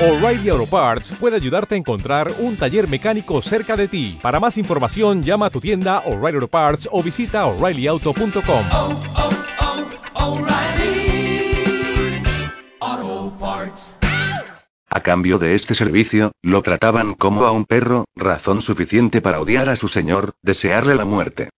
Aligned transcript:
O'Reilly 0.00 0.48
Auto 0.48 0.66
Parts 0.66 1.12
puede 1.20 1.36
ayudarte 1.36 1.76
a 1.76 1.78
encontrar 1.78 2.34
un 2.40 2.56
taller 2.56 2.88
mecánico 2.88 3.40
cerca 3.40 3.76
de 3.76 3.86
ti. 3.86 4.18
Para 4.20 4.40
más 4.40 4.58
información, 4.58 5.22
llama 5.22 5.46
a 5.46 5.50
tu 5.50 5.60
tienda 5.60 6.00
O'Reilly 6.00 6.36
Auto 6.36 6.48
Parts 6.48 6.88
o 6.90 7.00
visita 7.00 7.46
oreillyauto.com. 7.46 8.64
oh, 8.72 9.00
oh, 12.80 13.32
Parts. 13.38 13.96
A 14.90 15.00
cambio 15.00 15.38
de 15.38 15.54
este 15.54 15.74
servicio, 15.76 16.32
lo 16.42 16.62
trataban 16.62 17.14
como 17.14 17.44
a 17.44 17.52
un 17.52 17.64
perro, 17.64 18.04
razón 18.16 18.62
suficiente 18.62 19.20
para 19.20 19.40
odiar 19.40 19.68
a 19.68 19.76
su 19.76 19.86
señor, 19.86 20.34
desearle 20.42 20.96
la 20.96 21.04
muerte. 21.04 21.50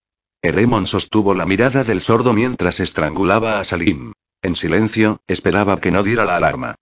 Eremon 0.43 0.85
sostuvo 0.85 1.33
la 1.33 1.47
mirada 1.47 1.83
del 1.83 2.01
sordo 2.01 2.33
mientras 2.33 2.79
estrangulaba 2.79 3.59
a 3.59 3.63
Salim. 3.63 4.13
En 4.43 4.55
silencio, 4.55 5.21
esperaba 5.27 5.79
que 5.81 5.91
no 5.91 6.03
diera 6.03 6.23
la 6.23 6.37
alarma. 6.37 6.75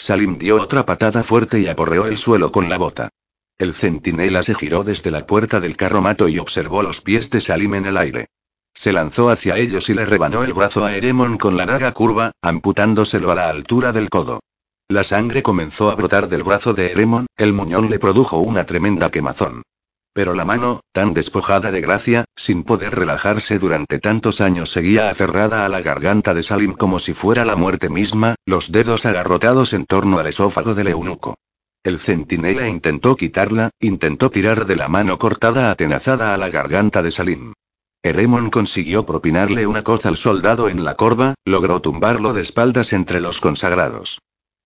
Salim 0.00 0.38
dio 0.38 0.56
otra 0.56 0.86
patada 0.86 1.22
fuerte 1.22 1.60
y 1.60 1.68
aporreó 1.68 2.06
el 2.06 2.16
suelo 2.16 2.50
con 2.50 2.70
la 2.70 2.78
bota. 2.78 3.10
El 3.58 3.74
centinela 3.74 4.42
se 4.42 4.54
giró 4.54 4.82
desde 4.82 5.10
la 5.10 5.26
puerta 5.26 5.60
del 5.60 5.76
carromato 5.76 6.26
y 6.26 6.38
observó 6.38 6.82
los 6.82 7.02
pies 7.02 7.28
de 7.28 7.42
Salim 7.42 7.74
en 7.74 7.84
el 7.84 7.98
aire. 7.98 8.28
Se 8.72 8.92
lanzó 8.92 9.28
hacia 9.28 9.58
ellos 9.58 9.90
y 9.90 9.94
le 9.94 10.06
rebanó 10.06 10.42
el 10.42 10.54
brazo 10.54 10.86
a 10.86 10.96
Eremon 10.96 11.36
con 11.36 11.58
la 11.58 11.66
daga 11.66 11.92
curva, 11.92 12.32
amputándoselo 12.40 13.30
a 13.30 13.34
la 13.34 13.50
altura 13.50 13.92
del 13.92 14.08
codo. 14.08 14.40
La 14.88 15.04
sangre 15.04 15.42
comenzó 15.42 15.90
a 15.90 15.96
brotar 15.96 16.30
del 16.30 16.44
brazo 16.44 16.72
de 16.72 16.92
Eremon, 16.92 17.26
el 17.36 17.52
muñón 17.52 17.90
le 17.90 17.98
produjo 17.98 18.38
una 18.38 18.64
tremenda 18.64 19.10
quemazón. 19.10 19.64
Pero 20.12 20.34
la 20.34 20.44
mano, 20.44 20.80
tan 20.92 21.14
despojada 21.14 21.70
de 21.70 21.80
gracia, 21.80 22.24
sin 22.34 22.64
poder 22.64 22.96
relajarse 22.96 23.58
durante 23.58 24.00
tantos 24.00 24.40
años, 24.40 24.70
seguía 24.70 25.08
aferrada 25.08 25.64
a 25.64 25.68
la 25.68 25.82
garganta 25.82 26.34
de 26.34 26.42
Salim 26.42 26.72
como 26.72 26.98
si 26.98 27.14
fuera 27.14 27.44
la 27.44 27.54
muerte 27.54 27.88
misma, 27.88 28.34
los 28.44 28.72
dedos 28.72 29.06
agarrotados 29.06 29.72
en 29.72 29.86
torno 29.86 30.18
al 30.18 30.26
esófago 30.26 30.74
del 30.74 30.88
eunuco. 30.88 31.36
El 31.82 31.98
centinela 31.98 32.68
intentó 32.68 33.16
quitarla, 33.16 33.70
intentó 33.80 34.30
tirar 34.30 34.66
de 34.66 34.76
la 34.76 34.88
mano 34.88 35.18
cortada 35.18 35.70
atenazada 35.70 36.34
a 36.34 36.36
la 36.36 36.50
garganta 36.50 37.02
de 37.02 37.10
Salim. 37.10 37.52
Eremon 38.02 38.50
consiguió 38.50 39.06
propinarle 39.06 39.66
una 39.66 39.82
coza 39.82 40.08
al 40.08 40.16
soldado 40.16 40.68
en 40.68 40.84
la 40.84 40.96
corva, 40.96 41.34
logró 41.44 41.80
tumbarlo 41.80 42.32
de 42.32 42.42
espaldas 42.42 42.92
entre 42.92 43.20
los 43.20 43.40
consagrados. 43.40 44.18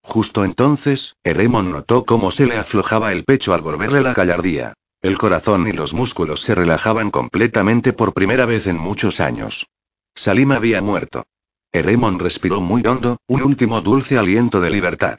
Justo 0.02 0.44
entonces, 0.44 1.14
Eremon 1.22 1.70
notó 1.70 2.04
cómo 2.04 2.30
se 2.30 2.46
le 2.46 2.56
aflojaba 2.56 3.12
el 3.12 3.24
pecho 3.24 3.54
al 3.54 3.62
volverle 3.62 4.02
la 4.02 4.14
gallardía. 4.14 4.74
El 5.04 5.18
corazón 5.18 5.66
y 5.68 5.72
los 5.72 5.92
músculos 5.92 6.40
se 6.40 6.54
relajaban 6.54 7.10
completamente 7.10 7.92
por 7.92 8.14
primera 8.14 8.46
vez 8.46 8.66
en 8.66 8.78
muchos 8.78 9.20
años. 9.20 9.66
Salim 10.14 10.50
había 10.52 10.80
muerto. 10.80 11.24
Eremon 11.72 12.18
respiró 12.18 12.62
muy 12.62 12.80
hondo, 12.86 13.18
un 13.26 13.42
último 13.42 13.82
dulce 13.82 14.16
aliento 14.16 14.62
de 14.62 14.70
libertad. 14.70 15.18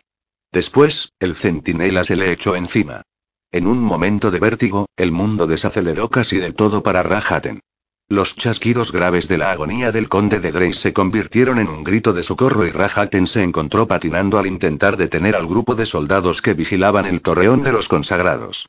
Después, 0.51 1.13
el 1.19 1.35
centinela 1.35 2.03
se 2.03 2.15
le 2.15 2.31
echó 2.31 2.55
encima. 2.55 3.03
En 3.51 3.67
un 3.67 3.77
momento 3.77 4.31
de 4.31 4.39
vértigo, 4.39 4.87
el 4.97 5.11
mundo 5.11 5.45
desaceleró 5.45 6.09
casi 6.09 6.37
del 6.37 6.55
todo 6.55 6.81
para 6.81 7.03
Rahaten. 7.03 7.59
Los 8.09 8.35
chasquidos 8.35 8.91
graves 8.91 9.27
de 9.27 9.37
la 9.37 9.51
agonía 9.51 9.91
del 9.91 10.09
conde 10.09 10.39
de 10.39 10.51
Grey 10.51 10.73
se 10.73 10.93
convirtieron 10.93 11.59
en 11.59 11.69
un 11.69 11.83
grito 11.83 12.11
de 12.11 12.23
socorro 12.23 12.65
y 12.65 12.71
Rahaten 12.71 13.27
se 13.27 13.43
encontró 13.43 13.87
patinando 13.87 14.39
al 14.39 14.47
intentar 14.47 14.97
detener 14.97 15.35
al 15.35 15.45
grupo 15.45 15.75
de 15.75 15.85
soldados 15.85 16.41
que 16.41 16.55
vigilaban 16.55 17.05
el 17.05 17.21
torreón 17.21 17.61
de 17.61 17.71
los 17.71 17.87
consagrados. 17.87 18.65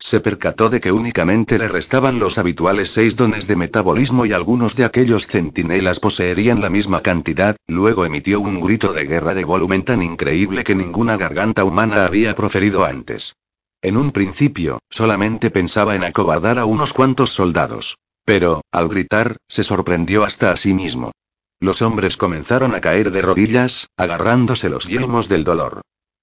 Se 0.00 0.20
percató 0.20 0.70
de 0.70 0.80
que 0.80 0.92
únicamente 0.92 1.58
le 1.58 1.66
restaban 1.66 2.20
los 2.20 2.38
habituales 2.38 2.90
seis 2.90 3.16
dones 3.16 3.48
de 3.48 3.56
metabolismo 3.56 4.26
y 4.26 4.32
algunos 4.32 4.76
de 4.76 4.84
aquellos 4.84 5.26
centinelas 5.26 5.98
poseerían 5.98 6.60
la 6.60 6.70
misma 6.70 7.02
cantidad, 7.02 7.56
luego 7.66 8.04
emitió 8.04 8.40
un 8.40 8.60
grito 8.60 8.92
de 8.92 9.06
guerra 9.06 9.34
de 9.34 9.44
volumen 9.44 9.84
tan 9.84 10.02
increíble 10.02 10.62
que 10.62 10.76
ninguna 10.76 11.16
garganta 11.16 11.64
humana 11.64 12.04
había 12.04 12.34
proferido 12.34 12.84
antes. 12.84 13.34
En 13.82 13.96
un 13.96 14.12
principio, 14.12 14.78
solamente 14.88 15.50
pensaba 15.50 15.94
en 15.94 16.04
acobardar 16.04 16.58
a 16.58 16.64
unos 16.64 16.92
cuantos 16.92 17.30
soldados. 17.30 17.96
Pero, 18.24 18.62
al 18.72 18.88
gritar, 18.88 19.36
se 19.48 19.64
sorprendió 19.64 20.24
hasta 20.24 20.52
a 20.52 20.56
sí 20.56 20.74
mismo. 20.74 21.12
Los 21.60 21.82
hombres 21.82 22.16
comenzaron 22.16 22.74
a 22.74 22.80
caer 22.80 23.10
de 23.10 23.22
rodillas, 23.22 23.88
agarrándose 23.96 24.68
los 24.68 24.86
yelmos 24.86 25.28
del 25.28 25.44
dolor. 25.44 25.80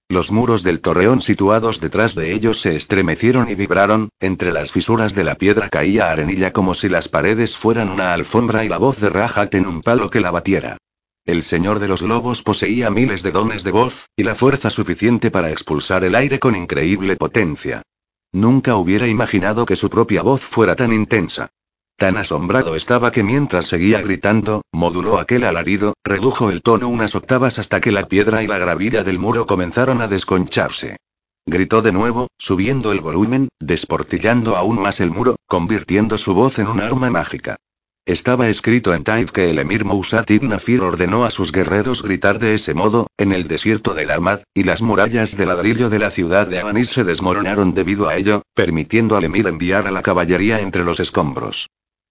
Los 0.08 0.30
muros 0.30 0.62
del 0.62 0.80
torreón 0.80 1.20
situados 1.20 1.80
detrás 1.80 2.14
de 2.14 2.32
ellos 2.32 2.60
se 2.60 2.76
estremecieron 2.76 3.50
y 3.50 3.56
vibraron, 3.56 4.10
entre 4.20 4.52
las 4.52 4.70
fisuras 4.70 5.16
de 5.16 5.24
la 5.24 5.34
piedra 5.34 5.68
caía 5.68 6.12
arenilla 6.12 6.52
como 6.52 6.74
si 6.74 6.88
las 6.88 7.08
paredes 7.08 7.56
fueran 7.56 7.90
una 7.90 8.14
alfombra 8.14 8.64
y 8.64 8.68
la 8.68 8.78
voz 8.78 9.00
de 9.00 9.10
Rajat 9.10 9.54
en 9.56 9.66
un 9.66 9.82
palo 9.82 10.08
que 10.08 10.20
la 10.20 10.30
batiera. 10.30 10.76
El 11.24 11.42
señor 11.42 11.80
de 11.80 11.88
los 11.88 12.02
lobos 12.02 12.44
poseía 12.44 12.88
miles 12.88 13.24
de 13.24 13.32
dones 13.32 13.64
de 13.64 13.72
voz, 13.72 14.06
y 14.16 14.22
la 14.22 14.36
fuerza 14.36 14.70
suficiente 14.70 15.32
para 15.32 15.50
expulsar 15.50 16.04
el 16.04 16.14
aire 16.14 16.38
con 16.38 16.54
increíble 16.54 17.16
potencia. 17.16 17.82
Nunca 18.30 18.76
hubiera 18.76 19.08
imaginado 19.08 19.66
que 19.66 19.74
su 19.74 19.90
propia 19.90 20.22
voz 20.22 20.40
fuera 20.40 20.76
tan 20.76 20.92
intensa. 20.92 21.50
Tan 21.98 22.18
asombrado 22.18 22.76
estaba 22.76 23.10
que 23.10 23.22
mientras 23.22 23.68
seguía 23.68 24.02
gritando, 24.02 24.60
moduló 24.70 25.18
aquel 25.18 25.44
alarido, 25.44 25.94
redujo 26.04 26.50
el 26.50 26.60
tono 26.60 26.88
unas 26.88 27.14
octavas 27.14 27.58
hasta 27.58 27.80
que 27.80 27.90
la 27.90 28.06
piedra 28.06 28.42
y 28.42 28.46
la 28.46 28.58
gravilla 28.58 29.02
del 29.02 29.18
muro 29.18 29.46
comenzaron 29.46 30.02
a 30.02 30.06
desconcharse. 30.06 30.98
Gritó 31.46 31.80
de 31.80 31.92
nuevo, 31.92 32.28
subiendo 32.36 32.92
el 32.92 33.00
volumen, 33.00 33.48
desportillando 33.60 34.56
aún 34.56 34.78
más 34.78 35.00
el 35.00 35.10
muro, 35.10 35.36
convirtiendo 35.46 36.18
su 36.18 36.34
voz 36.34 36.58
en 36.58 36.66
un 36.66 36.80
arma 36.80 37.08
mágica. 37.08 37.56
Estaba 38.04 38.48
escrito 38.48 38.92
en 38.92 39.02
Taif 39.02 39.30
que 39.30 39.48
el 39.48 39.58
emir 39.58 39.86
Mousat 39.86 40.30
ibn 40.30 40.50
Nafir 40.50 40.82
ordenó 40.82 41.24
a 41.24 41.30
sus 41.30 41.50
guerreros 41.50 42.02
gritar 42.02 42.38
de 42.38 42.54
ese 42.54 42.74
modo, 42.74 43.06
en 43.16 43.32
el 43.32 43.48
desierto 43.48 43.94
del 43.94 44.10
Ahmad, 44.10 44.40
y 44.54 44.64
las 44.64 44.82
murallas 44.82 45.36
de 45.38 45.46
ladrillo 45.46 45.88
de 45.88 45.98
la 45.98 46.10
ciudad 46.10 46.46
de 46.46 46.60
Abanis 46.60 46.90
se 46.90 47.04
desmoronaron 47.04 47.72
debido 47.72 48.06
a 48.06 48.16
ello, 48.16 48.42
permitiendo 48.54 49.16
al 49.16 49.24
emir 49.24 49.46
enviar 49.46 49.86
a 49.86 49.90
la 49.90 50.02
caballería 50.02 50.60
entre 50.60 50.84
los 50.84 51.00
escombros. 51.00 51.68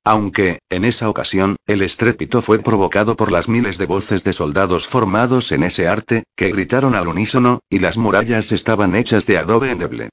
Aunque, 0.08 0.60
en 0.70 0.86
esa 0.86 1.10
ocasión, 1.10 1.56
el 1.66 1.82
estrépito 1.82 2.44
fue 2.44 2.60
provocado 2.60 3.16
por 3.16 3.32
las 3.32 3.50
miles 3.50 3.80
de 3.80 3.88
voces 3.88 4.24
de 4.24 4.34
soldados 4.34 4.88
formados 4.88 5.52
en 5.52 5.64
ese 5.64 5.88
arte, 5.88 6.26
que 6.36 6.52
gritaron 6.52 6.94
al 6.94 7.08
unísono, 7.08 7.62
y 7.72 7.80
las 7.80 7.98
murallas 7.98 8.52
estaban 8.52 8.96
hechas 8.96 9.26
de 9.26 9.40
adobe 9.40 9.72
endeble. 9.72 10.10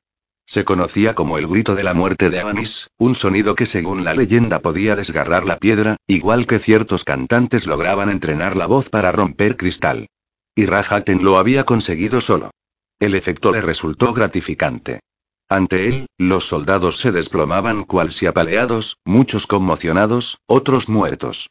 Se 0.47 0.65
conocía 0.65 1.15
como 1.15 1.37
el 1.37 1.47
grito 1.47 1.75
de 1.75 1.85
la 1.85 1.93
muerte 1.93 2.31
de 2.31 2.41
Abanis, 2.41 2.89
un 2.97 3.15
sonido 3.15 3.55
que 3.55 3.67
según 3.67 4.03
la 4.03 4.15
leyenda 4.15 4.61
podía 4.61 4.97
desgarrar 4.97 5.45
la 5.45 5.59
piedra, 5.59 5.99
igual 6.07 6.47
que 6.47 6.59
ciertos 6.59 7.05
cantantes 7.05 7.67
lograban 7.67 8.09
entrenar 8.09 8.57
la 8.57 8.67
voz 8.67 8.89
para 8.89 9.13
romper 9.13 9.59
cristal. 9.59 10.09
Y 10.55 10.65
Rahaten 10.65 11.23
lo 11.23 11.37
había 11.37 11.65
conseguido 11.65 12.23
solo. 12.23 12.51
El 12.99 13.15
efecto 13.15 13.53
le 13.53 13.61
resultó 13.61 14.15
gratificante. 14.15 15.01
Ante 15.49 15.87
él, 15.89 16.07
los 16.19 16.47
soldados 16.47 16.99
se 16.99 17.13
desplomaban 17.13 17.85
cual 17.85 18.11
si 18.11 18.27
apaleados, 18.27 18.99
muchos 19.05 19.47
conmocionados, 19.47 20.39
otros 20.47 20.89
muertos. 20.89 21.51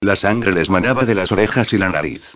La 0.00 0.16
sangre 0.16 0.52
les 0.52 0.70
manaba 0.70 1.04
de 1.04 1.14
las 1.14 1.32
orejas 1.32 1.72
y 1.72 1.78
la 1.78 1.88
nariz. 1.88 2.34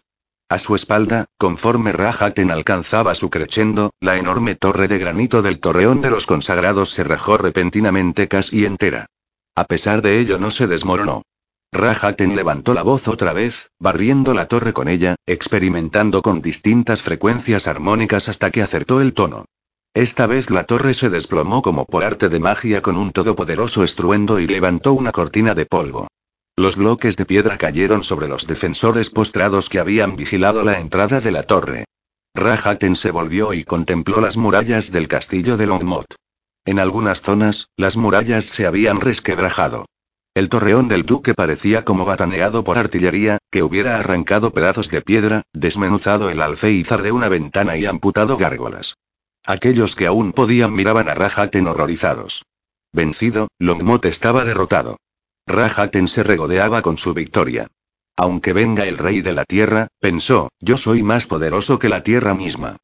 A 0.49 0.59
su 0.59 0.75
espalda, 0.75 1.27
conforme 1.39 1.93
Rahaten 1.93 2.51
alcanzaba 2.51 3.15
su 3.15 3.31
crescendo, 3.31 3.91
la 4.01 4.19
enorme 4.19 4.55
torre 4.55 4.89
de 4.89 4.99
granito 4.99 5.41
del 5.41 5.61
torreón 5.61 6.03
de 6.03 6.11
los 6.11 6.27
consagrados 6.27 6.91
se 6.91 7.05
rajó 7.05 7.39
repentinamente 7.39 8.29
casi 8.29 8.67
entera. 8.67 9.07
A 9.55 9.65
pesar 9.65 10.03
de 10.03 10.19
ello 10.19 10.39
no 10.39 10.51
se 10.51 10.67
desmoronó. 10.67 11.23
Rahaten 11.73 12.37
levantó 12.37 12.75
la 12.75 12.83
voz 12.83 13.09
otra 13.09 13.33
vez, 13.33 13.71
barriendo 13.79 14.35
la 14.35 14.47
torre 14.47 14.75
con 14.75 14.89
ella, 14.89 15.15
experimentando 15.25 16.21
con 16.21 16.43
distintas 16.43 17.01
frecuencias 17.01 17.67
armónicas 17.67 18.29
hasta 18.29 18.51
que 18.51 18.63
acertó 18.63 19.01
el 19.01 19.15
tono. 19.15 19.47
Esta 19.95 20.27
vez 20.27 20.49
la 20.49 20.65
torre 20.65 20.95
se 20.95 21.11
desplomó 21.11 21.61
como 21.61 21.85
por 21.85 22.03
arte 22.03 22.31
de 22.31 22.41
magia 22.41 22.81
con 22.81 22.97
un 22.97 23.13
todopoderoso 23.13 23.85
estruendo 23.85 24.41
y 24.41 24.47
levantó 24.47 24.95
una 24.95 25.13
cortina 25.13 25.55
de 25.55 25.67
polvo. 25.67 26.09
Los 26.57 26.77
bloques 26.77 27.19
de 27.19 27.27
piedra 27.27 27.59
cayeron 27.59 28.03
sobre 28.03 28.27
los 28.27 28.47
defensores 28.47 29.11
postrados 29.11 29.69
que 29.69 29.81
habían 29.81 30.17
vigilado 30.17 30.63
la 30.63 30.79
entrada 30.79 31.21
de 31.21 31.31
la 31.31 31.43
torre. 31.43 31.85
Rahaten 32.35 32.97
se 32.97 33.11
volvió 33.11 33.53
y 33.53 33.65
contempló 33.65 34.23
las 34.23 34.39
murallas 34.39 34.93
del 34.93 35.09
castillo 35.09 35.59
de 35.59 35.67
Longmot. 35.67 36.07
En 36.65 36.79
algunas 36.79 37.21
zonas, 37.21 37.69
las 37.77 37.99
murallas 37.99 38.47
se 38.47 38.67
habían 38.67 38.99
resquebrajado. 38.99 39.85
El 40.35 40.49
torreón 40.49 40.89
del 40.89 41.05
duque 41.05 41.35
parecía 41.35 41.85
como 41.85 42.07
bataneado 42.07 42.65
por 42.65 42.79
artillería, 42.79 43.37
que 43.51 43.63
hubiera 43.63 43.99
arrancado 43.99 44.53
pedazos 44.53 44.89
de 44.89 45.03
piedra, 45.03 45.43
desmenuzado 45.53 46.31
el 46.31 46.41
alféizar 46.41 47.03
de 47.03 47.13
una 47.13 47.29
ventana 47.29 47.77
y 47.77 47.85
amputado 47.85 48.39
gárgolas. 48.39 48.95
Aquellos 49.45 49.97
que 49.97 50.07
aún 50.07 50.33
podían 50.33 50.73
miraban 50.73 51.09
a 51.09 51.15
Rahaten 51.15 51.67
horrorizados. 51.67 52.45
Vencido, 52.93 53.49
Longmot 53.59 54.05
estaba 54.05 54.45
derrotado. 54.45 54.99
Rahaten 55.47 56.07
se 56.09 56.23
regodeaba 56.23 56.83
con 56.83 56.99
su 56.99 57.15
victoria. 57.15 57.69
Aunque 58.17 58.53
venga 58.53 58.87
el 58.87 58.99
rey 58.99 59.23
de 59.23 59.33
la 59.33 59.45
tierra, 59.45 59.89
pensó, 59.99 60.51
yo 60.61 60.77
soy 60.77 61.03
más 61.03 61.27
poderoso 61.27 61.79
que 61.79 61.89
la 61.89 62.03
tierra 62.03 62.35
misma. 62.35 62.77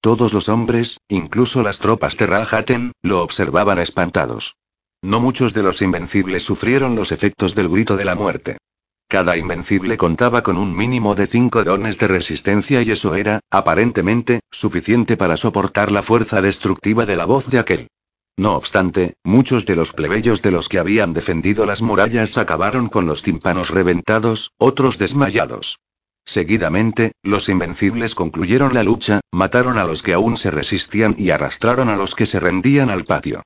Todos 0.00 0.32
los 0.32 0.48
hombres, 0.48 0.98
incluso 1.08 1.62
las 1.62 1.80
tropas 1.80 2.16
de 2.16 2.26
Rahaten, 2.26 2.92
lo 3.02 3.22
observaban 3.22 3.78
espantados. 3.78 4.56
No 5.02 5.20
muchos 5.20 5.52
de 5.52 5.62
los 5.62 5.82
invencibles 5.82 6.44
sufrieron 6.44 6.94
los 6.94 7.12
efectos 7.12 7.54
del 7.54 7.68
grito 7.68 7.96
de 7.96 8.04
la 8.04 8.14
muerte. 8.14 8.58
Cada 9.08 9.36
invencible 9.36 9.96
contaba 9.96 10.42
con 10.42 10.56
un 10.56 10.74
mínimo 10.74 11.14
de 11.14 11.28
cinco 11.28 11.62
dones 11.62 11.96
de 11.98 12.08
resistencia 12.08 12.82
y 12.82 12.90
eso 12.90 13.14
era, 13.14 13.38
aparentemente, 13.50 14.40
suficiente 14.50 15.16
para 15.16 15.36
soportar 15.36 15.92
la 15.92 16.02
fuerza 16.02 16.42
destructiva 16.42 17.06
de 17.06 17.14
la 17.14 17.24
voz 17.24 17.46
de 17.46 17.60
aquel. 17.60 17.88
No 18.36 18.56
obstante, 18.56 19.14
muchos 19.22 19.64
de 19.64 19.76
los 19.76 19.92
plebeyos 19.92 20.42
de 20.42 20.50
los 20.50 20.68
que 20.68 20.80
habían 20.80 21.14
defendido 21.14 21.66
las 21.66 21.82
murallas 21.82 22.36
acabaron 22.36 22.88
con 22.88 23.06
los 23.06 23.22
tímpanos 23.22 23.70
reventados, 23.70 24.52
otros 24.58 24.98
desmayados. 24.98 25.78
Seguidamente, 26.24 27.12
los 27.22 27.48
invencibles 27.48 28.16
concluyeron 28.16 28.74
la 28.74 28.82
lucha, 28.82 29.20
mataron 29.30 29.78
a 29.78 29.84
los 29.84 30.02
que 30.02 30.14
aún 30.14 30.36
se 30.36 30.50
resistían 30.50 31.14
y 31.16 31.30
arrastraron 31.30 31.88
a 31.88 31.96
los 31.96 32.16
que 32.16 32.26
se 32.26 32.40
rendían 32.40 32.90
al 32.90 33.04
patio. 33.04 33.42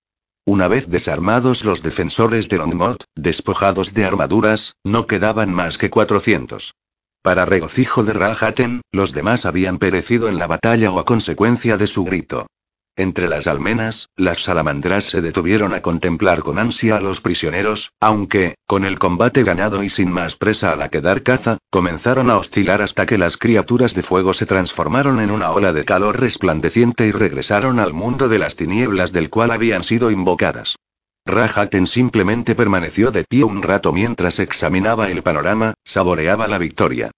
Una 0.52 0.66
vez 0.66 0.88
desarmados 0.88 1.64
los 1.64 1.80
defensores 1.84 2.48
de 2.48 2.56
Longmont, 2.56 3.04
despojados 3.14 3.94
de 3.94 4.04
armaduras, 4.04 4.74
no 4.82 5.06
quedaban 5.06 5.54
más 5.54 5.78
que 5.78 5.90
400. 5.90 6.74
Para 7.22 7.44
regocijo 7.46 8.02
de 8.02 8.14
Rahaten, 8.14 8.80
los 8.90 9.12
demás 9.12 9.46
habían 9.46 9.78
perecido 9.78 10.28
en 10.28 10.40
la 10.40 10.48
batalla 10.48 10.90
o 10.90 10.98
a 10.98 11.04
consecuencia 11.04 11.76
de 11.76 11.86
su 11.86 12.02
grito. 12.02 12.48
Entre 12.96 13.28
las 13.28 13.46
almenas, 13.46 14.10
las 14.16 14.42
salamandras 14.42 15.04
se 15.04 15.22
detuvieron 15.22 15.72
a 15.72 15.80
contemplar 15.80 16.40
con 16.40 16.58
ansia 16.58 16.96
a 16.96 17.00
los 17.00 17.20
prisioneros, 17.20 17.92
aunque, 18.00 18.56
con 18.66 18.84
el 18.84 18.98
combate 18.98 19.42
ganado 19.42 19.82
y 19.82 19.88
sin 19.88 20.10
más 20.10 20.36
presa 20.36 20.72
a 20.72 20.76
la 20.76 20.88
que 20.88 21.00
dar 21.00 21.22
caza, 21.22 21.58
comenzaron 21.70 22.28
a 22.30 22.36
oscilar 22.36 22.82
hasta 22.82 23.06
que 23.06 23.16
las 23.16 23.36
criaturas 23.36 23.94
de 23.94 24.02
fuego 24.02 24.34
se 24.34 24.44
transformaron 24.44 25.20
en 25.20 25.30
una 25.30 25.50
ola 25.50 25.72
de 25.72 25.84
calor 25.84 26.20
resplandeciente 26.20 27.06
y 27.06 27.12
regresaron 27.12 27.78
al 27.78 27.92
mundo 27.92 28.28
de 28.28 28.38
las 28.38 28.56
tinieblas 28.56 29.12
del 29.12 29.30
cual 29.30 29.52
habían 29.52 29.82
sido 29.82 30.10
invocadas. 30.10 30.76
Rahaten 31.24 31.86
simplemente 31.86 32.54
permaneció 32.54 33.12
de 33.12 33.24
pie 33.24 33.44
un 33.44 33.62
rato 33.62 33.92
mientras 33.92 34.38
examinaba 34.38 35.10
el 35.10 35.22
panorama, 35.22 35.74
saboreaba 35.84 36.48
la 36.48 36.58
victoria. 36.58 37.10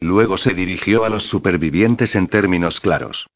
Luego 0.00 0.38
se 0.38 0.54
dirigió 0.54 1.04
a 1.04 1.08
los 1.08 1.24
supervivientes 1.24 2.14
en 2.14 2.26
términos 2.26 2.80
claros. 2.80 3.26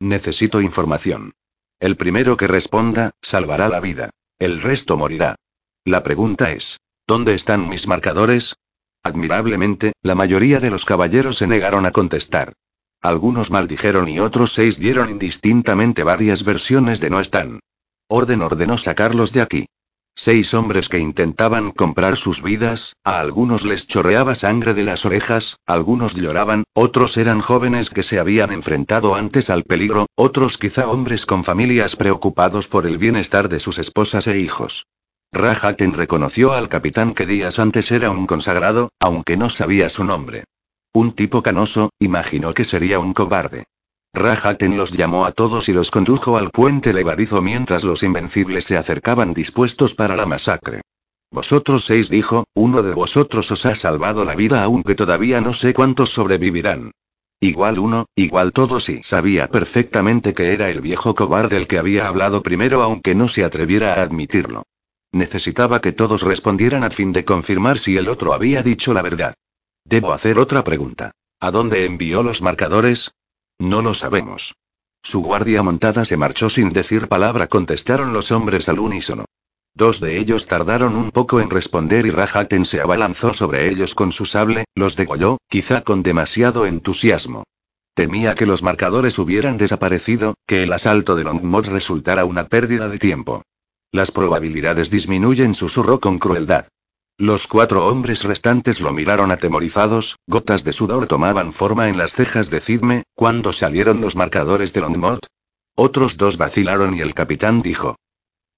Necesito 0.00 0.62
información. 0.62 1.34
El 1.78 1.96
primero 1.96 2.36
que 2.36 2.46
responda, 2.46 3.10
salvará 3.20 3.68
la 3.68 3.80
vida. 3.80 4.10
El 4.38 4.62
resto 4.62 4.96
morirá. 4.96 5.36
La 5.84 6.02
pregunta 6.02 6.52
es, 6.52 6.80
¿dónde 7.06 7.34
están 7.34 7.68
mis 7.68 7.86
marcadores? 7.86 8.56
Admirablemente, 9.02 9.92
la 10.02 10.14
mayoría 10.14 10.58
de 10.60 10.70
los 10.70 10.84
caballeros 10.84 11.36
se 11.36 11.46
negaron 11.46 11.84
a 11.84 11.90
contestar. 11.90 12.54
Algunos 13.02 13.50
maldijeron 13.50 14.08
y 14.08 14.20
otros 14.20 14.52
seis 14.52 14.78
dieron 14.78 15.08
indistintamente 15.08 16.02
varias 16.02 16.44
versiones 16.44 17.00
de 17.00 17.10
no 17.10 17.20
están. 17.20 17.60
Orden 18.08 18.42
ordenó 18.42 18.76
sacarlos 18.76 19.32
de 19.32 19.40
aquí. 19.42 19.66
Seis 20.14 20.52
hombres 20.54 20.88
que 20.88 20.98
intentaban 20.98 21.70
comprar 21.70 22.16
sus 22.16 22.42
vidas, 22.42 22.94
a 23.04 23.20
algunos 23.20 23.64
les 23.64 23.86
chorreaba 23.86 24.34
sangre 24.34 24.74
de 24.74 24.84
las 24.84 25.06
orejas, 25.06 25.56
algunos 25.66 26.14
lloraban, 26.14 26.64
otros 26.74 27.16
eran 27.16 27.40
jóvenes 27.40 27.90
que 27.90 28.02
se 28.02 28.18
habían 28.18 28.52
enfrentado 28.52 29.14
antes 29.14 29.48
al 29.48 29.64
peligro, 29.64 30.06
otros 30.16 30.58
quizá 30.58 30.88
hombres 30.88 31.24
con 31.24 31.44
familias 31.44 31.96
preocupados 31.96 32.68
por 32.68 32.86
el 32.86 32.98
bienestar 32.98 33.48
de 33.48 33.60
sus 33.60 33.78
esposas 33.78 34.26
e 34.26 34.38
hijos. 34.38 34.86
Rahaten 35.32 35.94
reconoció 35.94 36.52
al 36.52 36.68
capitán 36.68 37.14
que 37.14 37.24
días 37.24 37.58
antes 37.58 37.90
era 37.92 38.10
un 38.10 38.26
consagrado, 38.26 38.90
aunque 39.00 39.36
no 39.36 39.48
sabía 39.48 39.88
su 39.88 40.04
nombre. 40.04 40.44
Un 40.92 41.12
tipo 41.12 41.42
canoso, 41.42 41.90
imaginó 42.00 42.52
que 42.52 42.64
sería 42.64 42.98
un 42.98 43.14
cobarde. 43.14 43.64
Rahaten 44.12 44.76
los 44.76 44.92
llamó 44.92 45.24
a 45.24 45.32
todos 45.32 45.68
y 45.68 45.72
los 45.72 45.90
condujo 45.90 46.36
al 46.36 46.50
puente 46.50 46.92
levadizo 46.92 47.40
mientras 47.42 47.84
los 47.84 48.02
invencibles 48.02 48.64
se 48.64 48.76
acercaban 48.76 49.34
dispuestos 49.34 49.94
para 49.94 50.16
la 50.16 50.26
masacre. 50.26 50.80
Vosotros 51.30 51.84
seis 51.84 52.08
dijo, 52.08 52.44
uno 52.54 52.82
de 52.82 52.92
vosotros 52.92 53.50
os 53.52 53.64
ha 53.66 53.76
salvado 53.76 54.24
la 54.24 54.34
vida 54.34 54.64
aunque 54.64 54.96
todavía 54.96 55.40
no 55.40 55.54
sé 55.54 55.72
cuántos 55.72 56.10
sobrevivirán. 56.10 56.90
Igual 57.38 57.78
uno, 57.78 58.06
igual 58.16 58.52
todos 58.52 58.88
y 58.88 59.02
sabía 59.02 59.48
perfectamente 59.48 60.34
que 60.34 60.52
era 60.52 60.70
el 60.70 60.80
viejo 60.80 61.14
cobarde 61.14 61.56
el 61.56 61.68
que 61.68 61.78
había 61.78 62.08
hablado 62.08 62.42
primero 62.42 62.82
aunque 62.82 63.14
no 63.14 63.28
se 63.28 63.44
atreviera 63.44 63.94
a 63.94 64.02
admitirlo. 64.02 64.64
Necesitaba 65.12 65.80
que 65.80 65.92
todos 65.92 66.22
respondieran 66.22 66.84
a 66.84 66.90
fin 66.90 67.12
de 67.12 67.24
confirmar 67.24 67.78
si 67.78 67.96
el 67.96 68.08
otro 68.08 68.34
había 68.34 68.62
dicho 68.62 68.92
la 68.92 69.02
verdad. 69.02 69.34
Debo 69.84 70.12
hacer 70.12 70.38
otra 70.38 70.64
pregunta. 70.64 71.12
¿A 71.40 71.50
dónde 71.50 71.84
envió 71.86 72.22
los 72.22 72.42
marcadores? 72.42 73.12
No 73.60 73.82
lo 73.82 73.92
sabemos. 73.92 74.54
Su 75.02 75.20
guardia 75.20 75.62
montada 75.62 76.06
se 76.06 76.16
marchó 76.16 76.48
sin 76.48 76.70
decir 76.70 77.08
palabra, 77.08 77.46
contestaron 77.46 78.14
los 78.14 78.32
hombres 78.32 78.70
al 78.70 78.78
unísono. 78.78 79.26
Dos 79.74 80.00
de 80.00 80.18
ellos 80.18 80.46
tardaron 80.46 80.96
un 80.96 81.10
poco 81.10 81.40
en 81.40 81.50
responder 81.50 82.06
y 82.06 82.10
Rahaten 82.10 82.64
se 82.64 82.80
abalanzó 82.80 83.34
sobre 83.34 83.68
ellos 83.68 83.94
con 83.94 84.12
su 84.12 84.24
sable, 84.24 84.64
los 84.74 84.96
degolló, 84.96 85.36
quizá 85.46 85.82
con 85.82 86.02
demasiado 86.02 86.64
entusiasmo. 86.64 87.44
Temía 87.94 88.34
que 88.34 88.46
los 88.46 88.62
marcadores 88.62 89.18
hubieran 89.18 89.58
desaparecido, 89.58 90.34
que 90.46 90.62
el 90.62 90.72
asalto 90.72 91.14
de 91.14 91.24
Longmod 91.24 91.66
resultara 91.66 92.24
una 92.24 92.48
pérdida 92.48 92.88
de 92.88 92.98
tiempo. 92.98 93.42
Las 93.92 94.10
probabilidades 94.10 94.90
disminuyen, 94.90 95.54
susurró 95.54 96.00
con 96.00 96.18
crueldad. 96.18 96.66
Los 97.20 97.46
cuatro 97.46 97.86
hombres 97.86 98.24
restantes 98.24 98.80
lo 98.80 98.94
miraron 98.94 99.30
atemorizados, 99.30 100.16
gotas 100.26 100.64
de 100.64 100.72
sudor 100.72 101.06
tomaban 101.06 101.52
forma 101.52 101.90
en 101.90 101.98
las 101.98 102.14
cejas 102.14 102.48
de 102.48 102.62
Cidme, 102.62 103.02
cuando 103.14 103.52
salieron 103.52 104.00
los 104.00 104.16
marcadores 104.16 104.72
de 104.72 104.80
Longmont. 104.80 105.26
Otros 105.76 106.16
dos 106.16 106.38
vacilaron 106.38 106.94
y 106.94 107.00
el 107.00 107.12
capitán 107.12 107.60
dijo. 107.60 107.96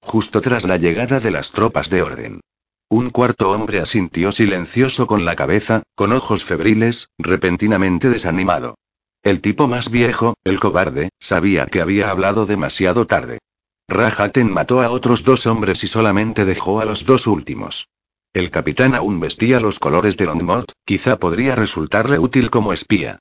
Justo 0.00 0.40
tras 0.40 0.62
la 0.62 0.76
llegada 0.76 1.18
de 1.18 1.32
las 1.32 1.50
tropas 1.50 1.90
de 1.90 2.02
orden. 2.02 2.40
Un 2.88 3.10
cuarto 3.10 3.50
hombre 3.50 3.80
asintió 3.80 4.30
silencioso 4.30 5.08
con 5.08 5.24
la 5.24 5.34
cabeza, 5.34 5.82
con 5.96 6.12
ojos 6.12 6.44
febriles, 6.44 7.08
repentinamente 7.18 8.10
desanimado. 8.10 8.76
El 9.24 9.40
tipo 9.40 9.66
más 9.66 9.90
viejo, 9.90 10.34
el 10.44 10.60
cobarde, 10.60 11.08
sabía 11.18 11.66
que 11.66 11.80
había 11.80 12.12
hablado 12.12 12.46
demasiado 12.46 13.08
tarde. 13.08 13.40
Rahaten 13.88 14.52
mató 14.52 14.82
a 14.82 14.90
otros 14.90 15.24
dos 15.24 15.48
hombres 15.48 15.82
y 15.82 15.88
solamente 15.88 16.44
dejó 16.44 16.78
a 16.78 16.84
los 16.84 17.06
dos 17.06 17.26
últimos. 17.26 17.88
El 18.34 18.50
capitán 18.50 18.94
aún 18.94 19.20
vestía 19.20 19.60
los 19.60 19.78
colores 19.78 20.16
de 20.16 20.24
Longmont, 20.24 20.72
quizá 20.86 21.18
podría 21.18 21.54
resultarle 21.54 22.18
útil 22.18 22.48
como 22.48 22.72
espía. 22.72 23.18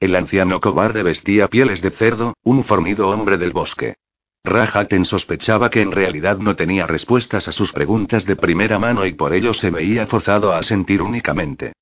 El 0.00 0.16
anciano 0.16 0.58
cobarde 0.60 1.02
vestía 1.02 1.48
pieles 1.48 1.82
de 1.82 1.90
cerdo, 1.90 2.34
un 2.42 2.64
fornido 2.64 3.10
hombre 3.10 3.36
del 3.36 3.52
bosque. 3.52 3.94
Rahaten 4.42 5.04
sospechaba 5.04 5.70
que 5.70 5.82
en 5.82 5.92
realidad 5.92 6.38
no 6.38 6.56
tenía 6.56 6.86
respuestas 6.86 7.48
a 7.48 7.52
sus 7.52 7.72
preguntas 7.72 8.24
de 8.24 8.36
primera 8.36 8.78
mano 8.78 9.04
y 9.04 9.12
por 9.12 9.34
ello 9.34 9.52
se 9.52 9.70
veía 9.70 10.06
forzado 10.06 10.54
a 10.54 10.62
sentir 10.62 11.02
únicamente. 11.02 11.72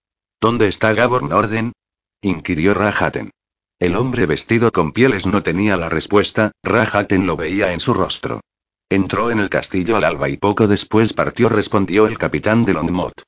¿Dónde 0.41 0.67
está 0.67 0.93
Gabor 0.93 1.23
Norden? 1.23 1.73
inquirió 2.21 2.75
Rahaten. 2.75 3.31
El 3.79 3.97
hombre 3.97 4.27
vestido 4.27 4.73
con 4.73 4.93
pieles 4.93 5.27
no 5.27 5.43
tenía 5.43 5.77
la 5.77 5.89
respuesta, 5.89 6.53
Rahaten 6.65 7.27
lo 7.27 7.37
veía 7.37 7.73
en 7.73 7.81
su 7.81 7.95
rostro. 7.95 8.41
Entró 8.93 9.31
en 9.31 9.39
el 9.41 9.49
castillo 9.49 9.97
al 9.97 10.05
alba 10.05 10.29
y 10.29 10.37
poco 10.37 10.69
después 10.69 11.15
partió, 11.15 11.49
respondió 11.49 12.07
el 12.07 12.19
capitán 12.19 12.67
de 12.67 12.75
Longmont. 12.75 13.23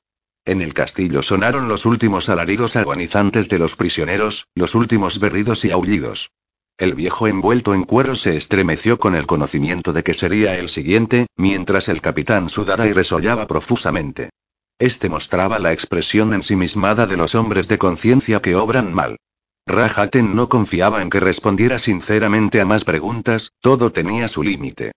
En 0.45 0.61
el 0.61 0.75
castillo 0.75 1.23
sonaron 1.23 1.67
los 1.67 1.87
últimos 1.87 2.29
alaridos 2.29 2.75
agonizantes 2.75 3.49
de 3.49 3.57
los 3.57 3.75
prisioneros, 3.75 4.45
los 4.53 4.75
últimos 4.75 5.19
berridos 5.19 5.65
y 5.65 5.71
aullidos. 5.71 6.29
El 6.77 6.93
viejo 6.93 7.25
envuelto 7.25 7.73
en 7.73 7.81
cuero 7.81 8.13
se 8.13 8.37
estremeció 8.37 8.99
con 8.99 9.15
el 9.15 9.25
conocimiento 9.25 9.91
de 9.91 10.03
que 10.03 10.13
sería 10.13 10.55
el 10.55 10.69
siguiente, 10.69 11.25
mientras 11.35 11.89
el 11.89 11.99
capitán 11.99 12.47
sudaba 12.49 12.85
y 12.85 12.93
resollaba 12.93 13.47
profusamente. 13.47 14.29
Este 14.77 15.09
mostraba 15.09 15.57
la 15.57 15.73
expresión 15.73 16.35
ensimismada 16.35 17.07
de 17.07 17.17
los 17.17 17.33
hombres 17.33 17.67
de 17.67 17.79
conciencia 17.79 18.39
que 18.39 18.55
obran 18.55 18.93
mal. 18.93 19.17
Rahaten 19.65 20.35
no 20.35 20.47
confiaba 20.47 21.01
en 21.01 21.09
que 21.09 21.19
respondiera 21.19 21.79
sinceramente 21.79 22.61
a 22.61 22.65
más 22.65 22.83
preguntas, 22.83 23.49
todo 23.61 23.91
tenía 23.91 24.27
su 24.27 24.43
límite. 24.43 24.91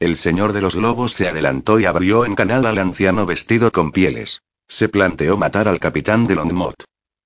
El 0.00 0.16
señor 0.16 0.52
de 0.52 0.60
los 0.60 0.74
lobos 0.74 1.12
se 1.12 1.28
adelantó 1.28 1.78
y 1.78 1.86
abrió 1.86 2.24
en 2.24 2.34
canal 2.34 2.66
al 2.66 2.78
anciano 2.78 3.26
vestido 3.26 3.70
con 3.72 3.92
pieles. 3.92 4.42
Se 4.66 4.88
planteó 4.88 5.36
matar 5.36 5.68
al 5.68 5.78
capitán 5.78 6.26
de 6.26 6.34
Longmont. 6.34 6.74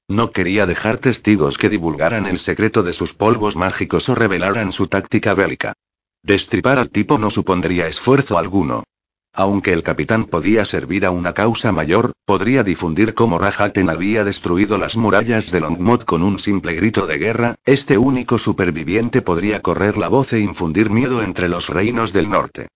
No 0.08 0.30
quería 0.32 0.66
dejar 0.66 0.98
testigos 0.98 1.58
que 1.58 1.68
divulgaran 1.68 2.26
el 2.26 2.38
secreto 2.38 2.82
de 2.82 2.92
sus 2.92 3.14
polvos 3.14 3.56
mágicos 3.56 4.08
o 4.08 4.14
revelaran 4.14 4.72
su 4.72 4.86
táctica 4.86 5.34
bélica. 5.34 5.74
Destripar 6.22 6.78
al 6.78 6.90
tipo 6.90 7.18
no 7.18 7.30
supondría 7.30 7.86
esfuerzo 7.88 8.38
alguno. 8.38 8.84
Aunque 9.32 9.72
el 9.72 9.82
capitán 9.82 10.24
podía 10.24 10.64
servir 10.64 11.06
a 11.06 11.10
una 11.10 11.32
causa 11.32 11.70
mayor, 11.70 12.12
podría 12.24 12.64
difundir 12.64 13.14
cómo 13.14 13.38
Rahaten 13.38 13.88
había 13.88 14.24
destruido 14.24 14.78
las 14.78 14.96
murallas 14.96 15.50
de 15.50 15.60
Longmont 15.60 16.04
con 16.04 16.22
un 16.22 16.38
simple 16.38 16.74
grito 16.74 17.06
de 17.06 17.18
guerra, 17.18 17.54
este 17.64 17.98
único 17.98 18.38
superviviente 18.38 19.22
podría 19.22 19.62
correr 19.62 19.96
la 19.96 20.08
voz 20.08 20.32
e 20.32 20.40
infundir 20.40 20.90
miedo 20.90 21.22
entre 21.22 21.48
los 21.48 21.68
reinos 21.68 22.12
del 22.12 22.28
norte. 22.28 22.68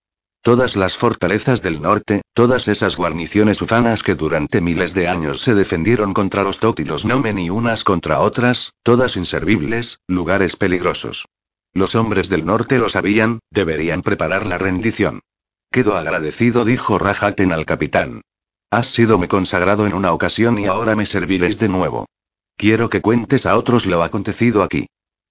Todas 0.42 0.74
las 0.74 0.96
fortalezas 0.96 1.62
del 1.62 1.80
norte, 1.80 2.22
todas 2.34 2.66
esas 2.66 2.96
guarniciones 2.96 3.62
ufanas 3.62 4.02
que 4.02 4.16
durante 4.16 4.60
miles 4.60 4.92
de 4.92 5.06
años 5.06 5.40
se 5.40 5.54
defendieron 5.54 6.14
contra 6.14 6.42
los 6.42 6.58
Tot 6.58 6.80
y 6.80 6.84
los 6.84 7.04
Nomen 7.04 7.38
y 7.38 7.48
unas 7.48 7.84
contra 7.84 8.18
otras, 8.18 8.72
todas 8.82 9.16
inservibles, 9.16 10.00
lugares 10.08 10.56
peligrosos. 10.56 11.26
Los 11.72 11.94
hombres 11.94 12.28
del 12.28 12.44
norte 12.44 12.78
lo 12.78 12.88
sabían, 12.88 13.38
deberían 13.50 14.02
preparar 14.02 14.44
la 14.44 14.58
rendición. 14.58 15.20
Quedo 15.72 15.96
agradecido, 15.96 16.66
dijo 16.66 16.98
Rahaten 16.98 17.50
al 17.50 17.64
capitán. 17.64 18.20
Has 18.70 18.88
sido 18.88 19.18
me 19.18 19.26
consagrado 19.26 19.86
en 19.86 19.94
una 19.94 20.12
ocasión 20.12 20.58
y 20.58 20.66
ahora 20.66 20.94
me 20.96 21.06
serviréis 21.06 21.58
de 21.58 21.70
nuevo. 21.70 22.04
Quiero 22.58 22.90
que 22.90 23.00
cuentes 23.00 23.46
a 23.46 23.56
otros 23.56 23.86
lo 23.86 24.02
acontecido 24.02 24.62
aquí. 24.62 24.86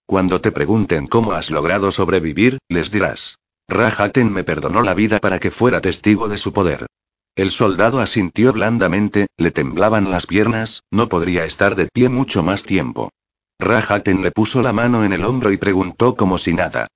Cuando 0.07 0.41
te 0.41 0.51
pregunten 0.51 1.05
cómo 1.05 1.33
has 1.33 1.51
logrado 1.51 1.91
sobrevivir, 1.91 2.57
les 2.69 2.89
dirás. 2.89 3.37
Rahaten 3.69 4.33
me 4.33 4.43
perdonó 4.43 4.81
la 4.81 4.95
vida 4.95 5.19
para 5.19 5.39
que 5.39 5.51
fuera 5.51 5.79
testigo 5.79 6.27
de 6.27 6.39
su 6.39 6.51
poder. 6.53 6.87
El 7.35 7.51
soldado 7.51 7.99
asintió 7.99 8.51
blandamente, 8.51 9.27
le 9.37 9.51
temblaban 9.51 10.09
las 10.09 10.25
piernas, 10.25 10.81
no 10.89 11.07
podría 11.07 11.45
estar 11.45 11.75
de 11.75 11.85
pie 11.85 12.09
mucho 12.09 12.41
más 12.41 12.63
tiempo. 12.63 13.11
Rahaten 13.59 14.23
le 14.23 14.31
puso 14.31 14.63
la 14.63 14.73
mano 14.73 15.05
en 15.05 15.13
el 15.13 15.23
hombro 15.23 15.51
y 15.51 15.57
preguntó 15.57 16.15
como 16.15 16.39
si 16.39 16.55
nada. 16.55 16.87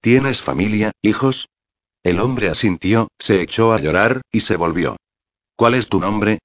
¿Tienes 0.00 0.42
familia, 0.42 0.90
hijos? 1.02 1.46
El 2.02 2.18
hombre 2.18 2.48
asintió, 2.48 3.08
se 3.18 3.42
echó 3.42 3.72
a 3.72 3.80
llorar, 3.80 4.22
y 4.32 4.40
se 4.40 4.56
volvió. 4.56 4.96
¿Cuál 5.54 5.74
es 5.74 5.88
tu 5.88 6.00
nombre? 6.00 6.38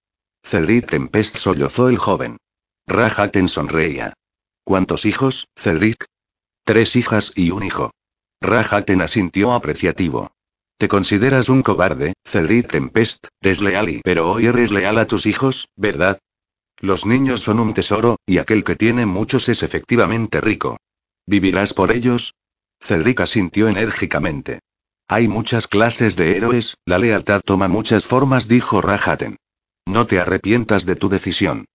Cedric 0.44 0.90
Tempest 0.90 1.38
sollozó 1.38 1.88
el 1.88 1.98
joven. 1.98 2.38
Rahaten 2.88 3.48
sonreía. 3.48 4.14
¿Cuántos 4.66 5.06
hijos, 5.06 5.48
Cedric? 5.56 6.06
Tres 6.66 6.96
hijas 6.96 7.32
y 7.36 7.52
un 7.52 7.64
hijo. 7.64 7.92
Rahaten 8.42 9.02
asintió 9.02 9.54
apreciativo. 9.54 10.32
Te 10.78 10.90
consideras 10.90 11.48
un 11.48 11.62
cobarde, 11.62 12.14
Cedric 12.26 12.70
Tempest, 12.70 13.28
desleal 13.42 13.90
y... 13.90 14.02
Pero 14.04 14.32
hoy 14.32 14.48
eres 14.48 14.72
leal 14.72 14.98
a 14.98 15.08
tus 15.08 15.26
hijos, 15.26 15.70
¿verdad? 15.78 16.20
Los 16.78 17.06
niños 17.06 17.42
son 17.42 17.62
un 17.62 17.74
tesoro, 17.74 18.18
y 18.26 18.40
aquel 18.40 18.66
que 18.66 18.76
tiene 18.76 19.06
muchos 19.06 19.48
es 19.48 19.64
efectivamente 19.64 20.42
rico. 20.42 20.78
¿Vivirás 21.26 21.74
por 21.74 21.94
ellos? 21.94 22.36
Cedric 22.82 23.22
asintió 23.22 23.70
enérgicamente. 23.70 24.60
Hay 25.08 25.28
muchas 25.28 25.68
clases 25.68 26.16
de 26.16 26.36
héroes, 26.36 26.78
la 26.84 26.98
lealtad 26.98 27.42
toma 27.46 27.68
muchas 27.68 28.06
formas, 28.06 28.48
dijo 28.48 28.82
Rahaten. 28.82 29.38
No 29.86 30.08
te 30.08 30.20
arrepientas 30.20 30.88
de 30.88 30.96
tu 30.96 31.10
decisión. 31.10 31.66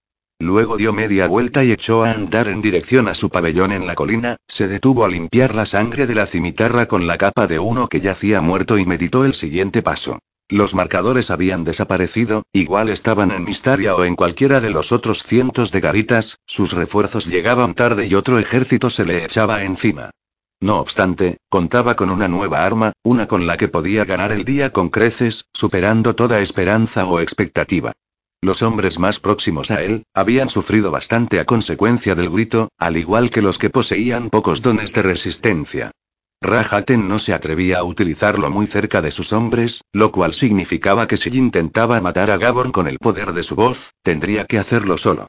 Luego 0.41 0.77
dio 0.77 0.93
media 0.93 1.29
vuelta 1.29 1.63
y 1.63 1.71
echó 1.71 2.03
a 2.03 2.11
andar 2.11 2.49
en 2.49 2.61
dirección 2.61 3.07
a 3.07 3.15
su 3.15 3.31
pabellón 3.31 3.71
en 3.71 3.87
la 3.87 3.95
colina, 3.95 4.37
se 4.49 4.67
detuvo 4.67 5.05
a 5.05 5.09
limpiar 5.09 5.55
la 5.55 5.65
sangre 5.65 6.09
de 6.09 6.17
la 6.17 6.27
cimitarra 6.27 6.87
con 6.87 7.07
la 7.07 7.19
capa 7.19 7.47
de 7.47 7.61
uno 7.61 7.89
que 7.89 8.01
yacía 8.01 8.41
muerto 8.41 8.79
y 8.79 8.85
meditó 8.85 9.25
el 9.25 9.35
siguiente 9.35 9.81
paso. 9.81 10.19
Los 10.49 10.75
marcadores 10.75 11.31
habían 11.31 11.63
desaparecido, 11.63 12.43
igual 12.53 12.89
estaban 12.89 13.31
en 13.31 13.45
Mistaria 13.45 13.95
o 13.95 14.03
en 14.05 14.17
cualquiera 14.17 14.61
de 14.61 14.71
los 14.71 14.91
otros 14.91 15.23
cientos 15.23 15.71
de 15.71 15.81
garitas, 15.81 16.39
sus 16.47 16.73
refuerzos 16.73 17.27
llegaban 17.27 17.75
tarde 17.75 18.09
y 18.09 18.15
otro 18.17 18.41
ejército 18.41 18.91
se 18.91 19.05
le 19.05 19.25
echaba 19.25 19.63
encima. 19.63 20.11
No 20.61 20.79
obstante, 20.79 21.39
contaba 21.49 21.97
con 21.97 22.11
una 22.11 22.29
nueva 22.29 22.65
arma, 22.65 22.93
una 23.03 23.27
con 23.27 23.47
la 23.47 23.57
que 23.57 23.69
podía 23.69 24.05
ganar 24.05 24.31
el 24.31 24.45
día 24.45 24.73
con 24.73 24.91
creces, 24.91 25.47
superando 25.55 26.15
toda 26.15 26.41
esperanza 26.41 27.07
o 27.07 27.21
expectativa. 27.21 27.93
Los 28.43 28.63
hombres 28.63 28.99
más 28.99 29.21
próximos 29.21 29.71
a 29.71 29.83
él, 29.83 30.05
habían 30.15 30.51
sufrido 30.51 30.91
bastante 30.91 31.41
a 31.41 31.47
consecuencia 31.47 32.15
del 32.15 32.29
grito, 32.29 32.69
al 32.79 32.99
igual 32.99 33.31
que 33.31 33.41
los 33.43 33.59
que 33.59 33.71
poseían 33.71 34.29
pocos 34.29 34.61
dones 34.61 34.93
de 34.93 35.03
resistencia. 35.03 35.91
Rahaten 36.43 37.09
no 37.09 37.19
se 37.19 37.35
atrevía 37.35 37.79
a 37.79 37.85
utilizarlo 37.85 38.51
muy 38.51 38.67
cerca 38.67 39.03
de 39.03 39.13
sus 39.13 39.33
hombres, 39.33 39.83
lo 39.93 40.11
cual 40.11 40.33
significaba 40.35 41.07
que 41.07 41.19
si 41.19 41.37
intentaba 41.37 42.01
matar 42.01 42.31
a 42.31 42.39
Gabon 42.39 42.73
con 42.73 42.87
el 42.87 42.99
poder 42.99 43.33
de 43.33 43.43
su 43.43 43.57
voz, 43.57 43.93
tendría 44.03 44.45
que 44.45 44.59
hacerlo 44.59 44.97
solo. 44.97 45.27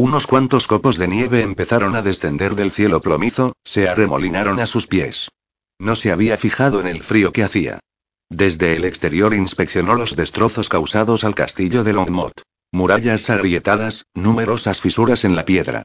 Unos 0.00 0.28
cuantos 0.28 0.68
copos 0.68 0.96
de 0.96 1.08
nieve 1.08 1.42
empezaron 1.42 1.96
a 1.96 2.02
descender 2.02 2.54
del 2.54 2.70
cielo 2.70 3.00
plomizo, 3.00 3.56
se 3.64 3.88
arremolinaron 3.88 4.60
a 4.60 4.68
sus 4.68 4.86
pies. 4.86 5.28
No 5.80 5.96
se 5.96 6.12
había 6.12 6.36
fijado 6.36 6.78
en 6.80 6.86
el 6.86 7.02
frío 7.02 7.32
que 7.32 7.42
hacía. 7.42 7.80
Desde 8.30 8.76
el 8.76 8.84
exterior 8.84 9.34
inspeccionó 9.34 9.96
los 9.96 10.14
destrozos 10.14 10.68
causados 10.68 11.24
al 11.24 11.34
castillo 11.34 11.82
de 11.82 11.94
Longmont. 11.94 12.42
Murallas 12.70 13.28
agrietadas, 13.28 14.04
numerosas 14.14 14.80
fisuras 14.80 15.24
en 15.24 15.34
la 15.34 15.44
piedra. 15.44 15.82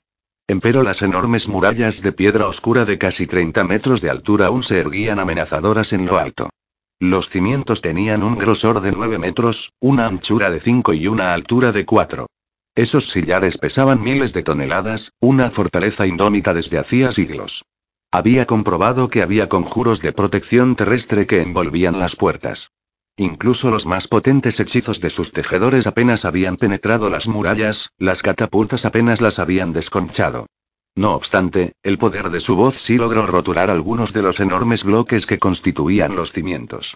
Empero 0.48 0.84
las 0.84 1.02
enormes 1.02 1.48
murallas 1.48 2.04
de 2.04 2.12
piedra 2.12 2.46
oscura 2.46 2.86
de 2.86 3.00
casi 3.00 3.26
30 3.26 3.64
metros 3.64 4.00
de 4.02 4.12
altura 4.12 4.46
aún 4.46 4.62
se 4.62 4.78
erguían 4.80 5.18
amenazadoras 5.18 5.92
en 5.92 6.06
lo 6.06 6.20
alto. 6.20 6.52
Los 7.00 7.32
cimientos 7.32 7.82
tenían 7.82 8.22
un 8.22 8.38
grosor 8.38 8.82
de 8.82 8.92
9 8.92 9.18
metros, 9.18 9.72
una 9.80 10.06
anchura 10.06 10.52
de 10.52 10.60
5 10.60 10.94
y 10.94 11.08
una 11.08 11.34
altura 11.34 11.72
de 11.72 11.84
4. 11.84 12.28
Esos 12.76 13.10
sillares 13.10 13.60
pesaban 13.60 14.02
miles 14.02 14.34
de 14.34 14.42
toneladas, 14.42 15.12
una 15.20 15.52
fortaleza 15.52 16.08
indómita 16.08 16.56
desde 16.56 16.80
hacía 16.80 17.12
siglos. 17.12 17.66
Había 18.12 18.48
comprobado 18.48 19.10
que 19.10 19.22
había 19.22 19.48
conjuros 19.48 20.02
de 20.02 20.12
protección 20.12 20.76
terrestre 20.76 21.28
que 21.28 21.42
envolvían 21.42 22.00
las 22.00 22.16
puertas. 22.16 22.72
Incluso 23.16 23.70
los 23.70 23.86
más 23.86 24.08
potentes 24.08 24.60
hechizos 24.60 25.00
de 25.02 25.12
sus 25.12 25.32
tejedores 25.34 25.86
apenas 25.86 26.26
habían 26.26 26.58
penetrado 26.58 27.12
las 27.12 27.28
murallas, 27.28 27.92
las 28.00 28.24
catapultas 28.24 28.86
apenas 28.86 29.22
las 29.22 29.38
habían 29.38 29.72
desconchado. 29.72 30.48
No 30.96 31.14
obstante, 31.14 31.74
el 31.84 32.00
poder 32.00 32.32
de 32.32 32.40
su 32.40 32.56
voz 32.56 32.76
sí 32.76 32.98
logró 32.98 33.28
rotular 33.28 33.70
algunos 33.70 34.14
de 34.14 34.24
los 34.24 34.40
enormes 34.40 34.84
bloques 34.84 35.28
que 35.28 35.38
constituían 35.38 36.16
los 36.16 36.34
cimientos. 36.34 36.96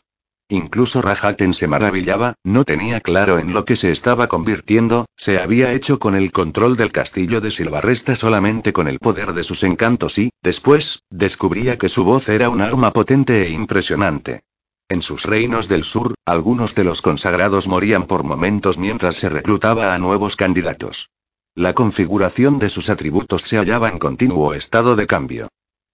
Incluso 0.50 1.02
Rahaten 1.02 1.54
se 1.54 1.68
maravillaba, 1.68 2.36
no 2.44 2.64
tenía 2.64 3.02
claro 3.02 3.38
en 3.38 3.54
lo 3.54 3.66
que 3.66 3.76
se 3.76 3.92
estaba 3.92 4.28
convirtiendo, 4.28 5.06
se 5.18 5.40
había 5.40 5.74
hecho 5.74 6.00
con 6.00 6.16
el 6.16 6.32
control 6.32 6.78
del 6.78 6.94
castillo 6.94 7.42
de 7.42 7.52
Silvarresta 7.52 8.16
solamente 8.16 8.72
con 8.72 8.88
el 8.88 9.00
poder 9.00 9.34
de 9.34 9.44
sus 9.44 9.64
encantos 9.64 10.18
y, 10.18 10.30
después, 10.42 11.04
descubría 11.10 11.78
que 11.78 11.90
su 11.90 12.06
voz 12.06 12.30
era 12.30 12.50
un 12.50 12.62
arma 12.62 12.94
potente 12.94 13.46
e 13.46 13.50
impresionante. 13.50 14.44
En 14.88 15.02
sus 15.02 15.26
reinos 15.26 15.68
del 15.68 15.84
sur, 15.84 16.14
algunos 16.26 16.74
de 16.76 16.86
los 16.86 17.02
consagrados 17.02 17.68
morían 17.68 18.08
por 18.08 18.24
momentos 18.24 18.78
mientras 18.78 19.18
se 19.18 19.28
reclutaba 19.28 19.94
a 19.94 19.98
nuevos 19.98 20.38
candidatos. 20.38 21.10
La 21.56 21.74
configuración 21.74 22.58
de 22.58 22.70
sus 22.70 22.90
atributos 22.90 23.42
se 23.42 23.58
hallaba 23.58 23.90
en 23.90 23.98
continuo 23.98 24.54
estado 24.54 24.96
de 24.96 25.08
cambio. 25.08 25.50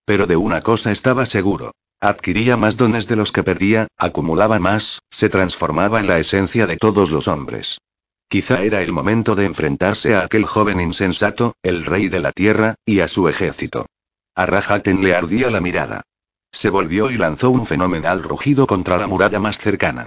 Pero 0.06 0.28
de 0.28 0.36
una 0.36 0.62
cosa 0.62 0.92
estaba 0.92 1.26
seguro. 1.26 1.72
Adquiría 2.04 2.58
más 2.58 2.76
dones 2.76 3.08
de 3.08 3.16
los 3.16 3.32
que 3.32 3.44
perdía, 3.44 3.88
acumulaba 3.98 4.60
más, 4.60 5.00
se 5.10 5.30
transformaba 5.30 6.02
en 6.02 6.08
la 6.08 6.20
esencia 6.20 6.68
de 6.68 6.76
todos 6.76 7.12
los 7.12 7.30
hombres. 7.30 7.78
Quizá 8.28 8.62
era 8.62 8.82
el 8.82 8.92
momento 8.92 9.36
de 9.36 9.46
enfrentarse 9.46 10.14
a 10.14 10.26
aquel 10.26 10.44
joven 10.44 10.82
insensato, 10.82 11.56
el 11.64 11.86
rey 11.86 12.10
de 12.10 12.20
la 12.20 12.34
tierra, 12.34 12.76
y 12.86 13.00
a 13.00 13.08
su 13.08 13.30
ejército. 13.30 13.86
A 14.36 14.46
Rahaten 14.46 15.02
le 15.02 15.16
ardía 15.16 15.50
la 15.50 15.62
mirada. 15.62 16.02
Se 16.52 16.70
volvió 16.70 17.10
y 17.10 17.16
lanzó 17.16 17.52
un 17.52 17.66
fenomenal 17.66 18.22
rugido 18.22 18.68
contra 18.68 18.98
la 18.98 19.08
muralla 19.08 19.40
más 19.40 19.58
cercana. 19.58 20.06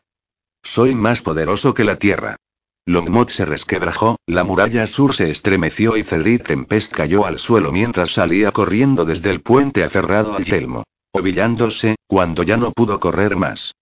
Soy 0.63 0.95
más 0.95 1.23
poderoso 1.23 1.73
que 1.73 1.85
la 1.85 1.97
tierra. 1.97 2.37
Longmot 2.85 3.31
se 3.31 3.47
resquebrajó, 3.47 4.17
la 4.27 4.45
muralla 4.45 4.87
sur 4.87 5.15
se 5.15 5.31
estremeció 5.31 5.97
y 5.97 6.05
Cedric 6.05 6.47
Tempest 6.47 6.93
cayó 6.93 7.25
al 7.25 7.39
suelo 7.39 7.73
mientras 7.73 8.11
salía 8.11 8.53
corriendo 8.53 9.07
desde 9.07 9.31
el 9.31 9.41
puente 9.41 9.83
aferrado 9.83 10.37
al 10.37 10.45
yelmo 10.45 10.85
ovillándose, 11.17 11.97
cuando 12.07 12.43
ya 12.43 12.57
no 12.57 12.73
pudo 12.73 13.01
correr 13.01 13.37
más. 13.37 13.75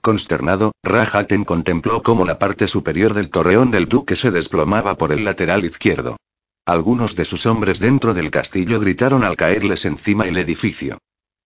Consternado, 0.00 0.72
Rahaten 0.82 1.44
contempló 1.44 2.02
cómo 2.02 2.24
la 2.24 2.38
parte 2.38 2.66
superior 2.66 3.14
del 3.14 3.30
torreón 3.30 3.70
del 3.70 3.88
duque 3.88 4.16
se 4.16 4.30
desplomaba 4.30 4.96
por 4.96 5.12
el 5.12 5.24
lateral 5.24 5.64
izquierdo. 5.64 6.16
Algunos 6.66 7.16
de 7.16 7.24
sus 7.24 7.46
hombres 7.46 7.80
dentro 7.80 8.14
del 8.14 8.30
castillo 8.30 8.78
gritaron 8.80 9.24
al 9.24 9.36
caerles 9.36 9.84
encima 9.84 10.26
el 10.26 10.36
edificio. 10.38 10.98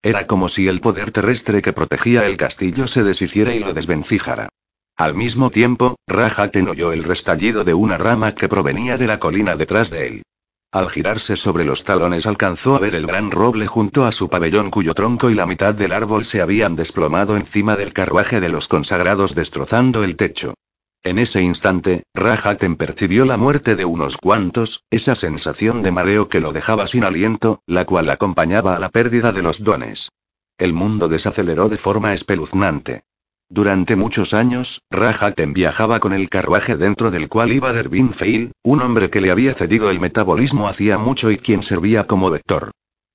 Era 0.03 0.27
como 0.27 0.47
si 0.47 0.67
el 0.67 0.79
poder 0.79 1.11
terrestre 1.11 1.61
que 1.61 1.73
protegía 1.73 2.25
el 2.25 2.37
castillo 2.37 2.87
se 2.87 3.03
deshiciera 3.03 3.53
y 3.53 3.59
lo 3.59 3.73
desvencijara. 3.73 4.49
Al 4.95 5.13
mismo 5.13 5.51
tiempo, 5.51 5.95
Rahaten 6.07 6.69
oyó 6.69 6.91
el 6.91 7.03
restallido 7.03 7.63
de 7.63 7.73
una 7.73 7.97
rama 7.97 8.33
que 8.33 8.47
provenía 8.47 8.97
de 8.97 9.05
la 9.05 9.19
colina 9.19 9.55
detrás 9.55 9.91
de 9.91 10.07
él. 10.07 10.23
Al 10.71 10.89
girarse 10.89 11.37
sobre 11.37 11.63
los 11.63 11.85
talones 11.85 12.25
alcanzó 12.25 12.75
a 12.75 12.79
ver 12.79 12.93
el 12.93 13.07
gran 13.07 13.31
roble 13.31 13.67
junto 13.67 14.05
a 14.05 14.11
su 14.11 14.29
pabellón 14.29 14.69
cuyo 14.69 14.93
tronco 14.93 15.29
y 15.29 15.33
la 15.33 15.45
mitad 15.45 15.73
del 15.73 15.93
árbol 15.93 16.25
se 16.25 16.41
habían 16.41 16.75
desplomado 16.75 17.37
encima 17.37 17.77
del 17.77 17.93
carruaje 17.93 18.41
de 18.41 18.49
los 18.49 18.67
consagrados 18.67 19.33
destrozando 19.33 20.03
el 20.03 20.17
techo. 20.17 20.55
En 21.03 21.19
ese 21.19 21.41
instante, 21.41 22.03
Rahaten 22.13 22.75
percibió 22.75 23.23
la 23.23 23.37
muerte 23.37 23.77
de 23.77 23.85
unos 23.85 24.17
cuantos, 24.17 24.83
esa 24.89 25.15
sensación 25.15 25.83
de 25.83 25.91
mareo 25.91 26.27
que 26.27 26.41
lo 26.41 26.51
dejaba 26.51 26.85
sin 26.87 27.05
aliento, 27.05 27.61
la 27.65 27.85
cual 27.85 28.09
acompañaba 28.09 28.75
a 28.75 28.79
la 28.79 28.89
pérdida 28.89 29.31
de 29.31 29.43
los 29.43 29.63
dones. 29.63 30.09
El 30.57 30.73
mundo 30.73 31.07
desaceleró 31.07 31.69
de 31.69 31.77
forma 31.77 32.13
espeluznante. 32.13 33.03
Durante 33.49 33.95
muchos 33.95 34.33
años, 34.33 34.81
Rahaten 34.91 35.53
viajaba 35.53 35.99
con 35.99 36.11
el 36.11 36.29
carruaje 36.29 36.75
dentro 36.75 37.11
del 37.11 37.29
cual 37.29 37.53
iba 37.53 37.71
Dervin 37.71 38.11
Feil, 38.11 38.51
un 38.61 38.81
hombre 38.81 39.09
que 39.09 39.21
le 39.21 39.31
había 39.31 39.53
cedido 39.53 39.89
el 39.89 40.01
metabolismo 40.01 40.67
hacía 40.67 40.97
mucho 40.97 41.31
y 41.31 41.37
quien 41.37 41.63
servía 41.63 42.05
como 42.05 42.29
vector. 42.29 42.71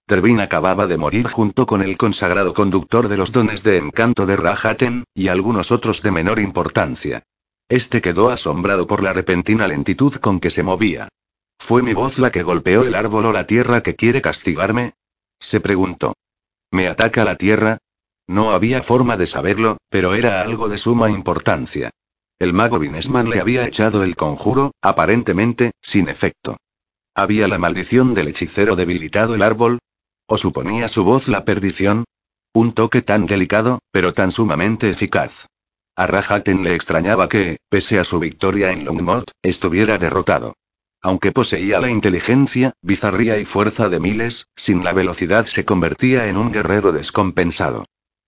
Dervin 0.09 0.41
acababa 0.41 0.87
de 0.87 0.97
morir 0.97 1.29
junto 1.29 1.67
con 1.67 1.83
el 1.83 1.97
consagrado 1.97 2.55
conductor 2.55 3.09
de 3.09 3.17
los 3.17 3.31
dones 3.33 3.62
de 3.62 3.77
encanto 3.77 4.27
de 4.27 4.37
Rahaten, 4.37 5.05
y 5.15 5.29
algunos 5.29 5.71
otros 5.71 6.03
de 6.03 6.11
menor 6.11 6.39
importancia. 6.39 7.23
Este 7.69 8.01
quedó 8.01 8.31
asombrado 8.31 8.87
por 8.87 9.03
la 9.03 9.12
repentina 9.12 9.69
lentitud 9.69 10.15
con 10.15 10.41
que 10.41 10.51
se 10.51 10.62
movía. 10.62 11.09
¿Fue 11.59 11.83
mi 11.83 11.95
voz 11.95 12.19
la 12.19 12.33
que 12.33 12.43
golpeó 12.43 12.85
el 12.85 12.95
árbol 12.95 13.27
o 13.27 13.33
la 13.33 13.47
tierra 13.47 13.83
que 13.83 13.95
quiere 13.97 14.21
castigarme? 14.23 14.95
Se 15.39 15.61
preguntó. 15.61 16.15
¿Me 16.71 16.89
ataca 16.89 17.25
la 17.25 17.37
tierra? 17.37 17.79
No 18.33 18.53
había 18.53 18.83
forma 18.83 19.19
de 19.19 19.27
saberlo, 19.27 19.77
pero 19.91 20.15
era 20.15 20.41
algo 20.41 20.71
de 20.71 20.79
suma 20.79 21.11
importancia. 21.11 21.91
El 22.39 22.55
mago 22.55 22.79
Vinesman 22.79 23.29
le 23.29 23.41
había 23.41 23.67
echado 23.67 24.05
el 24.05 24.17
conjuro, 24.17 24.73
aparentemente, 24.81 25.73
sin 25.83 26.09
efecto. 26.09 26.57
¿Había 27.15 27.47
la 27.47 27.59
maldición 27.59 28.15
del 28.15 28.29
hechicero 28.29 28.75
debilitado 28.75 29.35
el 29.35 29.43
árbol? 29.43 29.81
¿O 30.27 30.39
suponía 30.39 30.89
su 30.89 31.05
voz 31.05 31.29
la 31.29 31.45
perdición? 31.45 32.05
Un 32.55 32.73
toque 32.73 33.03
tan 33.03 33.27
delicado, 33.27 33.81
pero 33.91 34.15
tan 34.15 34.31
sumamente 34.31 34.89
eficaz. 34.89 35.49
A 35.95 36.07
Rahaten 36.07 36.65
le 36.65 36.75
extrañaba 36.75 37.29
que, 37.29 37.59
pese 37.69 37.99
a 37.99 38.05
su 38.05 38.19
victoria 38.19 38.73
en 38.73 38.87
Longmont, 38.87 39.31
estuviera 39.43 39.99
derrotado. 39.99 40.55
Aunque 41.03 41.33
poseía 41.33 41.81
la 41.81 41.91
inteligencia, 41.91 42.73
bizarría 42.81 43.37
y 43.37 43.45
fuerza 43.45 43.91
de 43.91 44.01
miles, 44.01 44.47
sin 44.57 44.85
la 44.85 44.95
velocidad 44.95 45.45
se 45.45 45.67
convertía 45.67 46.29
en 46.29 46.39
un 46.39 46.51
guerrero 46.51 46.93
descompensado. 46.93 47.85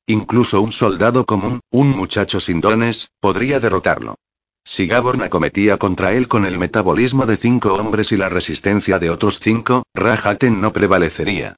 Incluso 0.07 0.61
un 0.61 0.71
soldado 0.71 1.25
común, 1.25 1.61
un 1.71 1.89
muchacho 1.89 2.39
sin 2.39 2.61
dones, 2.61 3.09
podría 3.21 3.59
derrotarlo. 3.59 4.17
Si 4.63 4.87
Gaborn 4.87 5.23
acometía 5.23 5.79
contra 5.79 6.13
él 6.13 6.29
con 6.29 6.45
el 6.45 6.59
metabolismo 6.59 7.25
de 7.25 7.39
cinco 7.39 7.75
hombres 7.75 8.13
y 8.13 8.19
la 8.19 8.29
resistencia 8.29 8.99
de 8.99 9.09
otros 9.09 9.41
cinco, 9.41 9.85
Rahaten 9.95 10.61
no 10.61 10.73
prevalecería. 10.73 11.57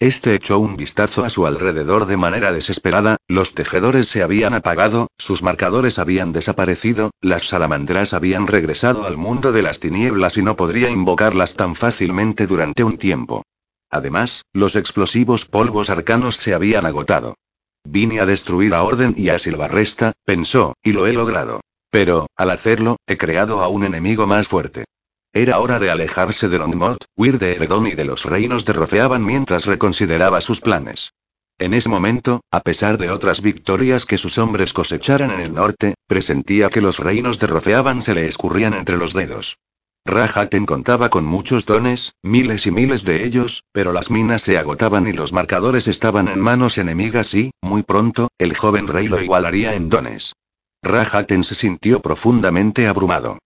Este 0.00 0.34
echó 0.34 0.60
un 0.60 0.76
vistazo 0.76 1.24
a 1.24 1.28
su 1.28 1.44
alrededor 1.44 2.06
de 2.06 2.16
manera 2.16 2.52
desesperada, 2.52 3.16
los 3.26 3.54
tejedores 3.54 4.06
se 4.06 4.22
habían 4.22 4.54
apagado, 4.54 5.08
sus 5.18 5.42
marcadores 5.42 5.98
habían 5.98 6.32
desaparecido, 6.32 7.10
las 7.20 7.48
salamandras 7.48 8.14
habían 8.14 8.46
regresado 8.46 9.08
al 9.08 9.16
mundo 9.16 9.50
de 9.50 9.62
las 9.62 9.80
tinieblas 9.80 10.36
y 10.36 10.42
no 10.42 10.54
podría 10.54 10.88
invocarlas 10.88 11.56
tan 11.56 11.74
fácilmente 11.74 12.46
durante 12.46 12.84
un 12.84 12.96
tiempo. 12.96 13.42
Además, 13.90 14.42
los 14.52 14.76
explosivos 14.76 15.46
polvos 15.46 15.90
arcanos 15.90 16.36
se 16.36 16.54
habían 16.54 16.86
agotado. 16.86 17.34
Vine 17.90 18.20
a 18.20 18.26
destruir 18.26 18.74
a 18.74 18.82
Orden 18.82 19.14
y 19.16 19.30
a 19.30 19.38
Silvarresta, 19.38 20.12
pensó, 20.26 20.74
y 20.82 20.92
lo 20.92 21.06
he 21.06 21.14
logrado. 21.14 21.62
Pero, 21.90 22.26
al 22.36 22.50
hacerlo, 22.50 22.98
he 23.06 23.16
creado 23.16 23.62
a 23.62 23.68
un 23.68 23.82
enemigo 23.82 24.26
más 24.26 24.46
fuerte. 24.46 24.84
Era 25.32 25.58
hora 25.58 25.78
de 25.78 25.90
alejarse 25.90 26.50
de 26.50 26.58
Longmont, 26.58 27.02
huir 27.16 27.38
de 27.38 27.52
Eredon 27.52 27.86
y 27.86 27.92
de 27.92 28.04
los 28.04 28.26
reinos 28.26 28.66
de 28.66 28.74
Rofeaban 28.74 29.24
mientras 29.24 29.64
reconsideraba 29.64 30.42
sus 30.42 30.60
planes. 30.60 31.14
En 31.56 31.72
ese 31.72 31.88
momento, 31.88 32.42
a 32.50 32.60
pesar 32.60 32.98
de 32.98 33.10
otras 33.10 33.40
victorias 33.40 34.04
que 34.04 34.18
sus 34.18 34.36
hombres 34.36 34.74
cosecharan 34.74 35.30
en 35.30 35.40
el 35.40 35.54
norte, 35.54 35.94
presentía 36.06 36.68
que 36.68 36.82
los 36.82 36.98
reinos 36.98 37.38
de 37.38 37.46
Rofeaban 37.46 38.02
se 38.02 38.12
le 38.12 38.26
escurrían 38.26 38.74
entre 38.74 38.98
los 38.98 39.14
dedos. 39.14 39.56
Rahaten 40.08 40.64
contaba 40.64 41.10
con 41.10 41.26
muchos 41.26 41.66
dones, 41.66 42.14
miles 42.22 42.66
y 42.66 42.70
miles 42.70 43.04
de 43.04 43.26
ellos, 43.26 43.64
pero 43.72 43.92
las 43.92 44.10
minas 44.10 44.40
se 44.40 44.56
agotaban 44.56 45.06
y 45.06 45.12
los 45.12 45.34
marcadores 45.34 45.86
estaban 45.86 46.28
en 46.28 46.40
manos 46.40 46.78
enemigas 46.78 47.34
y, 47.34 47.50
muy 47.60 47.82
pronto, 47.82 48.28
el 48.38 48.56
joven 48.56 48.86
rey 48.86 49.06
lo 49.08 49.20
igualaría 49.20 49.74
en 49.74 49.90
dones. 49.90 50.32
Rahaten 50.82 51.44
se 51.44 51.54
sintió 51.54 52.00
profundamente 52.00 52.86
abrumado. 52.86 53.36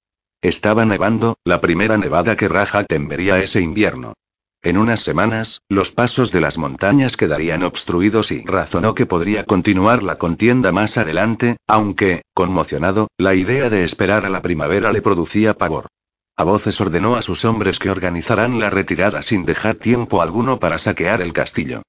Estaba 0.41 0.85
nevando, 0.85 1.35
la 1.45 1.61
primera 1.61 1.99
nevada 1.99 2.37
que 2.37 2.47
Rahaten 2.47 3.09
vería 3.09 3.41
ese 3.41 3.61
invierno. 3.61 4.15
En 4.63 4.79
unas 4.79 5.01
semanas, 5.01 5.63
los 5.69 5.91
pasos 5.91 6.31
de 6.31 6.41
las 6.41 6.59
montañas 6.59 7.17
quedarían 7.17 7.65
obstruidos 7.65 8.31
y 8.31 8.45
razonó 8.45 8.95
que 8.95 9.07
podría 9.07 9.47
continuar 9.47 10.05
la 10.05 10.17
contienda 10.17 10.71
más 10.71 10.97
adelante, 10.97 11.57
aunque, 11.67 12.23
conmocionado, 12.35 13.09
la 13.19 13.35
idea 13.35 13.69
de 13.69 13.83
esperar 13.83 14.25
a 14.25 14.31
la 14.31 14.43
primavera 14.43 14.93
le 14.93 15.03
producía 15.03 15.55
pavor. 15.55 15.89
A 16.37 16.45
voces 16.45 16.81
ordenó 16.81 17.17
a 17.17 17.23
sus 17.23 17.45
hombres 17.45 17.79
que 17.79 17.91
organizaran 17.91 18.59
la 18.59 18.71
retirada 18.71 19.23
sin 19.23 19.45
dejar 19.45 19.75
tiempo 19.75 20.23
alguno 20.23 20.59
para 20.59 20.79
saquear 20.79 21.21
el 21.21 21.33
castillo. 21.33 21.83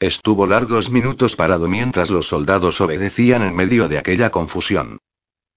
Estuvo 0.00 0.46
largos 0.46 0.90
minutos 0.90 1.36
parado 1.36 1.68
mientras 1.68 2.10
los 2.10 2.26
soldados 2.26 2.80
obedecían 2.80 3.42
en 3.42 3.54
medio 3.54 3.88
de 3.88 3.98
aquella 3.98 4.30
confusión. 4.30 4.98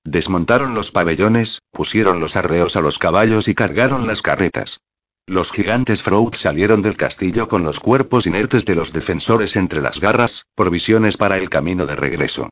Desmontaron 0.03 0.73
los 0.73 0.91
pabellones, 0.91 1.59
pusieron 1.71 2.19
los 2.19 2.35
arreos 2.35 2.75
a 2.75 2.81
los 2.81 3.00
caballos 3.00 3.47
y 3.47 3.55
cargaron 3.55 4.05
las 4.05 4.21
carretas. 4.21 4.81
Los 5.25 5.53
gigantes 5.53 6.01
Froud 6.03 6.35
salieron 6.35 6.81
del 6.81 6.97
castillo 6.97 7.47
con 7.47 7.63
los 7.63 7.79
cuerpos 7.79 8.27
inertes 8.27 8.65
de 8.65 8.75
los 8.75 8.91
defensores 8.91 9.55
entre 9.55 9.81
las 9.81 10.01
garras, 10.01 10.45
provisiones 10.55 11.15
para 11.15 11.38
el 11.38 11.50
camino 11.50 11.85
de 11.85 11.95
regreso. 11.95 12.50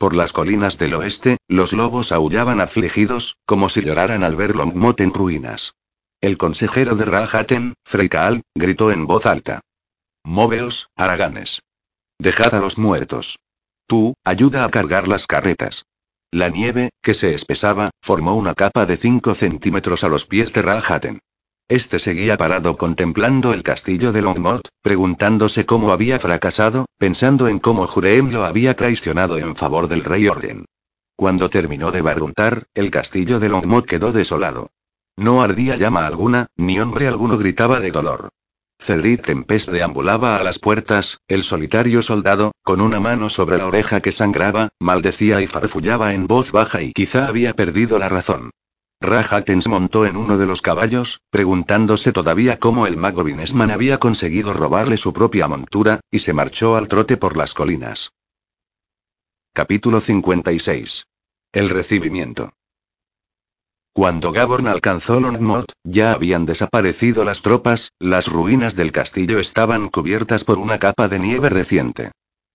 Por 0.00 0.16
las 0.16 0.32
colinas 0.32 0.78
del 0.78 0.94
oeste, 0.94 1.36
los 1.46 1.74
lobos 1.74 2.10
aullaban 2.10 2.62
afligidos, 2.62 3.36
como 3.44 3.68
si 3.68 3.82
lloraran 3.82 4.24
al 4.24 4.34
ver 4.34 4.56
Longmot 4.56 4.98
en 5.02 5.12
ruinas. 5.12 5.74
El 6.22 6.38
consejero 6.38 6.96
de 6.96 7.04
Rahaten, 7.04 7.74
Freikaal, 7.84 8.40
gritó 8.54 8.92
en 8.92 9.06
voz 9.06 9.26
alta. 9.26 9.60
Móveos, 10.24 10.88
haraganes. 10.96 11.60
Dejad 12.18 12.54
a 12.54 12.60
los 12.60 12.78
muertos. 12.78 13.40
Tú, 13.86 14.14
ayuda 14.24 14.64
a 14.64 14.70
cargar 14.70 15.06
las 15.06 15.26
carretas. 15.26 15.84
La 16.30 16.48
nieve, 16.48 16.88
que 17.02 17.12
se 17.12 17.34
espesaba, 17.34 17.90
formó 18.00 18.36
una 18.36 18.54
capa 18.54 18.86
de 18.86 18.96
5 18.96 19.34
centímetros 19.34 20.02
a 20.02 20.08
los 20.08 20.24
pies 20.24 20.54
de 20.54 20.62
Rahaten. 20.62 21.18
Este 21.70 22.00
seguía 22.00 22.36
parado 22.36 22.76
contemplando 22.76 23.52
el 23.52 23.62
castillo 23.62 24.10
de 24.10 24.22
Longmont, 24.22 24.66
preguntándose 24.82 25.66
cómo 25.66 25.92
había 25.92 26.18
fracasado, 26.18 26.86
pensando 26.98 27.46
en 27.46 27.60
cómo 27.60 27.86
Jureem 27.86 28.32
lo 28.32 28.44
había 28.44 28.74
traicionado 28.74 29.38
en 29.38 29.54
favor 29.54 29.86
del 29.86 30.02
rey 30.02 30.26
Orden. 30.26 30.64
Cuando 31.14 31.48
terminó 31.48 31.92
de 31.92 32.02
barruntar, 32.02 32.66
el 32.74 32.90
castillo 32.90 33.38
de 33.38 33.50
Longmont 33.50 33.86
quedó 33.86 34.10
desolado. 34.10 34.72
No 35.16 35.42
ardía 35.42 35.76
llama 35.76 36.08
alguna, 36.08 36.48
ni 36.56 36.80
hombre 36.80 37.06
alguno 37.06 37.38
gritaba 37.38 37.78
de 37.78 37.92
dolor. 37.92 38.30
Cedric 38.80 39.26
Tempest 39.26 39.68
deambulaba 39.68 40.38
a 40.38 40.42
las 40.42 40.58
puertas, 40.58 41.18
el 41.28 41.44
solitario 41.44 42.02
soldado, 42.02 42.50
con 42.64 42.80
una 42.80 42.98
mano 42.98 43.30
sobre 43.30 43.58
la 43.58 43.66
oreja 43.66 44.00
que 44.00 44.10
sangraba, 44.10 44.70
maldecía 44.80 45.40
y 45.40 45.46
farfullaba 45.46 46.14
en 46.14 46.26
voz 46.26 46.50
baja 46.50 46.82
y 46.82 46.92
quizá 46.92 47.28
había 47.28 47.54
perdido 47.54 48.00
la 48.00 48.08
razón. 48.08 48.50
Rahatens 49.00 49.66
montó 49.66 50.04
en 50.04 50.16
uno 50.16 50.36
de 50.36 50.44
los 50.44 50.60
caballos, 50.60 51.22
preguntándose 51.30 52.12
todavía 52.12 52.58
cómo 52.58 52.86
el 52.86 52.98
mago 52.98 53.24
Vinesman 53.24 53.70
había 53.70 53.98
conseguido 53.98 54.52
robarle 54.52 54.98
su 54.98 55.14
propia 55.14 55.48
montura, 55.48 56.00
y 56.10 56.18
se 56.18 56.34
marchó 56.34 56.76
al 56.76 56.86
trote 56.86 57.16
por 57.16 57.36
las 57.36 57.54
colinas. 57.54 58.12
Capítulo 59.54 60.00
56. 60.00 61.06
El 61.52 61.70
recibimiento. 61.70 62.52
Cuando 63.94 64.32
Gaborn 64.32 64.68
alcanzó 64.68 65.18
Longmont, 65.18 65.72
ya 65.82 66.12
habían 66.12 66.44
desaparecido 66.44 67.24
las 67.24 67.40
tropas, 67.40 67.92
las 67.98 68.28
ruinas 68.28 68.76
del 68.76 68.92
castillo 68.92 69.38
estaban 69.38 69.88
cubiertas 69.88 70.44
por 70.44 70.58
una 70.58 70.78
capa 70.78 71.08
de 71.08 71.18
nieve 71.18 71.48
reciente. 71.48 72.12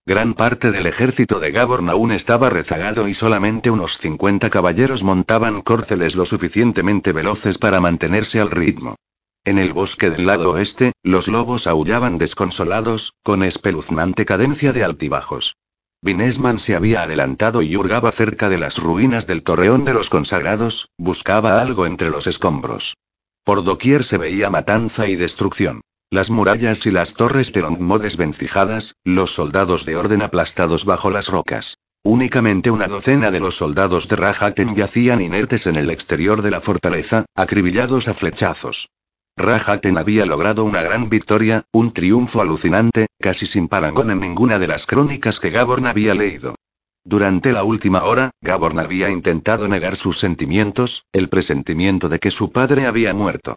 Gran 0.08 0.36
parte 0.36 0.72
del 0.72 0.86
ejército 0.86 1.39
de 1.39 1.52
Gaborn 1.52 1.89
aún 1.89 2.12
estaba 2.12 2.52
rezagado 2.52 3.08
y 3.08 3.15
solamente 3.15 3.72
unos 3.72 3.98
50 3.98 4.52
caballeros 4.52 5.02
montaban 5.02 5.63
córceles 5.63 6.15
lo 6.15 6.28
suficientemente 6.28 7.12
veloces 7.12 7.58
para 7.58 7.82
mantenerse 7.82 8.39
al 8.39 8.52
ritmo. 8.52 8.98
En 9.46 9.58
el 9.58 9.74
bosque 9.74 10.12
del 10.12 10.28
lado 10.28 10.52
oeste, 10.52 10.91
los 11.02 11.28
lobos 11.28 11.65
aullaban 11.65 12.20
desconsolados, 12.20 13.13
con 13.24 13.41
espeluznante 13.41 14.26
cadencia 14.26 14.74
de 14.74 14.84
altibajos. 14.84 15.56
Vinesman 16.04 16.60
se 16.60 16.76
había 16.76 17.02
adelantado 17.02 17.63
y 17.63 17.76
hurgaba 17.76 18.12
cerca 18.12 18.48
de 18.48 18.60
las 18.60 18.78
ruinas 18.78 19.26
del 19.26 19.41
Torreón 19.41 19.86
de 19.86 19.96
los 19.96 20.12
Consagrados, 20.12 20.89
buscaba 21.00 21.60
algo 21.60 21.88
entre 21.88 22.12
los 22.12 22.28
escombros. 22.28 22.96
Por 23.44 23.63
doquier 23.63 24.04
se 24.04 24.20
veía 24.20 24.52
matanza 24.52 25.08
y 25.08 25.15
destrucción. 25.15 25.82
Las 26.15 26.30
murallas 26.30 26.86
y 26.86 26.91
las 26.91 27.13
torres 27.13 27.51
de 27.51 27.60
Longmo 27.60 27.99
desvencijadas, 27.99 28.95
los 29.04 29.36
soldados 29.36 29.86
de 29.86 29.97
orden 29.97 30.21
aplastados 30.21 30.86
bajo 30.86 31.12
las 31.12 31.28
rocas. 31.28 31.78
Únicamente 32.06 32.71
una 32.71 32.88
docena 32.88 33.32
de 33.32 33.41
los 33.41 33.58
soldados 33.58 34.08
de 34.08 34.15
Rahaten 34.15 34.75
yacían 34.75 35.19
inertes 35.19 35.67
en 35.67 35.75
el 35.75 35.89
exterior 35.89 36.41
de 36.41 36.51
la 36.51 36.62
fortaleza, 36.62 37.25
acribillados 37.36 38.08
a 38.08 38.13
flechazos. 38.13 38.88
Rahaten 39.36 39.97
había 39.97 40.25
logrado 40.25 40.63
una 40.63 40.82
gran 40.82 41.10
victoria, 41.10 41.65
un 41.73 41.91
triunfo 41.91 42.39
alucinante, 42.39 43.08
casi 43.19 43.45
sin 43.45 43.67
parangón 43.67 44.10
en 44.10 44.21
ninguna 44.21 44.58
de 44.58 44.67
las 44.67 44.86
crónicas 44.86 45.41
que 45.41 45.49
Gaborn 45.49 45.86
había 45.86 46.15
leído. 46.15 46.56
Durante 47.04 47.51
la 47.51 47.65
última 47.65 48.06
hora, 48.06 48.32
Gaborn 48.39 48.80
había 48.80 49.10
intentado 49.10 49.67
negar 49.67 49.97
sus 49.97 50.17
sentimientos, 50.17 51.04
el 51.12 51.28
presentimiento 51.28 52.08
de 52.08 52.19
que 52.19 52.32
su 52.32 52.54
padre 52.54 52.86
había 52.86 53.13
muerto. 53.13 53.56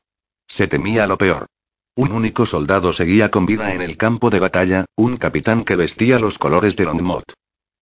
Se 0.48 0.66
temía 0.66 1.06
lo 1.06 1.18
peor. 1.18 1.46
Un 1.98 2.12
único 2.12 2.46
soldado 2.46 2.92
seguía 2.92 3.28
con 3.28 3.44
vida 3.44 3.74
en 3.74 3.82
el 3.82 3.96
campo 3.96 4.30
de 4.30 4.38
batalla, 4.38 4.84
un 4.94 5.16
capitán 5.16 5.64
que 5.64 5.74
vestía 5.74 6.20
los 6.20 6.38
colores 6.38 6.76
de 6.76 6.84
Longmont. 6.84 7.24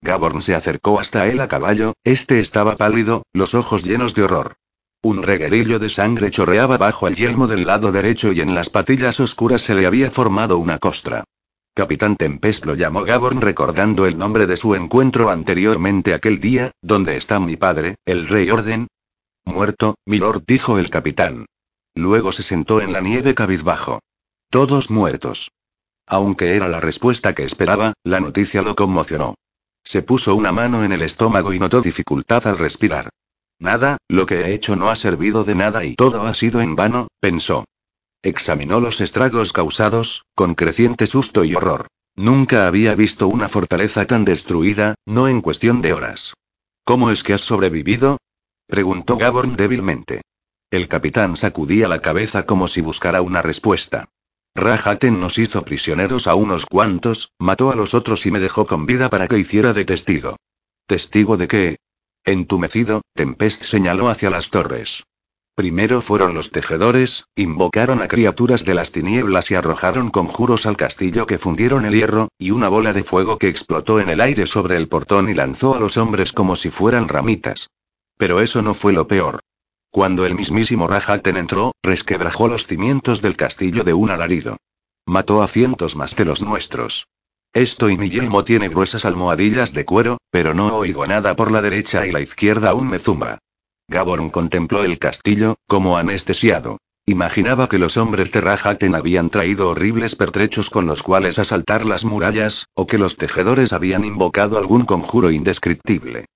Gaborn 0.01 0.41
se 0.41 0.55
acercó 0.55 0.99
hasta 0.99 1.27
él 1.27 1.39
a 1.39 1.49
caballo, 1.49 1.93
este 2.03 2.41
estaba 2.41 2.77
pálido, 2.77 3.27
los 3.35 3.55
ojos 3.55 3.85
llenos 3.85 4.15
de 4.15 4.23
horror. 4.23 4.55
Un 5.03 5.23
reguerillo 5.23 5.79
de 5.79 5.91
sangre 5.91 6.31
chorreaba 6.31 6.79
bajo 6.79 7.09
el 7.09 7.15
yelmo 7.15 7.47
del 7.47 7.67
lado 7.67 7.93
derecho 7.93 8.33
y 8.33 8.41
en 8.41 8.55
las 8.55 8.71
patillas 8.71 9.21
oscuras 9.21 9.61
se 9.61 9.75
le 9.75 9.85
había 9.85 10.11
formado 10.11 10.57
una 10.57 10.79
costra. 10.79 11.25
Capitán 11.75 12.17
Tempest 12.17 12.65
lo 12.65 12.75
llamó 12.75 13.05
Gaborn 13.05 13.43
recordando 13.43 14.07
el 14.07 14.17
nombre 14.17 14.47
de 14.47 14.57
su 14.57 14.75
encuentro 14.75 15.29
anteriormente 15.29 16.15
aquel 16.15 16.41
día, 16.41 16.71
¿dónde 16.81 17.19
está 17.19 17.39
mi 17.39 17.59
padre, 17.59 17.97
el 18.07 18.27
rey 18.29 18.49
Orden? 18.49 18.89
Muerto, 19.45 19.97
milord, 20.07 20.43
dijo 20.47 20.79
el 20.79 20.89
capitán. 20.89 21.45
Luego 21.95 22.33
se 22.33 22.43
sentó 22.43 22.83
en 22.83 22.93
la 22.93 23.01
nieve 23.01 23.35
cabizbajo. 23.35 24.01
Todos 24.51 24.91
muertos. 24.91 25.51
Aunque 26.07 26.55
era 26.55 26.69
la 26.69 26.81
respuesta 26.81 27.35
que 27.35 27.45
esperaba, 27.45 27.95
la 28.05 28.21
noticia 28.21 28.63
lo 28.63 28.77
conmocionó. 28.77 29.35
Se 29.85 30.03
puso 30.03 30.35
una 30.35 30.53
mano 30.53 30.85
en 30.85 30.93
el 30.93 31.03
estómago 31.03 31.53
y 31.53 31.59
notó 31.59 31.81
dificultad 31.81 32.47
al 32.47 32.59
respirar. 32.59 33.11
Nada, 33.59 33.99
lo 34.09 34.27
que 34.27 34.43
he 34.43 34.55
hecho 34.55 34.77
no 34.77 34.91
ha 34.91 34.97
servido 34.97 35.45
de 35.45 35.55
nada 35.55 35.85
y 35.85 35.95
todo 35.95 36.23
ha 36.23 36.35
sido 36.35 36.61
en 36.61 36.77
vano, 36.77 37.09
pensó. 37.21 37.65
Examinó 38.23 38.81
los 38.81 39.01
estragos 39.01 39.53
causados, 39.53 40.25
con 40.35 40.55
creciente 40.55 41.07
susto 41.07 41.45
y 41.45 41.55
horror. 41.55 41.89
Nunca 42.15 42.67
había 42.67 42.95
visto 42.95 43.29
una 43.29 43.49
fortaleza 43.49 44.07
tan 44.07 44.25
destruida, 44.25 44.95
no 45.07 45.29
en 45.29 45.41
cuestión 45.41 45.83
de 45.83 45.93
horas. 45.93 46.35
¿Cómo 46.85 47.11
es 47.11 47.23
que 47.23 47.35
has 47.35 47.43
sobrevivido? 47.43 48.19
preguntó 48.67 49.17
Gaborn 49.17 49.57
débilmente. 49.57 50.23
El 50.71 50.89
capitán 50.89 51.37
sacudía 51.37 51.89
la 51.89 52.01
cabeza 52.01 52.47
como 52.47 52.69
si 52.69 52.81
buscara 52.81 53.23
una 53.23 53.43
respuesta. 53.43 54.09
Rajaten 54.57 55.21
nos 55.21 55.37
hizo 55.37 55.67
prisioneros 55.67 56.27
a 56.27 56.35
unos 56.35 56.65
cuantos, 56.65 57.31
mató 57.39 57.71
a 57.71 57.77
los 57.77 57.93
otros 57.93 58.25
y 58.25 58.31
me 58.31 58.41
dejó 58.41 58.65
con 58.65 58.87
vida 58.87 59.11
para 59.11 59.29
que 59.29 59.39
hiciera 59.39 59.75
de 59.75 59.85
testigo. 59.85 60.37
¿Testigo 60.87 61.37
de 61.37 61.47
qué? 61.47 61.77
Entumecido, 62.25 63.03
Tempest 63.15 63.65
señaló 63.65 64.09
hacia 64.09 64.31
las 64.31 64.49
torres. 64.49 65.05
Primero 65.55 66.01
fueron 66.01 66.33
los 66.33 66.53
tejedores, 66.53 67.25
invocaron 67.35 68.01
a 68.01 68.09
criaturas 68.09 68.65
de 68.65 68.73
las 68.73 68.93
tinieblas 68.93 69.51
y 69.51 69.57
arrojaron 69.57 70.09
conjuros 70.11 70.65
al 70.65 70.79
castillo 70.79 71.27
que 71.27 71.39
fundieron 71.39 71.85
el 71.85 71.93
hierro, 71.93 72.29
y 72.39 72.51
una 72.51 72.69
bola 72.69 72.95
de 72.95 73.05
fuego 73.05 73.37
que 73.37 73.49
explotó 73.49 74.01
en 74.01 74.09
el 74.09 74.23
aire 74.23 74.47
sobre 74.47 74.79
el 74.79 74.89
portón 74.89 75.29
y 75.29 75.35
lanzó 75.35 75.75
a 75.75 75.81
los 75.81 75.99
hombres 75.99 76.33
como 76.33 76.57
si 76.57 76.71
fueran 76.71 77.09
ramitas. 77.09 77.69
Pero 78.17 78.41
eso 78.41 78.63
no 78.63 78.73
fue 78.73 78.95
lo 78.95 79.07
peor. 79.07 79.41
Cuando 79.97 80.27
el 80.27 80.35
mismísimo 80.35 80.89
Rajaten 80.89 81.39
entró, 81.39 81.73
resquebrajó 81.83 82.49
los 82.49 82.67
cimientos 82.67 83.23
del 83.23 83.35
castillo 83.35 83.83
de 83.83 83.95
un 83.95 84.11
alarido. 84.11 84.59
Mató 85.07 85.43
a 85.43 85.49
cientos 85.49 85.97
más 85.97 86.15
de 86.17 86.27
los 86.27 86.43
nuestros. 86.43 87.07
Esto 87.55 87.89
y 87.89 87.97
mi 87.97 88.11
yelmo 88.11 88.45
tiene 88.45 88.69
gruesas 88.69 89.07
almohadillas 89.07 89.73
de 89.73 89.87
cuero, 89.87 90.19
pero 90.31 90.53
no 90.53 90.77
oigo 90.77 91.07
nada 91.07 91.35
por 91.35 91.51
la 91.51 91.63
derecha 91.63 92.07
y 92.07 92.13
la 92.13 92.21
izquierda 92.21 92.69
aún 92.69 92.89
me 92.89 92.99
zumba. 92.99 93.39
Gaborn 93.89 94.29
contempló 94.29 94.85
el 94.85 94.99
castillo, 94.99 95.57
como 95.67 95.97
anestesiado. 95.97 96.77
Imaginaba 97.07 97.67
que 97.67 97.79
los 97.79 97.97
hombres 97.97 98.31
de 98.33 98.43
Rajaten 98.43 98.95
habían 98.95 99.31
traído 99.31 99.71
horribles 99.71 100.15
pertrechos 100.15 100.69
con 100.69 100.85
los 100.85 101.03
cuales 101.03 101.39
asaltar 101.39 101.87
las 101.87 102.05
murallas, 102.05 102.67
o 102.75 102.87
que 102.87 102.99
los 102.99 103.17
tejedores 103.17 103.73
habían 103.73 104.05
invocado 104.05 104.59
algún 104.59 104.85
conjuro 104.85 105.31
indescriptible. 105.31 106.27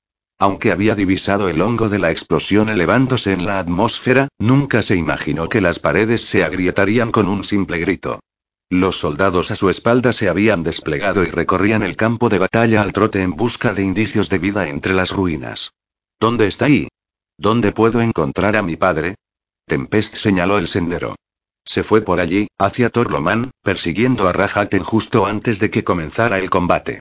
Aunque 0.40 0.72
había 0.72 0.94
divisado 0.94 1.50
el 1.50 1.60
hongo 1.60 1.90
de 1.90 1.98
la 1.98 2.10
explosión 2.10 2.70
elevándose 2.70 3.32
en 3.32 3.44
la 3.44 3.58
atmósfera, 3.58 4.28
nunca 4.38 4.82
se 4.82 4.96
imaginó 4.96 5.50
que 5.50 5.60
las 5.60 5.78
paredes 5.78 6.22
se 6.22 6.42
agrietarían 6.44 7.12
con 7.12 7.28
un 7.28 7.44
simple 7.44 7.78
grito. 7.78 8.20
Los 8.70 8.98
soldados 8.98 9.50
a 9.50 9.56
su 9.56 9.68
espalda 9.68 10.14
se 10.14 10.30
habían 10.30 10.62
desplegado 10.62 11.24
y 11.24 11.26
recorrían 11.26 11.82
el 11.82 11.94
campo 11.94 12.30
de 12.30 12.38
batalla 12.38 12.80
al 12.80 12.94
trote 12.94 13.20
en 13.20 13.32
busca 13.32 13.74
de 13.74 13.82
indicios 13.82 14.30
de 14.30 14.38
vida 14.38 14.66
entre 14.66 14.94
las 14.94 15.10
ruinas. 15.10 15.74
¿Dónde 16.18 16.46
está 16.46 16.64
ahí? 16.64 16.88
¿Dónde 17.36 17.72
puedo 17.72 18.00
encontrar 18.00 18.56
a 18.56 18.62
mi 18.62 18.76
padre? 18.76 19.16
Tempest 19.66 20.14
señaló 20.14 20.56
el 20.56 20.68
sendero. 20.68 21.16
Se 21.66 21.82
fue 21.82 22.00
por 22.00 22.18
allí, 22.18 22.48
hacia 22.58 22.88
Torloman, 22.88 23.50
persiguiendo 23.62 24.26
a 24.26 24.32
Rajaten 24.32 24.84
justo 24.84 25.26
antes 25.26 25.58
de 25.58 25.68
que 25.68 25.84
comenzara 25.84 26.38
el 26.38 26.48
combate. 26.48 27.00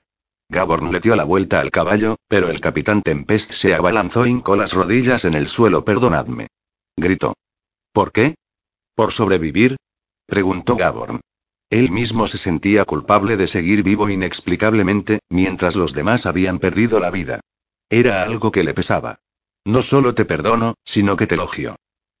Gaborn 0.50 0.90
le 0.90 0.98
dio 0.98 1.14
la 1.14 1.22
vuelta 1.22 1.60
al 1.60 1.70
caballo, 1.70 2.16
pero 2.26 2.50
el 2.50 2.60
capitán 2.60 3.02
Tempest 3.02 3.52
se 3.52 3.72
abalanzó 3.72 4.26
y 4.26 4.30
hincó 4.30 4.56
las 4.56 4.72
rodillas 4.72 5.24
en 5.24 5.34
el 5.34 5.46
suelo. 5.46 5.84
Perdonadme. 5.84 6.48
Gritó. 6.96 7.34
¿Por 7.92 8.10
qué? 8.10 8.34
¿Por 8.96 9.12
sobrevivir? 9.12 9.76
preguntó 10.26 10.74
Gaborn. 10.74 11.20
Él 11.70 11.92
mismo 11.92 12.26
se 12.26 12.36
sentía 12.36 12.84
culpable 12.84 13.36
de 13.36 13.46
seguir 13.46 13.84
vivo 13.84 14.10
inexplicablemente, 14.10 15.20
mientras 15.28 15.76
los 15.76 15.94
demás 15.94 16.26
habían 16.26 16.58
perdido 16.58 16.98
la 16.98 17.12
vida. 17.12 17.38
Era 17.88 18.24
algo 18.24 18.50
que 18.50 18.64
le 18.64 18.74
pesaba. 18.74 19.20
No 19.64 19.82
solo 19.82 20.14
te 20.14 20.24
perdono, 20.24 20.74
sino 20.84 21.16
que 21.16 21.28
te 21.28 21.36
elogio. 21.36 21.76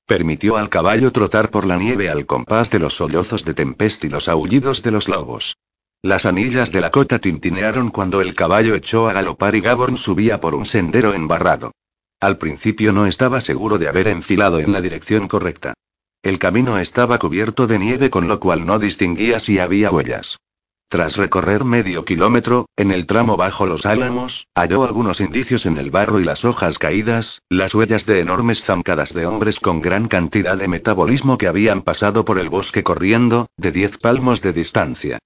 Permitió 0.06 0.56
al 0.56 0.68
caballo 0.68 1.10
trotar 1.10 1.50
por 1.50 1.66
la 1.66 1.76
nieve 1.76 2.08
al 2.08 2.26
compás 2.26 2.70
de 2.70 2.78
los 2.78 2.94
sollozos 2.94 3.44
de 3.44 3.54
Tempest 3.54 4.04
y 4.04 4.08
los 4.08 4.28
aullidos 4.28 4.84
de 4.84 4.92
los 4.92 5.08
lobos. 5.08 5.56
Las 6.02 6.24
anillas 6.24 6.72
de 6.72 6.80
la 6.80 6.90
cota 6.90 7.18
tintinearon 7.18 7.90
cuando 7.90 8.22
el 8.22 8.34
caballo 8.34 8.74
echó 8.74 9.10
a 9.10 9.12
galopar 9.12 9.54
y 9.54 9.60
Gaborn 9.60 9.98
subía 9.98 10.40
por 10.40 10.54
un 10.54 10.64
sendero 10.64 11.12
embarrado. 11.12 11.72
Al 12.20 12.38
principio 12.38 12.94
no 12.94 13.04
estaba 13.04 13.42
seguro 13.42 13.76
de 13.76 13.86
haber 13.86 14.08
enfilado 14.08 14.60
en 14.60 14.72
la 14.72 14.80
dirección 14.80 15.28
correcta. 15.28 15.74
El 16.22 16.38
camino 16.38 16.78
estaba 16.78 17.18
cubierto 17.18 17.66
de 17.66 17.78
nieve 17.78 18.08
con 18.08 18.28
lo 18.28 18.40
cual 18.40 18.64
no 18.64 18.78
distinguía 18.78 19.40
si 19.40 19.58
había 19.58 19.90
huellas. 19.90 20.38
Tras 20.88 21.16
recorrer 21.16 21.64
medio 21.64 22.06
kilómetro, 22.06 22.64
en 22.76 22.92
el 22.92 23.06
tramo 23.06 23.36
bajo 23.36 23.66
los 23.66 23.84
álamos, 23.84 24.46
halló 24.54 24.84
algunos 24.84 25.20
indicios 25.20 25.66
en 25.66 25.76
el 25.76 25.90
barro 25.90 26.18
y 26.18 26.24
las 26.24 26.46
hojas 26.46 26.78
caídas, 26.78 27.42
las 27.50 27.74
huellas 27.74 28.06
de 28.06 28.20
enormes 28.20 28.64
zancadas 28.64 29.12
de 29.12 29.26
hombres 29.26 29.60
con 29.60 29.82
gran 29.82 30.08
cantidad 30.08 30.56
de 30.56 30.66
metabolismo 30.66 31.36
que 31.36 31.46
habían 31.46 31.82
pasado 31.82 32.24
por 32.24 32.38
el 32.38 32.48
bosque 32.48 32.82
corriendo, 32.82 33.48
de 33.58 33.70
diez 33.70 33.98
palmos 33.98 34.40
de 34.40 34.54
distancia. 34.54 35.18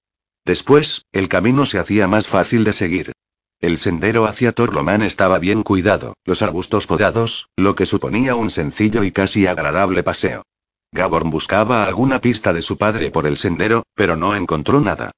Después, 0.45 1.05
el 1.11 1.27
camino 1.27 1.65
se 1.65 1.79
hacía 1.79 2.07
más 2.07 2.27
fácil 2.27 2.63
de 2.63 2.73
seguir. 2.73 3.13
El 3.59 3.79
sendero 3.79 4.25
hacia 4.25 4.51
Torloman 4.51 5.01
estaba 5.01 5.39
bien 5.39 5.63
cuidado, 5.63 6.13
los 6.23 6.41
arbustos 6.41 6.85
podados, 6.85 7.49
lo 7.55 7.73
que 7.73 7.85
suponía 7.85 8.35
un 8.35 8.49
sencillo 8.49 9.03
y 9.03 9.11
casi 9.11 9.47
agradable 9.47 10.03
paseo. 10.03 10.43
Gaborn 10.91 11.29
buscaba 11.29 11.85
alguna 11.85 12.21
pista 12.21 12.53
de 12.53 12.61
su 12.61 12.77
padre 12.77 13.09
por 13.09 13.25
el 13.25 13.37
sendero, 13.37 13.83
pero 13.95 14.15
no 14.15 14.35
encontró 14.35 14.81
nada. 14.81 15.11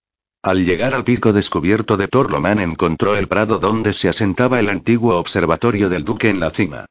Al 0.44 0.64
llegar 0.64 0.94
al 0.94 1.04
pico 1.04 1.34
descubierto 1.34 1.98
de 1.98 2.08
Torloman 2.08 2.60
encontró 2.60 3.18
el 3.18 3.28
prado 3.28 3.60
donde 3.60 3.92
se 3.92 4.08
asentaba 4.08 4.60
el 4.60 4.70
antiguo 4.70 5.18
observatorio 5.18 5.90
del 5.90 6.06
duque 6.06 6.30
en 6.30 6.40
la 6.40 6.52
cima. 6.52 6.86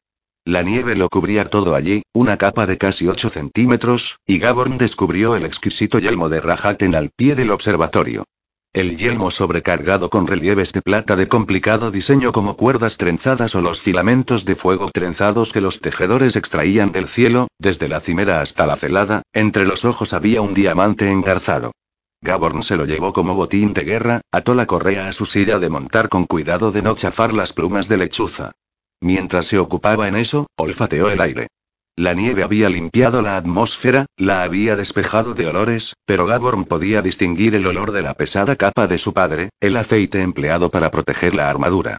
La 0.47 0.61
nieve 0.61 0.95
lo 0.95 1.09
cubría 1.09 1.49
todo 1.49 1.75
allí, 1.75 2.03
una 2.13 2.37
capa 2.37 2.65
de 2.65 2.77
casi 2.77 3.05
8 3.05 3.29
centímetros, 3.29 4.19
y 4.25 4.39
Gaborn 4.39 4.77
descubrió 4.77 5.35
el 5.35 5.43
exquisito 5.43 5.99
yelmo 5.99 6.29
de 6.29 6.39
Rajaten 6.39 6.95
al 6.95 7.09
pie 7.09 7.35
del 7.35 7.51
observatorio. 7.51 8.23
El 8.71 8.95
yelmo 8.95 9.29
sobrecargado 9.29 10.09
con 10.09 10.25
relieves 10.25 10.71
de 10.71 10.81
plata 10.81 11.17
de 11.17 11.27
complicado 11.27 11.91
diseño 11.91 12.31
como 12.31 12.55
cuerdas 12.55 12.95
trenzadas 12.95 13.55
o 13.55 13.61
los 13.61 13.81
filamentos 13.81 14.45
de 14.45 14.55
fuego 14.55 14.89
trenzados 14.89 15.51
que 15.51 15.59
los 15.59 15.81
tejedores 15.81 16.37
extraían 16.37 16.93
del 16.93 17.09
cielo, 17.09 17.49
desde 17.59 17.89
la 17.89 17.99
cimera 17.99 18.39
hasta 18.39 18.65
la 18.65 18.77
celada, 18.77 19.23
entre 19.33 19.65
los 19.65 19.83
ojos 19.83 20.13
había 20.13 20.41
un 20.41 20.53
diamante 20.53 21.11
engarzado. 21.11 21.73
Gaborn 22.21 22.63
se 22.63 22.77
lo 22.77 22.85
llevó 22.85 23.11
como 23.11 23.35
botín 23.35 23.73
de 23.73 23.83
guerra, 23.83 24.21
ató 24.31 24.55
la 24.55 24.65
correa 24.65 25.09
a 25.09 25.13
su 25.13 25.25
silla 25.25 25.59
de 25.59 25.67
montar 25.67 26.07
con 26.07 26.23
cuidado 26.23 26.71
de 26.71 26.83
no 26.83 26.95
chafar 26.95 27.33
las 27.33 27.51
plumas 27.51 27.89
de 27.89 27.97
lechuza. 27.97 28.53
Mientras 29.01 29.47
se 29.47 29.59
ocupaba 29.59 30.07
en 30.07 30.15
eso, 30.15 30.47
olfateó 30.57 31.09
el 31.09 31.21
aire. 31.21 31.47
La 31.95 32.13
nieve 32.13 32.43
había 32.43 32.69
limpiado 32.69 33.23
la 33.23 33.37
atmósfera, 33.37 34.05
la 34.17 34.43
había 34.43 34.75
despejado 34.75 35.33
de 35.33 35.47
olores, 35.47 35.95
pero 36.05 36.27
Gaborn 36.27 36.65
podía 36.65 37.01
distinguir 37.01 37.55
el 37.55 37.65
olor 37.65 37.91
de 37.91 38.03
la 38.03 38.13
pesada 38.13 38.55
capa 38.55 38.85
de 38.85 38.99
su 38.99 39.13
padre, 39.13 39.49
el 39.59 39.75
aceite 39.77 40.21
empleado 40.21 40.69
para 40.69 40.91
proteger 40.91 41.33
la 41.33 41.49
armadura. 41.49 41.97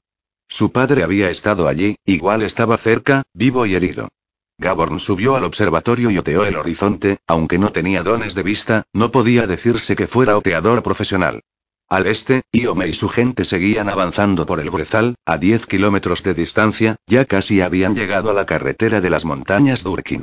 Su 0.49 0.71
padre 0.71 1.03
había 1.03 1.31
estado 1.31 1.67
allí, 1.67 1.97
igual 2.05 2.43
estaba 2.43 2.79
cerca, 2.79 3.25
vivo 3.35 3.67
y 3.67 3.75
herido. 3.75 4.09
Gaborn 4.57 4.99
subió 4.99 5.37
al 5.37 5.45
observatorio 5.45 6.11
y 6.11 6.19
oteó 6.19 6.45
el 6.45 6.57
horizonte, 6.57 7.19
aunque 7.27 7.59
no 7.59 7.71
tenía 7.71 8.03
dones 8.03 8.35
de 8.35 8.43
vista, 8.43 8.85
no 8.93 9.11
podía 9.11 9.47
decirse 9.47 9.95
que 9.95 10.07
fuera 10.07 10.37
oteador 10.37 10.83
profesional. 10.83 11.43
Al 11.91 12.07
este, 12.07 12.43
Iome 12.53 12.87
y 12.87 12.93
su 12.93 13.09
gente 13.09 13.47
seguían 13.47 13.89
avanzando 13.89 14.45
por 14.45 14.61
el 14.61 14.69
Brezal, 14.69 15.15
a 15.25 15.39
10 15.39 15.65
kilómetros 15.65 16.23
de 16.23 16.35
distancia, 16.35 16.97
ya 17.07 17.25
casi 17.25 17.63
habían 17.63 17.95
llegado 17.95 18.31
a 18.31 18.35
la 18.35 18.45
carretera 18.45 19.01
de 19.01 19.09
las 19.09 19.25
montañas 19.25 19.85
Durkin. 19.85 20.21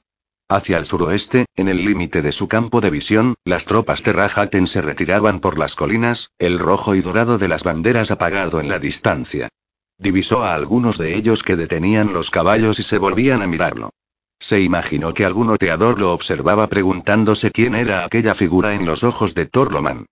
Hacia 0.47 0.77
el 0.77 0.85
suroeste, 0.85 1.45
en 1.55 1.67
el 1.67 1.83
límite 1.83 2.21
de 2.21 2.31
su 2.31 2.47
campo 2.47 2.81
de 2.81 2.91
visión, 2.91 3.33
las 3.45 3.65
tropas 3.65 4.03
de 4.03 4.13
Rajaten 4.13 4.67
se 4.67 4.83
retiraban 4.83 5.39
por 5.39 5.57
las 5.57 5.75
colinas, 5.75 6.29
el 6.37 6.59
rojo 6.59 6.93
y 6.93 7.01
dorado 7.01 7.39
de 7.39 7.47
las 7.47 7.63
banderas 7.63 8.11
apagado 8.11 8.59
en 8.59 8.69
la 8.69 8.77
distancia. 8.77 9.49
Divisó 9.97 10.43
a 10.43 10.53
algunos 10.53 10.99
de 10.99 11.15
ellos 11.15 11.41
que 11.41 11.55
detenían 11.55 12.13
los 12.13 12.29
caballos 12.29 12.77
y 12.77 12.83
se 12.83 12.99
volvían 12.99 13.41
a 13.41 13.47
mirarlo. 13.47 13.89
Se 14.37 14.61
imaginó 14.61 15.15
que 15.15 15.25
algún 15.25 15.49
oteador 15.49 15.99
lo 15.99 16.13
observaba 16.13 16.67
preguntándose 16.67 17.49
quién 17.49 17.73
era 17.73 18.05
aquella 18.05 18.35
figura 18.35 18.75
en 18.75 18.85
los 18.85 19.03
ojos 19.03 19.33
de 19.33 19.47
Torloman. 19.47 20.05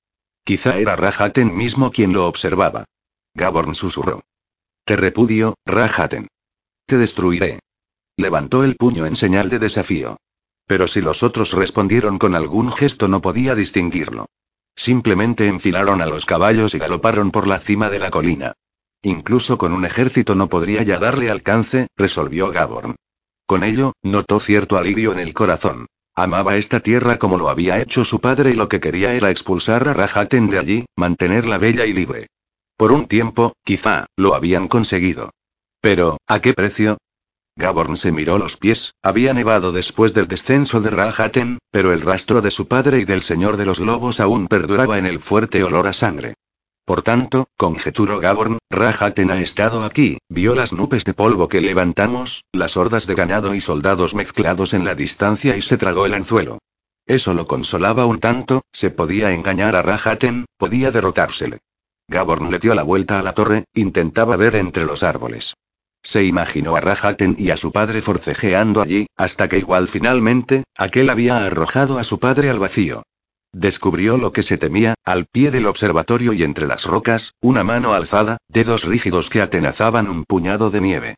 Quizá 0.43 0.77
era 0.77 0.95
Rajaten 0.95 1.55
mismo 1.55 1.91
quien 1.91 2.13
lo 2.13 2.27
observaba. 2.27 2.85
Gaborn 3.33 3.75
susurró. 3.75 4.23
Te 4.85 4.97
repudio, 4.97 5.55
Rajaten. 5.65 6.27
Te 6.85 6.97
destruiré. 6.97 7.59
Levantó 8.17 8.63
el 8.63 8.75
puño 8.75 9.05
en 9.05 9.15
señal 9.15 9.49
de 9.49 9.59
desafío. 9.59 10.17
Pero 10.67 10.87
si 10.87 11.01
los 11.01 11.23
otros 11.23 11.53
respondieron 11.53 12.19
con 12.19 12.35
algún 12.35 12.71
gesto 12.71 13.07
no 13.07 13.21
podía 13.21 13.55
distinguirlo. 13.55 14.25
Simplemente 14.75 15.47
enfilaron 15.47 16.01
a 16.01 16.05
los 16.05 16.25
caballos 16.25 16.73
y 16.73 16.79
galoparon 16.79 17.31
por 17.31 17.47
la 17.47 17.59
cima 17.59 17.89
de 17.89 17.99
la 17.99 18.09
colina. 18.09 18.53
Incluso 19.01 19.57
con 19.57 19.73
un 19.73 19.85
ejército 19.85 20.35
no 20.35 20.49
podría 20.49 20.83
ya 20.83 20.97
darle 20.97 21.29
alcance, 21.29 21.87
resolvió 21.95 22.51
Gaborn. 22.51 22.95
Con 23.45 23.63
ello, 23.63 23.93
notó 24.01 24.39
cierto 24.39 24.77
alivio 24.77 25.11
en 25.11 25.19
el 25.19 25.33
corazón. 25.33 25.87
Amaba 26.15 26.57
esta 26.57 26.79
tierra 26.79 27.17
como 27.17 27.39
lo 27.39 27.49
había 27.49 27.79
hecho 27.79 28.05
su 28.05 28.21
padre 28.21 28.51
y 28.51 28.53
lo 28.53 28.69
que 28.69 28.79
quería 28.79 29.13
era 29.13 29.31
expulsar 29.31 29.87
a 29.87 29.93
Rajaten 29.93 30.47
de 30.47 30.59
allí, 30.59 30.85
mantenerla 30.95 31.57
bella 31.57 31.87
y 31.87 31.93
libre. 31.93 32.27
Por 32.77 32.91
un 32.91 33.07
tiempo, 33.07 33.53
quizá, 33.63 34.05
lo 34.15 34.35
habían 34.35 34.67
conseguido. 34.67 35.31
Pero, 35.81 36.17
¿a 36.27 36.39
qué 36.39 36.53
precio? 36.53 36.97
Gaborn 37.55 37.97
se 37.97 38.11
miró 38.11 38.37
los 38.37 38.57
pies, 38.57 38.93
había 39.01 39.33
nevado 39.33 39.71
después 39.71 40.13
del 40.13 40.27
descenso 40.27 40.81
de 40.81 40.91
Rahaten, 40.91 41.57
pero 41.71 41.93
el 41.93 42.01
rastro 42.01 42.41
de 42.41 42.51
su 42.51 42.67
padre 42.67 42.99
y 42.99 43.05
del 43.05 43.23
señor 43.23 43.57
de 43.57 43.65
los 43.65 43.79
lobos 43.79 44.19
aún 44.19 44.47
perduraba 44.47 44.99
en 44.99 45.07
el 45.07 45.19
fuerte 45.19 45.63
olor 45.63 45.87
a 45.87 45.93
sangre. 45.93 46.35
Por 46.85 47.01
tanto, 47.01 47.47
conjeturó 47.55 48.19
Gaborn, 48.19 48.59
Rahaten 48.69 49.31
ha 49.31 49.39
estado 49.39 49.85
aquí, 49.85 50.17
vio 50.27 50.53
las 50.53 50.73
nubes 50.73 51.05
de 51.05 51.13
polvo 51.13 51.47
que 51.47 51.61
levantamos, 51.61 52.43
las 52.51 52.75
hordas 52.75 53.07
de 53.07 53.15
ganado 53.15 53.55
y 53.55 53.61
soldados 53.61 54.15
mezclados 54.15 54.73
en 54.73 54.83
la 54.83 54.93
distancia 54.93 55.55
y 55.55 55.61
se 55.61 55.77
tragó 55.77 56.05
el 56.05 56.13
anzuelo. 56.13 56.59
Eso 57.05 57.33
lo 57.33 57.47
consolaba 57.47 58.05
un 58.05 58.19
tanto, 58.19 58.63
se 58.73 58.89
podía 58.89 59.31
engañar 59.31 59.75
a 59.75 59.81
Rahaten, 59.81 60.45
podía 60.57 60.91
derrotársele. 60.91 61.59
Gaborn 62.09 62.51
le 62.51 62.59
dio 62.59 62.75
la 62.75 62.83
vuelta 62.83 63.17
a 63.17 63.23
la 63.23 63.33
torre, 63.33 63.63
intentaba 63.73 64.35
ver 64.35 64.55
entre 64.55 64.83
los 64.83 65.03
árboles. 65.03 65.53
Se 66.01 66.25
imaginó 66.25 66.75
a 66.75 66.81
Rahaten 66.81 67.35
y 67.37 67.51
a 67.51 67.57
su 67.57 67.71
padre 67.71 68.01
forcejeando 68.01 68.81
allí, 68.81 69.07
hasta 69.15 69.47
que 69.47 69.57
igual 69.57 69.87
finalmente, 69.87 70.65
aquel 70.75 71.09
había 71.09 71.45
arrojado 71.45 71.97
a 71.97 72.03
su 72.03 72.19
padre 72.19 72.49
al 72.49 72.59
vacío. 72.59 73.03
Descubrió 73.53 74.17
lo 74.17 74.33
que 74.33 74.41
se 74.41 74.57
temía, 74.57 74.95
al 75.05 75.27
pie 75.27 75.51
del 75.51 75.67
observatorio 75.67 76.33
y 76.33 76.41
entre 76.41 76.65
las 76.65 76.85
rocas, 76.85 77.35
una 77.39 77.63
mano 77.63 77.93
alzada, 77.93 78.37
dedos 78.47 78.83
rígidos 78.83 79.29
que 79.29 79.41
atenazaban 79.41 80.09
un 80.09 80.25
puñado 80.25 80.71
de 80.71 80.81
nieve. 80.81 81.15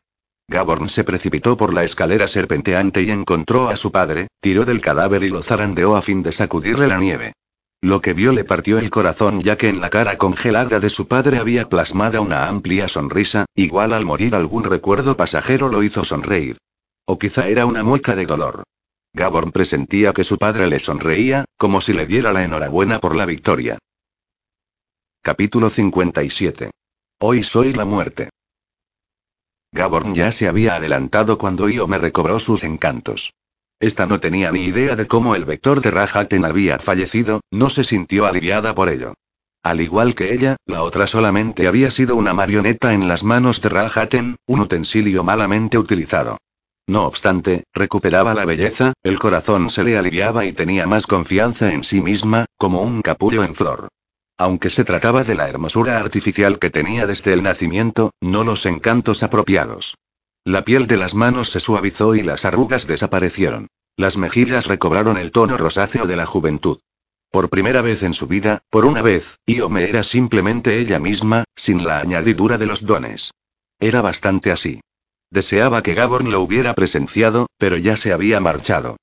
Gaborn 0.48 0.90
se 0.90 1.02
precipitó 1.02 1.56
por 1.56 1.72
la 1.72 1.82
escalera 1.82 2.28
serpenteante 2.28 3.02
y 3.02 3.10
encontró 3.10 3.68
a 3.70 3.76
su 3.76 3.90
padre, 3.90 4.28
tiró 4.40 4.66
del 4.66 4.82
cadáver 4.82 5.22
y 5.22 5.28
lo 5.28 5.42
zarandeó 5.42 5.96
a 5.96 6.02
fin 6.02 6.22
de 6.22 6.30
sacudirle 6.30 6.86
la 6.88 6.98
nieve. 6.98 7.32
Lo 7.80 8.00
que 8.02 8.12
vio 8.12 8.32
le 8.32 8.44
partió 8.44 8.78
el 8.78 8.90
corazón 8.90 9.40
ya 9.40 9.56
que 9.56 9.68
en 9.68 9.80
la 9.80 9.90
cara 9.90 10.18
congelada 10.18 10.78
de 10.78 10.90
su 10.90 11.08
padre 11.08 11.38
había 11.38 11.68
plasmada 11.68 12.20
una 12.20 12.48
amplia 12.48 12.86
sonrisa, 12.86 13.46
igual 13.54 13.94
al 13.94 14.04
morir 14.04 14.34
algún 14.34 14.64
recuerdo 14.64 15.16
pasajero 15.16 15.68
lo 15.68 15.82
hizo 15.82 16.04
sonreír. 16.04 16.58
O 17.06 17.18
quizá 17.18 17.48
era 17.48 17.64
una 17.64 17.82
mueca 17.82 18.14
de 18.14 18.26
dolor. 18.26 18.62
Gaborn 19.16 19.50
presentía 19.50 20.12
que 20.12 20.24
su 20.24 20.36
padre 20.36 20.66
le 20.66 20.78
sonreía, 20.78 21.46
como 21.56 21.80
si 21.80 21.94
le 21.94 22.04
diera 22.04 22.34
la 22.34 22.44
enhorabuena 22.44 23.00
por 23.00 23.16
la 23.16 23.24
victoria. 23.24 23.78
Capítulo 25.22 25.70
57. 25.70 26.70
Hoy 27.20 27.42
soy 27.42 27.72
la 27.72 27.86
muerte. 27.86 28.28
Gaborn 29.72 30.14
ya 30.14 30.32
se 30.32 30.48
había 30.48 30.74
adelantado 30.74 31.38
cuando 31.38 31.70
Io 31.70 31.88
me 31.88 31.96
recobró 31.96 32.38
sus 32.38 32.62
encantos. 32.62 33.32
Esta 33.80 34.04
no 34.04 34.20
tenía 34.20 34.52
ni 34.52 34.64
idea 34.64 34.96
de 34.96 35.06
cómo 35.06 35.34
el 35.34 35.46
vector 35.46 35.80
de 35.80 35.92
Rahaten 35.92 36.44
había 36.44 36.78
fallecido, 36.78 37.40
no 37.50 37.70
se 37.70 37.84
sintió 37.84 38.26
aliviada 38.26 38.74
por 38.74 38.90
ello. 38.90 39.14
Al 39.62 39.80
igual 39.80 40.14
que 40.14 40.34
ella, 40.34 40.56
la 40.66 40.82
otra 40.82 41.06
solamente 41.06 41.66
había 41.66 41.90
sido 41.90 42.16
una 42.16 42.34
marioneta 42.34 42.92
en 42.92 43.08
las 43.08 43.24
manos 43.24 43.62
de 43.62 43.70
Rahaten, 43.70 44.36
un 44.46 44.60
utensilio 44.60 45.24
malamente 45.24 45.78
utilizado. 45.78 46.36
No 46.86 47.06
obstante, 47.06 47.64
recuperaba 47.74 48.34
la 48.34 48.44
belleza, 48.44 48.92
el 49.02 49.18
corazón 49.18 49.70
se 49.70 49.82
le 49.82 49.98
aliviaba 49.98 50.44
y 50.44 50.52
tenía 50.52 50.86
más 50.86 51.06
confianza 51.06 51.72
en 51.72 51.82
sí 51.82 52.00
misma, 52.00 52.46
como 52.56 52.82
un 52.82 53.02
capullo 53.02 53.42
en 53.42 53.54
flor. 53.56 53.88
Aunque 54.38 54.70
se 54.70 54.84
trataba 54.84 55.24
de 55.24 55.34
la 55.34 55.48
hermosura 55.48 55.98
artificial 55.98 56.58
que 56.58 56.70
tenía 56.70 57.06
desde 57.06 57.32
el 57.32 57.42
nacimiento, 57.42 58.12
no 58.20 58.44
los 58.44 58.66
encantos 58.66 59.22
apropiados. 59.22 59.96
La 60.44 60.64
piel 60.64 60.86
de 60.86 60.96
las 60.96 61.14
manos 61.14 61.50
se 61.50 61.58
suavizó 61.58 62.14
y 62.14 62.22
las 62.22 62.44
arrugas 62.44 62.86
desaparecieron. 62.86 63.66
Las 63.96 64.16
mejillas 64.16 64.66
recobraron 64.66 65.16
el 65.16 65.32
tono 65.32 65.56
rosáceo 65.56 66.06
de 66.06 66.16
la 66.16 66.26
juventud. 66.26 66.78
Por 67.32 67.48
primera 67.48 67.82
vez 67.82 68.04
en 68.04 68.14
su 68.14 68.28
vida, 68.28 68.60
por 68.70 68.84
una 68.84 69.02
vez, 69.02 69.38
Iome 69.46 69.88
era 69.88 70.04
simplemente 70.04 70.78
ella 70.78 71.00
misma, 71.00 71.44
sin 71.56 71.84
la 71.84 71.98
añadidura 71.98 72.58
de 72.58 72.66
los 72.66 72.86
dones. 72.86 73.32
Era 73.80 74.02
bastante 74.02 74.52
así. 74.52 74.80
Deseaba 75.30 75.82
que 75.82 75.94
Gaborn 75.94 76.30
lo 76.30 76.40
hubiera 76.40 76.74
presenciado, 76.74 77.46
pero 77.58 77.76
ya 77.76 77.96
se 77.96 78.12
había 78.12 78.40
marchado. 78.40 78.96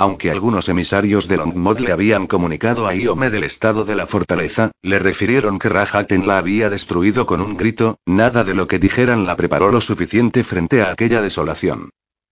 Aunque 0.00 0.30
algunos 0.30 0.68
emisarios 0.68 1.26
de 1.26 1.38
Longmod 1.38 1.80
le 1.80 1.90
habían 1.90 2.28
comunicado 2.28 2.86
a 2.86 2.94
Iome 2.94 3.30
del 3.30 3.42
estado 3.42 3.84
de 3.84 3.96
la 3.96 4.06
fortaleza, 4.06 4.70
le 4.80 5.00
refirieron 5.00 5.58
que 5.58 5.68
Rahaten 5.68 6.24
la 6.26 6.38
había 6.38 6.70
destruido 6.70 7.26
con 7.26 7.40
un 7.40 7.56
grito, 7.56 7.98
nada 8.06 8.44
de 8.44 8.54
lo 8.54 8.68
que 8.68 8.78
dijeran 8.78 9.26
la 9.26 9.34
preparó 9.34 9.72
lo 9.72 9.80
suficiente 9.80 10.44
frente 10.44 10.82
a 10.82 10.92
aquella 10.92 11.20
desolación. 11.20 11.90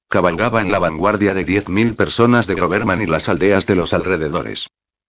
Cabalgaba 0.08 0.62
en 0.62 0.70
la 0.70 0.78
vanguardia 0.78 1.34
de 1.34 1.44
10.000 1.44 1.96
personas 1.96 2.46
de 2.46 2.54
Groverman 2.54 3.02
y 3.02 3.06
las 3.06 3.28
aldeas 3.28 3.66
de 3.66 3.74
los 3.74 3.92
alrededores. 3.92 4.68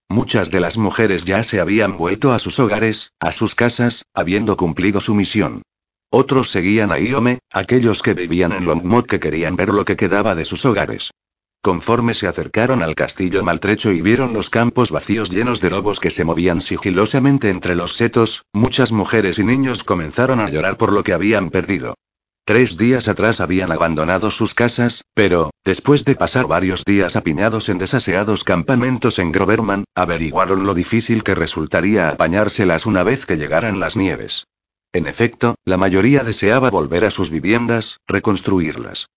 Muchas 0.10 0.50
de 0.50 0.60
las 0.60 0.78
mujeres 0.78 1.26
ya 1.26 1.44
se 1.44 1.60
habían 1.60 1.96
vuelto 1.96 2.34
a 2.34 2.40
sus 2.40 2.58
hogares, 2.60 3.12
a 3.20 3.32
sus 3.32 3.54
casas, 3.54 4.06
habiendo 4.16 4.58
cumplido 4.58 5.00
su 5.00 5.14
misión. 5.14 5.62
Otros 6.10 6.50
seguían 6.50 6.92
a 6.92 7.00
Iome, 7.00 7.40
aquellos 7.52 8.02
que 8.02 8.14
vivían 8.14 8.54
en 8.54 8.66
Longmod 8.66 9.06
que 9.06 9.20
querían 9.20 9.56
ver 9.58 9.70
lo 9.70 9.84
que 9.84 9.98
quedaba 9.98 10.36
de 10.36 10.46
sus 10.46 10.64
hogares. 10.66 11.12
Conforme 11.62 12.14
se 12.14 12.28
acercaron 12.28 12.82
al 12.82 12.96
castillo 12.96 13.44
maltrecho 13.44 13.92
y 13.92 14.02
vieron 14.02 14.32
los 14.32 14.50
campos 14.50 14.90
vacíos 14.90 15.30
llenos 15.30 15.60
de 15.60 15.70
lobos 15.70 16.00
que 16.00 16.10
se 16.10 16.24
movían 16.24 16.62
sigilosamente 16.62 17.50
entre 17.50 17.76
los 17.76 17.98
setos, 17.98 18.44
muchas 18.54 18.94
mujeres 18.94 19.38
y 19.38 19.44
niños 19.44 19.84
comenzaron 19.84 20.40
a 20.40 20.50
llorar 20.50 20.78
por 20.78 20.94
lo 20.94 21.04
que 21.04 21.12
habían 21.12 21.50
perdido. 21.50 21.96
Tres 22.46 22.78
días 22.78 23.10
atrás 23.10 23.42
habían 23.42 23.74
abandonado 23.74 24.32
sus 24.32 24.54
casas, 24.54 25.04
pero, 25.14 25.52
después 25.66 26.06
de 26.06 26.16
pasar 26.16 26.48
varios 26.48 26.86
días 26.86 27.18
apiñados 27.18 27.68
en 27.68 27.80
desaseados 27.80 28.46
campamentos 28.46 29.20
en 29.20 29.34
Groverman, 29.34 29.84
averiguaron 29.94 30.66
lo 30.66 30.74
difícil 30.74 31.24
que 31.24 31.36
resultaría 31.36 32.08
apañárselas 32.08 32.86
una 32.86 33.04
vez 33.04 33.26
que 33.26 33.36
llegaran 33.36 33.82
las 33.82 33.98
nieves. 33.98 34.46
En 34.94 35.08
efecto, 35.08 35.56
la 35.66 35.78
mayoría 35.78 36.24
deseaba 36.24 36.70
volver 36.70 37.06
a 37.06 37.12
sus 37.12 37.30
viviendas, 37.30 38.00
reconstruirlas. 38.08 39.08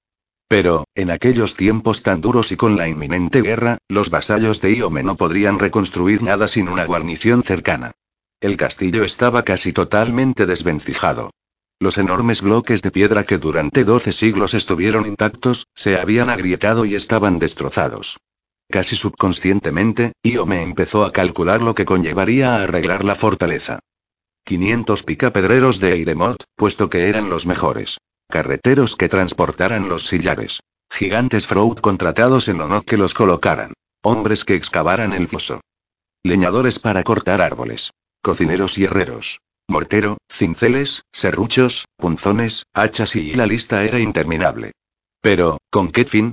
Pero, 0.48 0.84
en 0.96 1.10
aquellos 1.10 1.54
tiempos 1.54 2.02
tan 2.02 2.20
duros 2.20 2.50
y 2.50 2.56
con 2.56 2.76
la 2.76 2.88
inminente 2.88 3.40
guerra, 3.40 3.78
los 3.88 4.10
vasallos 4.10 4.60
de 4.60 4.74
Iome 4.74 5.04
no 5.04 5.14
podrían 5.14 5.60
reconstruir 5.60 6.22
nada 6.22 6.48
sin 6.48 6.68
una 6.68 6.84
guarnición 6.86 7.44
cercana. 7.44 7.92
El 8.40 8.56
castillo 8.56 9.04
estaba 9.04 9.44
casi 9.44 9.72
totalmente 9.72 10.46
desvencijado. 10.46 11.30
Los 11.78 11.98
enormes 11.98 12.42
bloques 12.42 12.82
de 12.82 12.90
piedra 12.90 13.24
que 13.24 13.38
durante 13.38 13.84
doce 13.84 14.12
siglos 14.12 14.54
estuvieron 14.54 15.06
intactos, 15.06 15.66
se 15.74 15.96
habían 15.96 16.30
agrietado 16.30 16.84
y 16.84 16.94
estaban 16.94 17.38
destrozados. 17.38 18.18
Casi 18.68 18.96
subconscientemente, 18.96 20.12
Iome 20.22 20.62
empezó 20.62 21.04
a 21.04 21.12
calcular 21.12 21.62
lo 21.62 21.74
que 21.74 21.84
conllevaría 21.84 22.56
a 22.56 22.62
arreglar 22.64 23.04
la 23.04 23.14
fortaleza. 23.14 23.80
500 24.50 25.04
picapedreros 25.04 25.78
de 25.78 25.92
Eiremot, 25.92 26.42
puesto 26.56 26.90
que 26.90 27.08
eran 27.08 27.30
los 27.30 27.46
mejores. 27.46 27.98
Carreteros 28.28 28.96
que 28.96 29.08
transportaran 29.08 29.88
los 29.88 30.08
sillares. 30.08 30.58
Gigantes 30.90 31.46
Fraud 31.46 31.78
contratados 31.78 32.48
en 32.48 32.60
honor 32.60 32.84
que 32.84 32.96
los 32.96 33.14
colocaran. 33.14 33.74
Hombres 34.02 34.44
que 34.44 34.56
excavaran 34.56 35.12
el 35.12 35.28
foso. 35.28 35.60
Leñadores 36.24 36.80
para 36.80 37.04
cortar 37.04 37.40
árboles. 37.40 37.92
Cocineros 38.22 38.76
y 38.76 38.86
herreros. 38.86 39.38
Mortero, 39.68 40.18
cinceles, 40.28 41.02
serruchos, 41.12 41.84
punzones, 41.96 42.64
hachas 42.74 43.14
y 43.14 43.34
la 43.34 43.46
lista 43.46 43.84
era 43.84 44.00
interminable. 44.00 44.72
Pero, 45.20 45.58
¿con 45.70 45.92
qué 45.92 46.04
fin? 46.04 46.32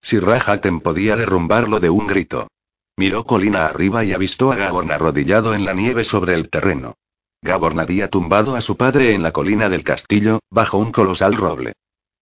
Si 0.00 0.18
Rahaten 0.18 0.80
podía 0.80 1.14
derrumbarlo 1.14 1.78
de 1.78 1.90
un 1.90 2.06
grito. 2.06 2.48
Miró 2.96 3.24
colina 3.24 3.66
arriba 3.66 4.02
y 4.02 4.14
avistó 4.14 4.50
a 4.50 4.56
Gaborn 4.56 4.90
arrodillado 4.92 5.52
en 5.54 5.66
la 5.66 5.74
nieve 5.74 6.04
sobre 6.04 6.32
el 6.32 6.48
terreno. 6.48 6.94
Gaborn 7.42 7.80
había 7.80 8.08
tumbado 8.08 8.54
a 8.54 8.60
su 8.60 8.76
padre 8.76 9.14
en 9.14 9.22
la 9.22 9.32
colina 9.32 9.70
del 9.70 9.82
castillo, 9.82 10.40
bajo 10.50 10.76
un 10.76 10.92
colosal 10.92 11.34
roble. 11.34 11.72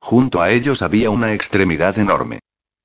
Junto 0.01 0.41
a 0.41 0.51
ellos 0.53 0.81
había 0.81 1.11
una 1.11 1.35
extremidad 1.35 1.99
enorme. 1.99 2.39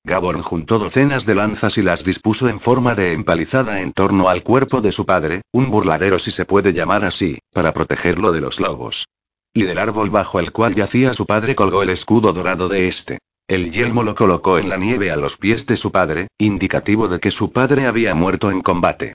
Gaborn 0.03 0.41
juntó 0.41 0.79
docenas 0.79 1.25
de 1.27 1.35
lanzas 1.35 1.77
y 1.77 1.83
las 1.83 2.03
dispuso 2.03 2.49
en 2.49 2.59
forma 2.59 2.95
de 2.95 3.13
empalizada 3.13 3.81
en 3.81 3.93
torno 3.93 4.29
al 4.29 4.41
cuerpo 4.41 4.81
de 4.81 4.91
su 4.91 5.05
padre, 5.05 5.43
un 5.53 5.69
burladero 5.69 6.17
si 6.17 6.31
se 6.31 6.45
puede 6.45 6.73
llamar 6.73 7.05
así, 7.05 7.37
para 7.53 7.71
protegerlo 7.71 8.31
de 8.31 8.41
los 8.41 8.59
lobos. 8.59 9.05
Y 9.53 9.63
del 9.63 9.77
árbol 9.77 10.09
bajo 10.09 10.39
el 10.39 10.51
cual 10.51 10.73
yacía 10.73 11.13
su 11.13 11.27
padre 11.27 11.53
colgó 11.53 11.83
el 11.83 11.91
escudo 11.91 12.33
dorado 12.33 12.67
de 12.67 12.87
este. 12.87 13.19
El 13.47 13.71
yelmo 13.71 14.01
lo 14.03 14.15
colocó 14.15 14.57
en 14.57 14.69
la 14.69 14.77
nieve 14.77 15.11
a 15.11 15.17
los 15.17 15.37
pies 15.37 15.67
de 15.67 15.77
su 15.77 15.91
padre, 15.91 16.27
indicativo 16.39 17.07
de 17.07 17.19
que 17.19 17.29
su 17.29 17.51
padre 17.51 17.85
había 17.85 18.15
muerto 18.15 18.49
en 18.49 18.61
combate. 18.61 19.13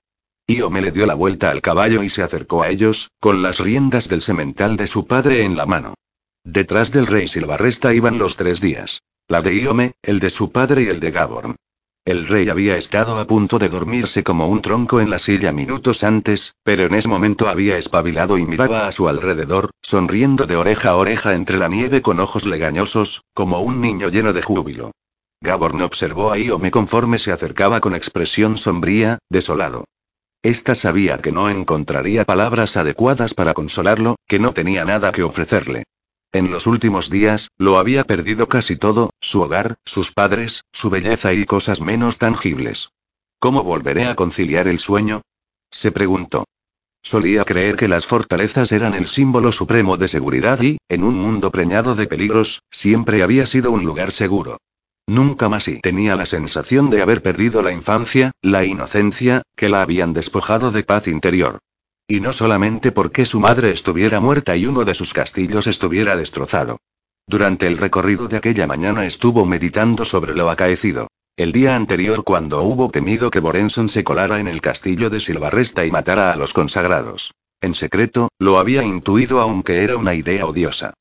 Iome 0.51 0.81
le 0.81 0.93
dio 0.93 1.05
la 1.05 1.13
vuelta 1.13 1.51
al 1.51 1.61
caballo 1.61 2.03
y 2.03 2.09
se 2.09 2.23
acercó 2.23 2.63
a 2.63 2.71
ellos, 2.71 3.11
con 3.21 3.43
las 3.43 3.61
riendas 3.61 4.09
del 4.09 4.23
semental 4.23 4.79
de 4.79 4.87
su 4.87 5.07
padre 5.07 5.45
en 5.45 5.59
la 5.59 5.67
mano. 5.67 5.93
Detrás 6.43 6.91
del 6.91 7.07
rey 7.07 7.29
Silvarresta 7.29 7.93
iban 7.93 8.17
los 8.17 8.37
tres 8.37 8.59
días. 8.59 9.03
La 9.29 9.43
de 9.43 9.55
Iome, 9.55 9.93
el 10.01 10.21
de 10.21 10.31
su 10.31 10.51
padre 10.51 10.85
y 10.85 10.87
el 10.87 11.01
de 11.01 11.11
Gaborn. 11.11 11.57
El 12.07 12.27
rey 12.27 12.49
había 12.49 12.79
estado 12.79 13.19
a 13.19 13.27
punto 13.27 13.59
de 13.59 13.69
dormirse 13.69 14.25
como 14.25 14.49
un 14.49 14.63
tronco 14.63 15.03
en 15.03 15.11
la 15.11 15.19
silla 15.19 15.53
minutos 15.53 16.03
antes, 16.03 16.55
pero 16.63 16.87
en 16.87 16.95
ese 16.95 17.09
momento 17.09 17.51
había 17.51 17.77
espabilado 17.77 18.39
y 18.39 18.47
miraba 18.47 18.89
a 18.89 18.93
su 18.93 19.07
alrededor, 19.07 19.69
sonriendo 19.83 20.47
de 20.47 20.57
oreja 20.57 20.89
a 20.89 20.97
oreja 20.97 21.35
entre 21.35 21.59
la 21.59 21.69
nieve 21.69 22.01
con 22.01 22.21
ojos 22.21 22.47
legañosos, 22.47 23.21
como 23.35 23.61
un 23.61 23.83
niño 23.83 24.09
lleno 24.09 24.33
de 24.33 24.41
júbilo. 24.41 24.93
Gaborn 25.43 25.83
observó 25.83 26.33
a 26.33 26.39
Iome 26.39 26.71
conforme 26.71 27.19
se 27.19 27.33
acercaba 27.33 27.83
con 27.83 27.95
expresión 27.95 28.57
sombría, 28.57 29.19
desolado. 29.29 29.85
Esta 30.43 30.75
sabía 30.75 31.19
que 31.19 31.33
no 31.33 31.51
encontraría 31.51 32.25
palabras 32.25 32.77
adecuadas 32.77 33.35
para 33.35 33.55
consolarlo, 33.55 34.17
que 34.27 34.39
no 34.39 34.53
tenía 34.53 34.85
nada 34.85 35.11
que 35.11 35.25
ofrecerle. 35.25 35.85
En 36.31 36.51
los 36.51 36.67
últimos 36.67 37.11
días, 37.11 37.49
lo 37.57 37.79
había 37.79 38.05
perdido 38.05 38.49
casi 38.49 38.77
todo, 38.77 39.11
su 39.21 39.41
hogar, 39.41 39.77
sus 39.85 40.13
padres, 40.13 40.63
su 40.73 40.91
belleza 40.91 41.33
y 41.33 41.45
cosas 41.45 41.81
menos 41.81 42.19
tangibles. 42.19 42.91
¿Cómo 43.41 43.65
volveré 43.65 44.07
a 44.07 44.15
conciliar 44.15 44.69
el 44.69 44.79
sueño? 44.79 45.23
Se 45.71 45.91
preguntó. 45.91 46.45
Solía 47.03 47.45
creer 47.45 47.77
que 47.77 47.89
las 47.89 48.07
fortalezas 48.07 48.71
eran 48.73 48.95
el 48.95 49.07
símbolo 49.07 49.53
supremo 49.53 49.97
de 49.97 50.09
seguridad 50.09 50.61
y, 50.61 50.79
en 50.89 51.03
un 51.03 51.15
mundo 51.15 51.51
preñado 51.51 51.95
de 51.95 52.07
peligros, 52.07 52.63
siempre 52.71 53.23
había 53.23 53.47
sido 53.47 53.73
un 53.73 53.85
lugar 53.85 54.13
seguro. 54.13 54.59
Nunca 55.09 55.49
más 55.49 55.67
y 55.69 55.81
tenía 55.81 56.17
la 56.17 56.27
sensación 56.27 56.91
de 56.91 57.01
haber 57.01 57.23
perdido 57.23 57.63
la 57.63 57.73
infancia, 57.73 58.33
la 58.43 58.67
inocencia, 58.67 59.41
que 59.57 59.71
la 59.71 59.81
habían 59.81 60.13
despojado 60.13 60.71
de 60.71 60.85
paz 60.85 61.09
interior. 61.09 61.61
Y 62.07 62.21
no 62.21 62.35
solamente 62.35 62.93
porque 62.93 63.25
su 63.25 63.41
madre 63.41 63.71
estuviera 63.71 64.21
muerta 64.21 64.55
y 64.55 64.67
uno 64.67 64.85
de 64.85 64.93
sus 64.93 65.15
castillos 65.15 65.67
estuviera 65.67 66.15
destrozado. 66.15 66.77
Durante 67.27 67.67
el 67.67 67.79
recorrido 67.79 68.29
de 68.29 68.37
aquella 68.37 68.67
mañana 68.67 69.07
estuvo 69.07 69.47
meditando 69.47 70.05
sobre 70.05 70.35
lo 70.35 70.51
acaecido. 70.51 71.09
El 71.37 71.53
día 71.53 71.75
anterior 71.75 72.23
cuando 72.23 72.63
hubo 72.63 72.91
temido 72.91 73.31
que 73.31 73.41
Borenson 73.41 73.89
se 73.89 74.05
colara 74.05 74.41
en 74.41 74.47
el 74.47 74.61
castillo 74.61 75.09
de 75.09 75.21
Silvarresta 75.21 75.87
y 75.87 75.91
matara 75.91 76.33
a 76.35 76.37
los 76.37 76.53
consagrados. 76.53 77.33
En 77.63 77.73
secreto, 77.73 78.29
lo 78.39 78.59
había 78.59 78.83
intuido 78.83 79.41
aunque 79.41 79.85
era 79.85 79.97
una 79.97 80.13
idea 80.13 80.45
odiosa. 80.45 80.93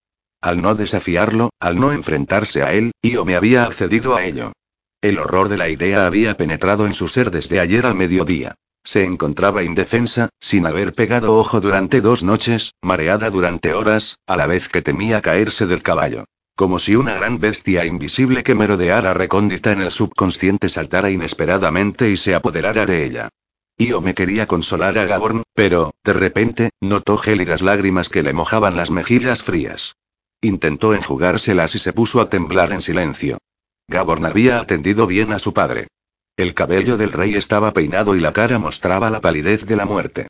Al 0.41 0.62
no 0.62 0.76
desafiarlo, 0.76 1.50
al 1.60 1.80
no 1.80 1.91
enfrentarse 1.91 2.63
a 2.63 2.73
él, 2.73 2.91
Io 3.02 3.26
me 3.26 3.36
había 3.36 3.63
accedido 3.63 4.15
a 4.15 4.23
ello. 4.23 4.54
El 5.02 5.19
horror 5.19 5.50
de 5.50 5.58
la 5.58 5.69
idea 5.69 6.06
había 6.06 6.38
penetrado 6.38 6.86
en 6.86 6.93
su 6.93 7.08
ser 7.08 7.32
desde 7.32 7.60
ayer 7.60 7.86
al 7.86 7.95
mediodía. 7.95 8.56
Se 8.84 9.04
encontraba 9.04 9.63
indefensa, 9.63 10.30
sin 10.39 10.65
haber 10.65 10.93
pegado 10.93 11.36
ojo 11.36 11.60
durante 11.60 12.02
dos 12.02 12.23
noches, 12.23 12.71
mareada 12.82 13.30
durante 13.30 13.73
horas, 13.73 14.17
a 14.28 14.38
la 14.38 14.47
vez 14.47 14.69
que 14.69 14.82
temía 14.82 15.21
caerse 15.21 15.65
del 15.65 15.84
caballo. 15.84 16.26
Como 16.56 16.80
si 16.80 16.95
una 16.95 17.13
gran 17.15 17.39
bestia 17.39 17.86
invisible 17.86 18.43
que 18.43 18.56
merodeara 18.56 19.13
recóndita 19.13 19.71
en 19.71 19.82
el 19.82 19.91
subconsciente 19.91 20.69
saltara 20.69 21.10
inesperadamente 21.12 22.10
y 22.10 22.17
se 22.17 22.34
apoderara 22.34 22.86
de 22.86 23.06
ella. 23.06 23.30
Io 23.78 24.02
me 24.02 24.15
quería 24.15 24.47
consolar 24.47 24.97
a 24.97 25.06
Gaborn, 25.06 25.43
pero, 25.54 25.93
de 26.04 26.13
repente, 26.13 26.69
notó 26.82 27.17
gélidas 27.17 27.62
lágrimas 27.62 28.10
que 28.10 28.23
le 28.23 28.34
mojaban 28.34 28.76
las 28.76 28.89
mejillas 28.89 29.43
frías. 29.43 29.95
Intentó 30.41 30.93
enjugárselas 30.93 31.73
y 31.76 31.80
se 31.80 31.93
puso 31.93 32.21
a 32.21 32.30
temblar 32.30 32.71
en 32.71 32.82
silencio. 32.82 33.39
Gaborn 33.88 34.26
había 34.26 34.60
atendido 34.60 35.08
bien 35.08 35.32
a 35.34 35.39
su 35.39 35.54
padre. 35.54 35.88
El 36.36 36.54
cabello 36.54 36.97
del 36.97 37.12
rey 37.12 37.36
estaba 37.36 37.73
peinado 37.73 38.15
y 38.15 38.19
la 38.19 38.34
cara 38.34 38.60
mostraba 38.60 39.10
la 39.10 39.21
palidez 39.21 39.65
de 39.65 39.76
la 39.76 39.86
muerte. 39.86 40.28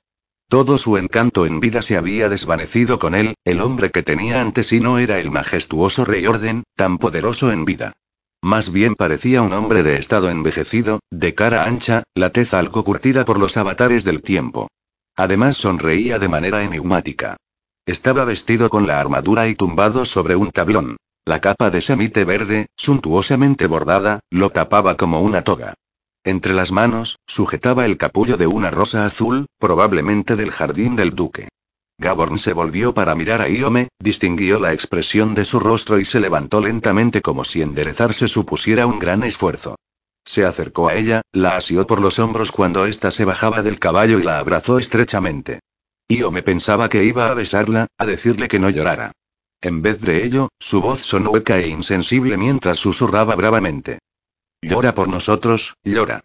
Todo 0.48 0.78
su 0.78 0.96
encanto 0.96 1.46
en 1.46 1.60
vida 1.60 1.82
se 1.82 1.98
había 1.98 2.30
desvanecido 2.30 3.00
con 3.00 3.16
él, 3.16 3.34
el 3.44 3.60
hombre 3.60 3.92
que 3.92 4.04
tenía 4.04 4.40
ante 4.40 4.64
sí 4.64 4.80
no 4.80 4.98
era 4.98 5.20
el 5.20 5.30
majestuoso 5.30 6.06
rey 6.06 6.26
Orden, 6.26 6.64
tan 6.76 6.98
poderoso 7.00 7.52
en 7.52 7.66
vida. 7.66 7.94
Más 8.42 8.72
bien 8.72 8.96
parecía 8.96 9.42
un 9.42 9.52
hombre 9.52 9.84
de 9.84 9.98
estado 9.98 10.30
envejecido, 10.30 11.02
de 11.12 11.36
cara 11.36 11.66
ancha, 11.66 12.04
la 12.16 12.30
tez 12.30 12.54
algo 12.54 12.86
curtida 12.86 13.26
por 13.26 13.40
los 13.40 13.58
avatares 13.58 14.06
del 14.06 14.22
tiempo. 14.22 14.70
Además 15.18 15.58
sonreía 15.58 16.18
de 16.20 16.30
manera 16.30 16.64
enigmática. 16.64 17.36
Estaba 17.88 18.26
vestido 18.26 18.70
con 18.70 18.86
la 18.86 19.00
armadura 19.00 19.48
y 19.48 19.56
tumbado 19.56 20.04
sobre 20.04 20.36
un 20.36 20.52
tablón. 20.52 20.98
La 21.26 21.40
capa 21.40 21.70
de 21.70 21.80
samite 21.80 22.26
verde, 22.26 22.68
suntuosamente 22.76 23.66
bordada, 23.66 24.20
lo 24.30 24.50
tapaba 24.50 24.98
como 24.98 25.22
una 25.22 25.46
toga. 25.46 25.74
Entre 26.26 26.54
las 26.54 26.74
manos, 26.74 27.18
sujetaba 27.26 27.86
el 27.86 27.96
capullo 27.96 28.36
de 28.36 28.46
una 28.46 28.72
rosa 28.72 29.06
azul, 29.06 29.46
probablemente 29.58 30.36
del 30.36 30.52
jardín 30.52 30.98
del 30.98 31.16
duque. 31.16 31.48
Gaborn 31.98 32.38
se 32.40 32.52
volvió 32.52 32.94
para 32.94 33.16
mirar 33.16 33.42
a 33.42 33.48
Iome, 33.48 33.88
distinguió 34.00 34.60
la 34.60 34.74
expresión 34.74 35.34
de 35.34 35.46
su 35.46 35.58
rostro 35.62 35.98
y 35.98 36.04
se 36.04 36.20
levantó 36.20 36.60
lentamente 36.60 37.22
como 37.22 37.46
si 37.46 37.62
enderezarse 37.62 38.28
supusiera 38.28 38.86
un 38.86 39.00
gran 39.00 39.24
esfuerzo. 39.24 39.78
Se 40.26 40.44
acercó 40.44 40.90
a 40.90 40.96
ella, 40.96 41.22
la 41.32 41.56
asió 41.56 41.88
por 41.88 42.02
los 42.02 42.20
hombros 42.20 42.52
cuando 42.52 42.86
ésta 42.86 43.12
se 43.12 43.24
bajaba 43.24 43.62
del 43.62 43.80
caballo 43.80 44.20
y 44.20 44.24
la 44.24 44.40
abrazó 44.40 44.78
estrechamente. 44.78 45.62
Iome 46.10 46.42
pensaba 46.42 46.88
que 46.88 47.04
iba 47.04 47.30
a 47.30 47.34
besarla, 47.34 47.88
a 47.98 48.06
decirle 48.06 48.48
que 48.48 48.60
no 48.60 48.70
llorara. 48.70 49.12
En 49.62 49.82
vez 49.82 50.00
de 50.00 50.24
ello, 50.24 50.50
su 50.60 50.82
voz 50.82 51.02
sonó 51.02 51.32
hueca 51.32 51.58
e 51.60 51.68
insensible 51.68 52.38
mientras 52.38 52.80
susurraba 52.80 53.36
bravamente. 53.36 54.00
Llora 54.62 54.94
por 54.94 55.10
nosotros, 55.10 55.76
llora. 55.84 56.24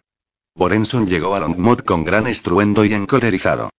Borenson 0.55 1.07
llegó 1.07 1.35
a 1.35 1.39
Longmont 1.39 1.83
con 1.83 2.03
gran 2.03 2.27
estruendo 2.27 2.85
y 2.85 2.93
encolerizado. 2.93 3.71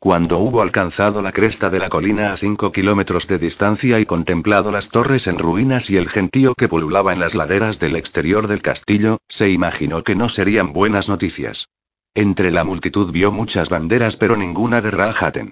Cuando 0.00 0.38
hubo 0.38 0.62
alcanzado 0.62 1.22
la 1.22 1.30
cresta 1.30 1.70
de 1.70 1.78
la 1.78 1.88
colina 1.88 2.32
a 2.32 2.36
cinco 2.36 2.72
kilómetros 2.72 3.28
de 3.28 3.38
distancia 3.38 4.00
y 4.00 4.06
contemplado 4.06 4.72
las 4.72 4.88
torres 4.88 5.28
en 5.28 5.38
ruinas 5.38 5.90
y 5.90 5.96
el 5.96 6.08
gentío 6.08 6.54
que 6.54 6.68
pululaba 6.68 7.12
en 7.12 7.20
las 7.20 7.36
laderas 7.36 7.78
del 7.78 7.94
exterior 7.94 8.48
del 8.48 8.62
castillo, 8.62 9.18
se 9.28 9.50
imaginó 9.50 10.02
que 10.02 10.16
no 10.16 10.28
serían 10.28 10.72
buenas 10.72 11.08
noticias. 11.08 11.68
Entre 12.14 12.50
la 12.50 12.64
multitud 12.64 13.10
vio 13.10 13.32
muchas 13.32 13.70
banderas 13.70 14.18
pero 14.18 14.36
ninguna 14.36 14.82
de 14.82 14.90
Rahaten. 14.90 15.50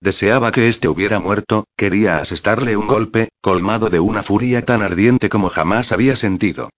Deseaba 0.00 0.52
que 0.52 0.68
éste 0.68 0.88
hubiera 0.88 1.20
muerto, 1.20 1.64
quería 1.74 2.18
asestarle 2.18 2.76
un 2.76 2.86
golpe, 2.86 3.28
colmado 3.40 3.88
de 3.88 4.00
una 4.00 4.22
furia 4.22 4.62
tan 4.62 4.82
ardiente 4.82 5.30
como 5.30 5.48
jamás 5.48 5.90
había 5.90 6.16
sentido. 6.16 6.68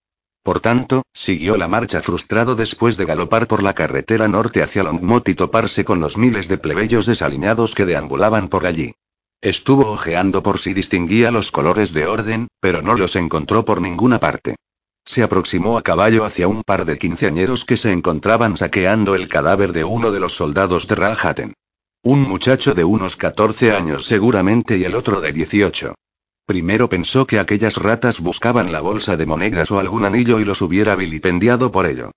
Por 0.44 0.60
tanto, 0.60 1.02
siguió 1.12 1.56
la 1.56 1.68
marcha 1.68 2.02
frustrado 2.02 2.54
después 2.54 2.96
de 2.96 3.06
galopar 3.06 3.48
por 3.48 3.62
la 3.62 3.72
carretera 3.72 4.28
norte 4.28 4.62
hacia 4.62 4.84
Longmont 4.84 5.26
y 5.28 5.34
toparse 5.34 5.84
con 5.84 6.00
los 6.00 6.16
miles 6.16 6.48
de 6.48 6.58
plebeyos 6.58 7.06
desaliñados 7.06 7.74
que 7.74 7.86
deambulaban 7.86 8.48
por 8.48 8.66
allí. 8.66 8.92
Estuvo 9.40 9.90
ojeando 9.90 10.42
por 10.42 10.58
si 10.58 10.74
distinguía 10.74 11.30
los 11.30 11.50
colores 11.50 11.92
de 11.92 12.06
orden, 12.06 12.48
pero 12.60 12.82
no 12.82 12.94
los 12.94 13.16
encontró 13.16 13.64
por 13.64 13.80
ninguna 13.80 14.20
parte. 14.20 14.56
Se 15.04 15.22
aproximó 15.22 15.76
a 15.76 15.82
caballo 15.82 16.24
hacia 16.24 16.48
un 16.48 16.62
par 16.62 16.86
de 16.86 16.98
quinceañeros 16.98 17.64
que 17.64 17.76
se 17.76 17.92
encontraban 17.92 18.56
saqueando 18.56 19.14
el 19.14 19.28
cadáver 19.28 19.72
de 19.72 19.84
uno 19.84 20.10
de 20.10 20.20
los 20.20 20.34
soldados 20.34 20.88
de 20.88 20.94
Ralhaten. 20.94 21.54
Un 22.02 22.22
muchacho 22.22 22.74
de 22.74 22.84
unos 22.84 23.16
14 23.16 23.72
años 23.72 24.06
seguramente 24.06 24.78
y 24.78 24.84
el 24.84 24.94
otro 24.94 25.20
de 25.20 25.32
18. 25.32 25.94
Primero 26.46 26.88
pensó 26.88 27.26
que 27.26 27.38
aquellas 27.38 27.76
ratas 27.76 28.20
buscaban 28.20 28.72
la 28.72 28.80
bolsa 28.80 29.16
de 29.16 29.26
monedas 29.26 29.70
o 29.70 29.78
algún 29.78 30.04
anillo 30.04 30.40
y 30.40 30.44
los 30.44 30.60
hubiera 30.62 30.96
vilipendiado 30.96 31.70
por 31.70 31.86
ello. 31.86 32.10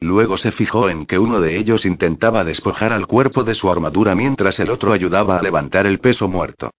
Luego 0.00 0.36
se 0.36 0.52
fijó 0.52 0.88
en 0.90 1.06
que 1.06 1.18
uno 1.18 1.40
de 1.40 1.56
ellos 1.56 1.84
intentaba 1.84 2.44
despojar 2.44 2.92
al 2.92 3.06
cuerpo 3.06 3.44
de 3.44 3.54
su 3.54 3.70
armadura 3.70 4.14
mientras 4.14 4.60
el 4.60 4.70
otro 4.70 4.92
ayudaba 4.92 5.38
a 5.38 5.42
levantar 5.42 5.86
el 5.86 5.98
peso 5.98 6.28
muerto. 6.28 6.70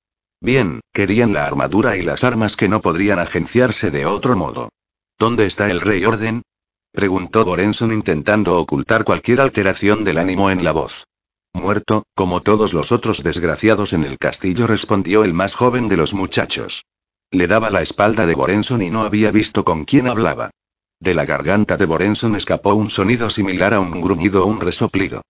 Bien, 0.42 0.82
querían 0.94 1.34
la 1.34 1.46
armadura 1.46 1.98
y 1.98 2.04
las 2.04 2.24
armas 2.24 2.56
que 2.56 2.70
no 2.70 2.82
podrían 2.82 3.20
agenciarse 3.20 3.90
de 3.90 4.06
otro 4.06 4.36
modo. 4.36 4.70
¿Dónde 5.18 5.46
está 5.46 5.72
el 5.72 5.82
rey 5.82 6.04
orden? 6.06 6.44
preguntó 6.92 7.46
Borenson 7.46 7.92
intentando 7.94 8.58
ocultar 8.58 9.04
cualquier 9.04 9.42
alteración 9.42 10.04
del 10.04 10.18
ánimo 10.18 10.50
en 10.50 10.64
la 10.64 10.72
voz. 10.72 11.06
Muerto, 11.54 12.04
como 12.16 12.42
todos 12.42 12.74
los 12.74 12.92
otros 12.92 13.24
desgraciados 13.24 13.94
en 13.94 14.04
el 14.04 14.18
castillo, 14.18 14.68
respondió 14.68 15.24
el 15.24 15.34
más 15.34 15.56
joven 15.56 15.88
de 15.88 15.96
los 15.96 16.14
muchachos. 16.14 16.86
Le 17.32 17.48
daba 17.48 17.70
la 17.70 17.82
espalda 17.82 18.26
de 18.26 18.36
Borenson 18.36 18.82
y 18.82 18.90
no 18.90 19.04
había 19.04 19.32
visto 19.32 19.64
con 19.64 19.86
quién 19.86 20.08
hablaba. 20.08 20.52
De 21.00 21.14
la 21.14 21.26
garganta 21.26 21.78
de 21.78 21.86
Borenson 21.86 22.36
escapó 22.36 22.74
un 22.74 22.90
sonido 22.90 23.30
similar 23.30 23.74
a 23.74 23.80
un 23.80 24.02
gruñido 24.02 24.44
o 24.44 24.48
un 24.48 24.60
resoplido. 24.60 25.22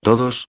¿Todos? 0.00 0.48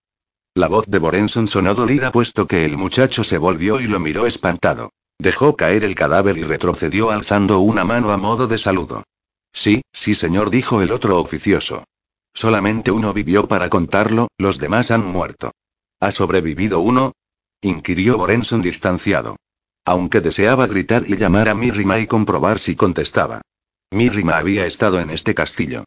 La 0.54 0.68
voz 0.68 0.86
de 0.86 0.98
Borenson 0.98 1.48
sonó 1.48 1.74
dolida 1.74 2.10
puesto 2.10 2.46
que 2.46 2.64
el 2.64 2.78
muchacho 2.78 3.24
se 3.24 3.36
volvió 3.36 3.80
y 3.80 3.86
lo 3.86 4.00
miró 4.00 4.26
espantado. 4.26 4.90
Dejó 5.18 5.56
caer 5.56 5.84
el 5.84 5.94
cadáver 5.94 6.36
y 6.36 6.42
retrocedió 6.42 7.10
alzando 7.10 7.60
una 7.60 7.84
mano 7.84 8.12
a 8.12 8.16
modo 8.16 8.46
de 8.46 8.58
saludo. 8.58 9.04
Sí, 9.52 9.82
sí 9.92 10.14
señor, 10.14 10.50
dijo 10.50 10.82
el 10.82 10.92
otro 10.92 11.18
oficioso. 11.18 11.84
Solamente 12.34 12.90
uno 12.90 13.14
vivió 13.14 13.48
para 13.48 13.70
contarlo, 13.70 14.28
los 14.36 14.58
demás 14.58 14.90
han 14.90 15.06
muerto. 15.06 15.52
¿Ha 16.00 16.12
sobrevivido 16.12 16.80
uno? 16.80 17.12
inquirió 17.62 18.18
Borenson 18.18 18.60
distanciado. 18.60 19.36
Aunque 19.86 20.20
deseaba 20.20 20.66
gritar 20.66 21.04
y 21.06 21.16
llamar 21.16 21.48
a 21.48 21.54
Mirrima 21.54 21.98
y 21.98 22.06
comprobar 22.06 22.58
si 22.58 22.76
contestaba. 22.76 23.40
Mirrima 23.90 24.36
había 24.36 24.66
estado 24.66 25.00
en 25.00 25.10
este 25.10 25.34
castillo. 25.34 25.84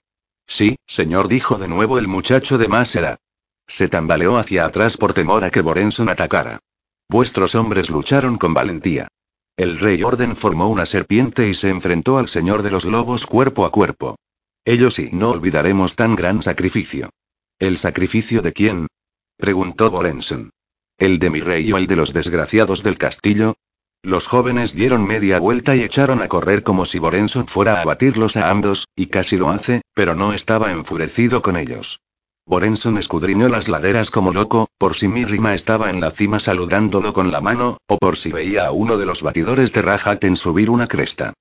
Sí, 0.47 0.77
señor, 0.87 1.27
dijo 1.27 1.59
de 1.59 1.67
nuevo 1.67 1.99
el 1.99 2.07
muchacho 2.07 2.57
de 2.57 2.67
más 2.67 2.95
edad. 2.95 3.19
Se 3.67 3.87
tambaleó 3.87 4.37
hacia 4.37 4.65
atrás 4.65 4.97
por 4.97 5.13
temor 5.13 5.43
a 5.43 5.51
que 5.51 5.61
Borenson 5.61 6.09
atacara. 6.09 6.59
Vuestros 7.07 7.53
hombres 7.53 7.91
lucharon 7.91 8.37
con 8.37 8.55
valentía. 8.55 9.07
El 9.59 9.77
rey 9.77 10.01
Orden 10.03 10.37
formó 10.37 10.69
una 10.69 10.85
serpiente 10.85 11.49
y 11.49 11.53
se 11.53 11.67
enfrentó 11.67 12.17
al 12.17 12.29
señor 12.29 12.63
de 12.63 12.71
los 12.71 12.85
lobos 12.85 13.25
cuerpo 13.25 13.65
a 13.65 13.71
cuerpo. 13.71 14.15
Ellos 14.63 14.93
sí, 14.93 15.09
no 15.11 15.31
olvidaremos 15.31 15.97
tan 15.97 16.15
gran 16.15 16.41
sacrificio. 16.41 17.09
¿El 17.59 17.77
sacrificio 17.77 18.41
de 18.41 18.53
quién? 18.53 18.87
preguntó 19.35 19.91
Borenson. 19.91 20.51
¿El 20.97 21.19
de 21.19 21.29
mi 21.29 21.41
rey 21.41 21.73
o 21.73 21.77
el 21.77 21.87
de 21.87 21.97
los 21.97 22.13
desgraciados 22.13 22.83
del 22.83 22.97
castillo? 22.97 23.55
Los 24.01 24.27
jóvenes 24.27 24.73
dieron 24.75 25.05
media 25.05 25.39
vuelta 25.39 25.75
y 25.75 25.81
echaron 25.81 26.21
a 26.21 26.29
correr 26.29 26.63
como 26.63 26.85
si 26.85 26.99
Borenson 26.99 27.45
fuera 27.45 27.81
a 27.81 27.83
batirlos 27.83 28.37
a 28.37 28.49
ambos, 28.49 28.87
y 28.95 29.07
casi 29.07 29.35
lo 29.35 29.49
hace, 29.49 29.81
pero 29.93 30.15
no 30.15 30.31
estaba 30.31 30.71
enfurecido 30.71 31.41
con 31.41 31.57
ellos. 31.57 31.99
Borenson 32.49 32.97
escudriñó 32.97 33.47
las 33.47 33.67
laderas 33.67 34.09
como 34.09 34.33
loco, 34.33 34.69
por 34.79 34.95
si 34.95 35.07
Mirrima 35.07 35.53
estaba 35.53 35.91
en 35.91 36.01
la 36.01 36.09
cima 36.09 36.39
saludándolo 36.39 37.13
con 37.13 37.31
la 37.31 37.41
mano, 37.41 37.77
o 37.87 37.99
por 37.99 38.17
si 38.17 38.31
veía 38.31 38.65
a 38.65 38.71
uno 38.71 38.97
de 38.97 39.05
los 39.05 39.21
batidores 39.21 39.71
de 39.71 39.83
Rahaten 39.83 40.35
subir 40.35 40.71
una 40.71 40.87
cresta. 40.87 41.33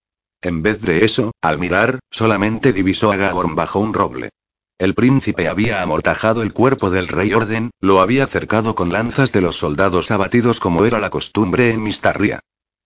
En 0.42 0.60
vez 0.60 0.82
de 0.82 1.06
eso, 1.06 1.32
al 1.40 1.58
mirar, 1.58 2.00
solamente 2.10 2.74
divisó 2.74 3.10
a 3.10 3.16
Gaborn 3.16 3.54
bajo 3.54 3.80
un 3.80 3.94
roble. 3.94 4.28
El 4.76 4.92
príncipe 4.92 5.48
había 5.48 5.80
amortajado 5.80 6.42
el 6.42 6.52
cuerpo 6.52 6.90
del 6.90 7.08
rey 7.08 7.32
Orden, 7.32 7.70
lo 7.80 8.02
había 8.02 8.26
cercado 8.26 8.74
con 8.74 8.90
lanzas 8.92 9.32
de 9.32 9.40
los 9.40 9.56
soldados 9.56 10.10
abatidos 10.10 10.60
como 10.60 10.84
era 10.84 10.98
la 10.98 11.08
costumbre 11.08 11.72
en 11.72 11.82
Mistarria. 11.82 12.40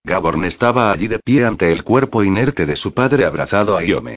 Gaborn 0.04 0.44
estaba 0.44 0.92
allí 0.92 1.08
de 1.08 1.18
pie 1.18 1.44
ante 1.44 1.72
el 1.72 1.82
cuerpo 1.82 2.22
inerte 2.22 2.66
de 2.66 2.76
su 2.76 2.94
padre 2.94 3.24
abrazado 3.24 3.76
a 3.76 3.82
Iome. 3.82 4.14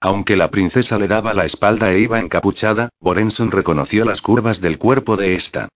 Aunque 0.00 0.36
la 0.36 0.50
princesa 0.50 0.98
le 0.98 1.08
daba 1.08 1.34
la 1.34 1.44
espalda 1.44 1.92
e 1.92 1.98
iba 1.98 2.20
encapuchada, 2.20 2.90
Borenson 3.00 3.50
reconoció 3.50 4.04
las 4.04 4.22
curvas 4.22 4.60
del 4.60 4.78
cuerpo 4.78 5.16
de 5.16 5.34
esta. 5.34 5.68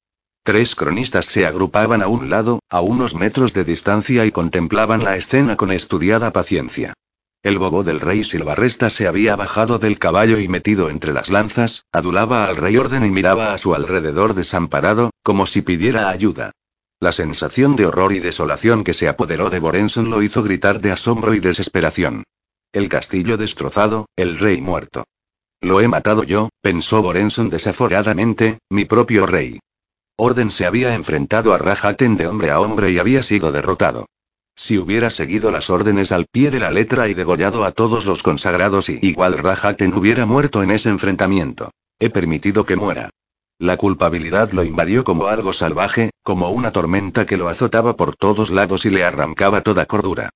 Tres 0.44 0.74
cronistas 0.74 1.26
se 1.26 1.46
agrupaban 1.46 2.02
a 2.02 2.08
un 2.08 2.30
lado, 2.30 2.60
a 2.68 2.80
unos 2.80 3.14
metros 3.14 3.52
de 3.52 3.64
distancia 3.64 4.24
y 4.24 4.32
contemplaban 4.32 5.02
la 5.02 5.16
escena 5.16 5.56
con 5.56 5.72
estudiada 5.72 6.32
paciencia. 6.32 6.94
El 7.42 7.58
bobo 7.58 7.82
del 7.82 7.98
rey 7.98 8.22
Silvarresta 8.22 8.90
se 8.90 9.08
había 9.08 9.34
bajado 9.34 9.80
del 9.80 9.98
caballo 9.98 10.38
y 10.38 10.46
metido 10.46 10.90
entre 10.90 11.12
las 11.12 11.28
lanzas, 11.28 11.86
adulaba 11.90 12.46
al 12.46 12.56
rey 12.56 12.76
orden 12.76 13.04
y 13.04 13.10
miraba 13.10 13.52
a 13.52 13.58
su 13.58 13.74
alrededor 13.74 14.34
desamparado, 14.34 15.10
como 15.24 15.46
si 15.46 15.62
pidiera 15.62 16.08
ayuda. 16.08 16.52
La 17.00 17.10
sensación 17.10 17.74
de 17.74 17.86
horror 17.86 18.12
y 18.12 18.20
desolación 18.20 18.84
que 18.84 18.94
se 18.94 19.08
apoderó 19.08 19.50
de 19.50 19.58
Borenson 19.58 20.08
lo 20.08 20.22
hizo 20.22 20.44
gritar 20.44 20.78
de 20.80 20.92
asombro 20.92 21.34
y 21.34 21.40
desesperación. 21.40 22.22
El 22.72 22.88
castillo 22.88 23.36
destrozado, 23.36 24.06
el 24.16 24.38
rey 24.38 24.62
muerto. 24.62 25.04
Lo 25.60 25.82
he 25.82 25.88
matado 25.88 26.24
yo, 26.24 26.48
pensó 26.62 27.02
Borenson 27.02 27.50
desaforadamente, 27.50 28.60
mi 28.70 28.86
propio 28.86 29.26
rey. 29.26 29.60
Orden 30.16 30.50
se 30.50 30.64
había 30.64 30.94
enfrentado 30.94 31.52
a 31.52 31.58
Rajaten 31.58 32.16
de 32.16 32.26
hombre 32.26 32.50
a 32.50 32.60
hombre 32.60 32.90
y 32.90 32.98
había 32.98 33.22
sido 33.22 33.52
derrotado. 33.52 34.06
Si 34.56 34.78
hubiera 34.78 35.10
seguido 35.10 35.50
las 35.50 35.68
órdenes 35.68 36.12
al 36.12 36.24
pie 36.32 36.50
de 36.50 36.60
la 36.60 36.70
letra 36.70 37.08
y 37.08 37.14
degollado 37.14 37.64
a 37.64 37.72
todos 37.72 38.06
los 38.06 38.22
consagrados 38.22 38.88
y 38.88 38.98
igual 39.02 39.36
Rajaten 39.36 39.92
hubiera 39.92 40.24
muerto 40.24 40.62
en 40.62 40.70
ese 40.70 40.88
enfrentamiento. 40.88 41.72
He 41.98 42.08
permitido 42.08 42.64
que 42.64 42.76
muera. 42.76 43.10
La 43.58 43.76
culpabilidad 43.76 44.50
lo 44.52 44.64
invadió 44.64 45.04
como 45.04 45.26
algo 45.26 45.52
salvaje, 45.52 46.10
como 46.22 46.48
una 46.50 46.72
tormenta 46.72 47.26
que 47.26 47.36
lo 47.36 47.50
azotaba 47.50 47.96
por 47.96 48.16
todos 48.16 48.50
lados 48.50 48.86
y 48.86 48.90
le 48.90 49.04
arrancaba 49.04 49.60
toda 49.60 49.84
cordura. 49.84 50.30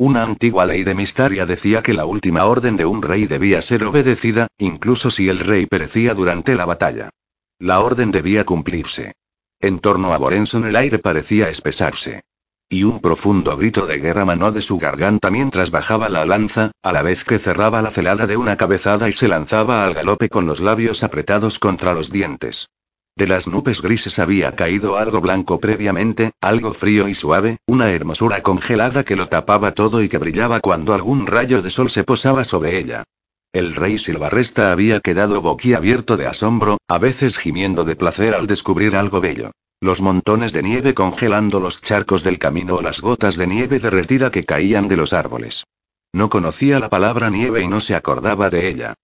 Una 0.00 0.22
antigua 0.22 0.64
ley 0.64 0.82
de 0.82 0.94
Mistaria 0.94 1.44
decía 1.44 1.82
que 1.82 1.92
la 1.92 2.06
última 2.06 2.46
orden 2.46 2.74
de 2.74 2.86
un 2.86 3.02
rey 3.02 3.26
debía 3.26 3.60
ser 3.60 3.84
obedecida, 3.84 4.46
incluso 4.56 5.10
si 5.10 5.28
el 5.28 5.40
rey 5.40 5.66
perecía 5.66 6.14
durante 6.14 6.54
la 6.54 6.64
batalla. 6.64 7.10
La 7.58 7.80
orden 7.80 8.10
debía 8.10 8.46
cumplirse. 8.46 9.12
En 9.60 9.78
torno 9.78 10.14
a 10.14 10.16
Borenson 10.16 10.64
el 10.64 10.76
aire 10.76 11.00
parecía 11.00 11.50
espesarse. 11.50 12.22
Y 12.66 12.84
un 12.84 13.00
profundo 13.00 13.58
grito 13.58 13.84
de 13.84 13.98
guerra 13.98 14.24
manó 14.24 14.52
de 14.52 14.62
su 14.62 14.78
garganta 14.78 15.30
mientras 15.30 15.70
bajaba 15.70 16.08
la 16.08 16.24
lanza, 16.24 16.70
a 16.82 16.92
la 16.92 17.02
vez 17.02 17.22
que 17.22 17.38
cerraba 17.38 17.82
la 17.82 17.90
celada 17.90 18.26
de 18.26 18.38
una 18.38 18.56
cabezada 18.56 19.06
y 19.06 19.12
se 19.12 19.28
lanzaba 19.28 19.84
al 19.84 19.92
galope 19.92 20.30
con 20.30 20.46
los 20.46 20.60
labios 20.60 21.02
apretados 21.02 21.58
contra 21.58 21.92
los 21.92 22.10
dientes. 22.10 22.70
De 23.16 23.26
las 23.26 23.46
nubes 23.46 23.82
grises 23.82 24.18
había 24.18 24.54
caído 24.56 24.96
algo 24.96 25.20
blanco 25.20 25.60
previamente, 25.60 26.32
algo 26.40 26.72
frío 26.72 27.08
y 27.08 27.14
suave, 27.14 27.58
una 27.66 27.90
hermosura 27.90 28.42
congelada 28.42 29.04
que 29.04 29.16
lo 29.16 29.28
tapaba 29.28 29.72
todo 29.72 30.02
y 30.02 30.08
que 30.08 30.18
brillaba 30.18 30.60
cuando 30.60 30.94
algún 30.94 31.26
rayo 31.26 31.60
de 31.62 31.70
sol 31.70 31.90
se 31.90 32.04
posaba 32.04 32.44
sobre 32.44 32.78
ella. 32.78 33.04
El 33.52 33.74
rey 33.74 33.98
Silvarresta 33.98 34.70
había 34.70 35.00
quedado 35.00 35.42
boquiabierto 35.42 36.16
de 36.16 36.26
asombro, 36.26 36.78
a 36.88 36.98
veces 36.98 37.36
gimiendo 37.36 37.84
de 37.84 37.96
placer 37.96 38.34
al 38.34 38.46
descubrir 38.46 38.94
algo 38.94 39.20
bello. 39.20 39.50
Los 39.80 40.00
montones 40.00 40.52
de 40.52 40.62
nieve 40.62 40.94
congelando 40.94 41.58
los 41.58 41.80
charcos 41.82 42.22
del 42.22 42.38
camino 42.38 42.76
o 42.76 42.82
las 42.82 43.00
gotas 43.00 43.36
de 43.36 43.46
nieve 43.46 43.80
derretida 43.80 44.30
que 44.30 44.44
caían 44.44 44.88
de 44.88 44.96
los 44.96 45.12
árboles. 45.12 45.64
No 46.12 46.28
conocía 46.30 46.78
la 46.78 46.90
palabra 46.90 47.28
nieve 47.30 47.62
y 47.62 47.68
no 47.68 47.80
se 47.80 47.94
acordaba 47.94 48.50
de 48.50 48.68
ella. 48.68 48.94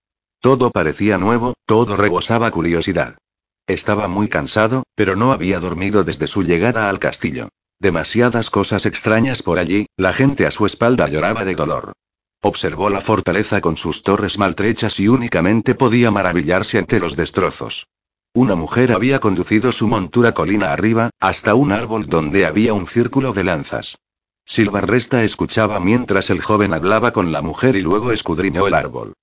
Todo 0.41 0.71
parecía 0.71 1.19
nuevo, 1.19 1.55
todo 1.65 1.97
rebosaba 1.97 2.51
curiosidad. 2.51 3.17
Estaba 3.67 4.07
muy 4.07 4.29
cansado, 4.29 4.85
pero 4.95 5.17
no 5.17 5.33
había 5.33 5.59
dormido 5.59 6.05
desde 6.05 6.27
su 6.27 6.43
llegada 6.43 6.89
al 6.89 6.99
castillo. 6.99 7.49
Demasiadas 7.81 8.49
cosas 8.49 8.87
extrañas 8.87 9.43
por 9.43 9.59
allí, 9.59 9.87
la 9.97 10.13
gente 10.13 10.47
a 10.47 10.51
su 10.51 10.67
espalda 10.67 11.09
lloraba 11.09 11.45
de 11.45 11.55
dolor. 11.55 11.93
Observó 12.43 12.91
la 12.91 13.01
fortaleza 13.01 13.61
con 13.61 13.77
sus 13.77 14.03
torres 14.03 14.39
maltrechas 14.39 15.01
y 15.01 15.09
únicamente 15.09 15.75
podía 15.75 16.11
maravillarse 16.11 16.79
ante 16.79 17.01
los 17.01 17.17
destrozos. 17.17 17.89
Una 18.35 18.55
mujer 18.55 18.93
había 18.93 19.19
conducido 19.19 19.73
su 19.73 19.89
montura 19.89 20.33
colina 20.33 20.73
arriba, 20.73 21.11
hasta 21.21 21.55
un 21.55 21.73
árbol 21.73 22.07
donde 22.07 22.47
había 22.47 22.73
un 22.73 22.87
círculo 22.87 23.33
de 23.33 23.45
lanzas. 23.45 23.99
Silvarresta 24.45 25.25
escuchaba 25.25 25.81
mientras 25.81 26.31
el 26.31 26.41
joven 26.41 26.73
hablaba 26.73 27.13
con 27.13 27.33
la 27.33 27.43
mujer 27.43 27.75
y 27.75 27.81
luego 27.81 28.13
escudriñó 28.13 28.69
el 28.69 28.75
árbol. 28.75 29.15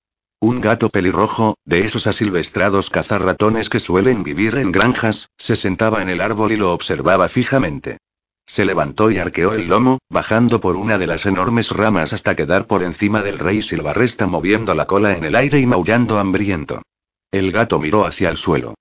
Un 0.44 0.60
gato 0.60 0.90
pelirrojo, 0.90 1.56
de 1.64 1.86
esos 1.86 2.06
asilvestrados 2.06 2.90
cazarratones 2.90 3.70
que 3.70 3.80
suelen 3.80 4.22
vivir 4.22 4.56
en 4.56 4.72
granjas, 4.72 5.30
se 5.38 5.56
sentaba 5.56 6.02
en 6.02 6.10
el 6.10 6.20
árbol 6.20 6.52
y 6.52 6.56
lo 6.58 6.74
observaba 6.74 7.30
fijamente. 7.30 7.96
Se 8.44 8.66
levantó 8.66 9.10
y 9.10 9.16
arqueó 9.16 9.54
el 9.54 9.68
lomo, 9.68 10.00
bajando 10.10 10.60
por 10.60 10.76
una 10.76 10.98
de 10.98 11.06
las 11.06 11.24
enormes 11.24 11.70
ramas 11.70 12.12
hasta 12.12 12.36
quedar 12.36 12.66
por 12.66 12.82
encima 12.82 13.22
del 13.22 13.38
rey 13.38 13.62
Silvarresta 13.62 14.26
moviendo 14.26 14.74
la 14.74 14.84
cola 14.84 15.16
en 15.16 15.24
el 15.24 15.34
aire 15.34 15.60
y 15.60 15.66
maullando 15.66 16.18
hambriento. 16.18 16.82
El 17.30 17.50
gato 17.50 17.80
miró 17.80 18.04
hacia 18.04 18.28
el 18.28 18.36
suelo. 18.36 18.74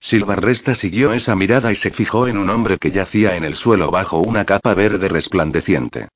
Silvarresta 0.00 0.74
siguió 0.74 1.12
esa 1.12 1.36
mirada 1.36 1.70
y 1.70 1.76
se 1.76 1.90
fijó 1.90 2.28
en 2.28 2.38
un 2.38 2.48
hombre 2.48 2.78
que 2.78 2.92
yacía 2.92 3.36
en 3.36 3.44
el 3.44 3.56
suelo 3.56 3.90
bajo 3.90 4.20
una 4.20 4.46
capa 4.46 4.72
verde 4.72 5.10
resplandeciente. 5.10 6.08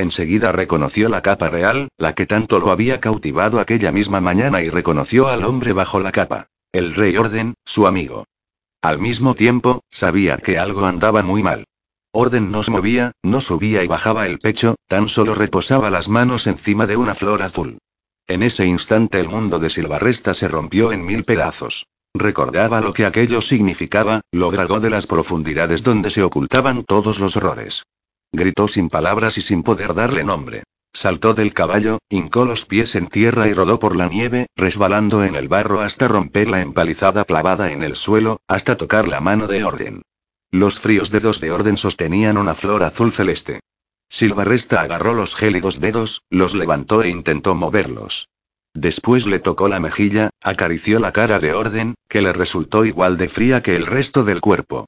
Enseguida 0.00 0.50
reconoció 0.50 1.10
la 1.10 1.20
capa 1.20 1.50
real, 1.50 1.90
la 1.98 2.14
que 2.14 2.24
tanto 2.24 2.58
lo 2.58 2.70
había 2.70 3.00
cautivado 3.00 3.60
aquella 3.60 3.92
misma 3.92 4.22
mañana 4.22 4.62
y 4.62 4.70
reconoció 4.70 5.28
al 5.28 5.44
hombre 5.44 5.74
bajo 5.74 6.00
la 6.00 6.10
capa. 6.10 6.46
El 6.72 6.94
rey 6.94 7.18
Orden, 7.18 7.52
su 7.66 7.86
amigo. 7.86 8.24
Al 8.80 8.98
mismo 8.98 9.34
tiempo, 9.34 9.82
sabía 9.90 10.38
que 10.38 10.58
algo 10.58 10.86
andaba 10.86 11.22
muy 11.22 11.42
mal. 11.42 11.66
Orden 12.12 12.50
no 12.50 12.62
se 12.62 12.70
movía, 12.70 13.12
no 13.22 13.42
subía 13.42 13.84
y 13.84 13.88
bajaba 13.88 14.26
el 14.26 14.38
pecho, 14.38 14.76
tan 14.88 15.10
solo 15.10 15.34
reposaba 15.34 15.90
las 15.90 16.08
manos 16.08 16.46
encima 16.46 16.86
de 16.86 16.96
una 16.96 17.14
flor 17.14 17.42
azul. 17.42 17.76
En 18.26 18.42
ese 18.42 18.64
instante 18.64 19.20
el 19.20 19.28
mundo 19.28 19.58
de 19.58 19.68
Silvarresta 19.68 20.32
se 20.32 20.48
rompió 20.48 20.92
en 20.92 21.04
mil 21.04 21.24
pedazos. 21.24 21.88
Recordaba 22.14 22.80
lo 22.80 22.94
que 22.94 23.04
aquello 23.04 23.42
significaba, 23.42 24.22
lo 24.32 24.50
dragó 24.50 24.80
de 24.80 24.88
las 24.88 25.06
profundidades 25.06 25.82
donde 25.82 26.08
se 26.08 26.22
ocultaban 26.22 26.84
todos 26.84 27.18
los 27.18 27.36
horrores. 27.36 27.82
Gritó 28.32 28.68
sin 28.68 28.88
palabras 28.88 29.38
y 29.38 29.42
sin 29.42 29.62
poder 29.62 29.94
darle 29.94 30.24
nombre. 30.24 30.62
Saltó 30.92 31.34
del 31.34 31.54
caballo, 31.54 31.98
hincó 32.08 32.44
los 32.44 32.64
pies 32.66 32.94
en 32.94 33.08
tierra 33.08 33.48
y 33.48 33.54
rodó 33.54 33.78
por 33.78 33.96
la 33.96 34.08
nieve, 34.08 34.46
resbalando 34.56 35.24
en 35.24 35.36
el 35.36 35.48
barro 35.48 35.80
hasta 35.80 36.08
romper 36.08 36.48
la 36.48 36.60
empalizada 36.60 37.24
clavada 37.24 37.70
en 37.72 37.82
el 37.82 37.96
suelo, 37.96 38.40
hasta 38.48 38.76
tocar 38.76 39.06
la 39.06 39.20
mano 39.20 39.46
de 39.46 39.64
Orden. 39.64 40.02
Los 40.50 40.80
fríos 40.80 41.10
dedos 41.10 41.40
de 41.40 41.52
Orden 41.52 41.76
sostenían 41.76 42.36
una 42.36 42.54
flor 42.56 42.82
azul 42.82 43.12
celeste. 43.12 43.60
Silvarresta 44.08 44.80
agarró 44.80 45.14
los 45.14 45.36
gélidos 45.36 45.80
dedos, 45.80 46.22
los 46.28 46.54
levantó 46.54 47.02
e 47.04 47.08
intentó 47.08 47.54
moverlos. 47.54 48.28
Después 48.74 49.26
le 49.26 49.38
tocó 49.38 49.68
la 49.68 49.78
mejilla, 49.78 50.30
acarició 50.40 50.98
la 50.98 51.12
cara 51.12 51.38
de 51.38 51.52
Orden, 51.52 51.94
que 52.08 52.20
le 52.20 52.32
resultó 52.32 52.84
igual 52.84 53.16
de 53.16 53.28
fría 53.28 53.62
que 53.62 53.76
el 53.76 53.86
resto 53.86 54.24
del 54.24 54.40
cuerpo. 54.40 54.86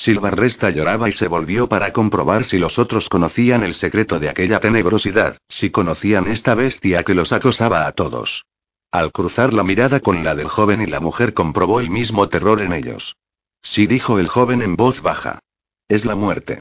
Silvarresta 0.00 0.70
lloraba 0.70 1.10
y 1.10 1.12
se 1.12 1.28
volvió 1.28 1.68
para 1.68 1.92
comprobar 1.92 2.46
si 2.46 2.56
los 2.56 2.78
otros 2.78 3.10
conocían 3.10 3.62
el 3.62 3.74
secreto 3.74 4.18
de 4.18 4.30
aquella 4.30 4.58
tenebrosidad, 4.58 5.36
si 5.46 5.68
conocían 5.68 6.26
esta 6.26 6.54
bestia 6.54 7.02
que 7.02 7.14
los 7.14 7.34
acosaba 7.34 7.86
a 7.86 7.92
todos. 7.92 8.46
Al 8.90 9.12
cruzar 9.12 9.52
la 9.52 9.62
mirada 9.62 10.00
con 10.00 10.24
la 10.24 10.34
del 10.34 10.48
joven 10.48 10.80
y 10.80 10.86
la 10.86 11.00
mujer 11.00 11.34
comprobó 11.34 11.80
el 11.80 11.90
mismo 11.90 12.30
terror 12.30 12.62
en 12.62 12.72
ellos. 12.72 13.18
Sí 13.62 13.86
dijo 13.86 14.18
el 14.18 14.28
joven 14.28 14.62
en 14.62 14.74
voz 14.74 15.02
baja. 15.02 15.40
Es 15.86 16.06
la 16.06 16.14
muerte. 16.14 16.60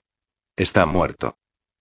Está 0.57 0.85
muerto. 0.85 1.37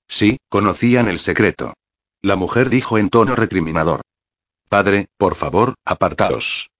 Sí, 0.07 0.37
conocían 0.49 1.09
el 1.09 1.19
secreto. 1.19 1.75
La 2.23 2.37
mujer 2.37 2.71
dijo 2.71 2.99
en 2.99 3.11
tono 3.11 3.35
recriminador. 3.35 4.03
Padre, 4.69 5.07
por 5.17 5.35
favor, 5.35 5.75
apartaos. 5.85 6.71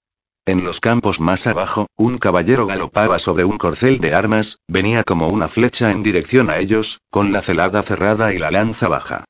En 0.49 0.65
los 0.65 0.81
campos 0.81 1.21
más 1.21 1.47
abajo, 1.47 1.89
un 1.95 2.17
caballero 2.17 2.65
galopaba 2.65 3.19
sobre 3.19 3.45
un 3.45 3.59
corcel 3.59 4.01
de 4.01 4.15
armas, 4.15 4.61
venía 4.67 5.05
como 5.05 5.29
una 5.29 5.47
flecha 5.47 5.91
en 5.91 6.03
dirección 6.03 6.49
a 6.49 6.57
ellos, 6.57 7.03
con 7.11 7.33
la 7.33 7.43
celada 7.43 7.83
cerrada 7.83 8.33
y 8.33 8.39
la 8.39 8.51
lanza 8.51 8.89
baja. 8.89 9.25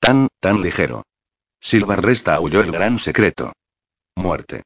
Tan, 0.00 0.28
tan 0.40 0.62
ligero. 0.62 1.02
Silvarresta 1.60 2.36
aulló 2.36 2.62
el 2.62 2.72
gran 2.72 2.98
secreto. 2.98 3.52
Muerte. 4.16 4.62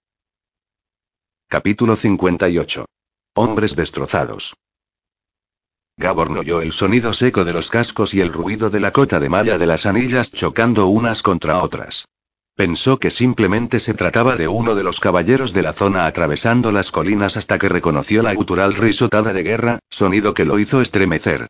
Capítulo 1.49 1.97
58. 1.97 2.87
Hombres 3.35 3.75
destrozados. 3.75 4.55
Gabor 5.97 6.31
oyó 6.39 6.63
el 6.63 6.71
sonido 6.71 7.15
seco 7.15 7.45
de 7.45 7.53
los 7.53 7.69
cascos 7.69 8.15
y 8.15 8.21
el 8.21 8.33
ruido 8.33 8.71
de 8.71 8.79
la 8.79 8.93
cota 8.93 9.19
de 9.19 9.29
malla 9.29 9.59
de 9.59 9.67
las 9.67 9.87
anillas 9.87 10.31
chocando 10.31 10.87
unas 10.87 11.23
contra 11.23 11.59
otras. 11.59 12.07
Pensó 12.57 12.99
que 12.99 13.11
simplemente 13.11 13.81
se 13.81 13.93
trataba 13.93 14.35
de 14.37 14.49
uno 14.49 14.75
de 14.75 14.83
los 14.83 14.99
caballeros 14.99 15.53
de 15.53 15.61
la 15.61 15.75
zona 15.75 16.07
atravesando 16.07 16.73
las 16.73 16.91
colinas 16.91 17.37
hasta 17.37 17.59
que 17.59 17.69
reconoció 17.69 18.23
la 18.23 18.33
gutural 18.33 18.75
risotada 18.75 19.35
de 19.35 19.43
guerra, 19.43 19.79
sonido 19.91 20.33
que 20.33 20.47
lo 20.47 20.59
hizo 20.59 20.81
estremecer. 20.81 21.49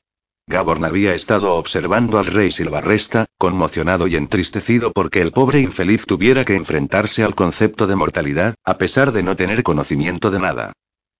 Gaborn 0.48 0.84
había 0.84 1.14
estado 1.14 1.54
observando 1.54 2.18
al 2.18 2.26
rey 2.26 2.50
Silvarresta, 2.50 3.26
conmocionado 3.38 4.08
y 4.08 4.16
entristecido 4.16 4.90
porque 4.90 5.20
el 5.20 5.30
pobre 5.30 5.60
infeliz 5.60 6.06
tuviera 6.06 6.44
que 6.44 6.56
enfrentarse 6.56 7.22
al 7.22 7.36
concepto 7.36 7.86
de 7.86 7.94
mortalidad, 7.94 8.56
a 8.64 8.76
pesar 8.76 9.12
de 9.12 9.22
no 9.22 9.36
tener 9.36 9.62
conocimiento 9.62 10.32
de 10.32 10.40
nada. 10.40 10.72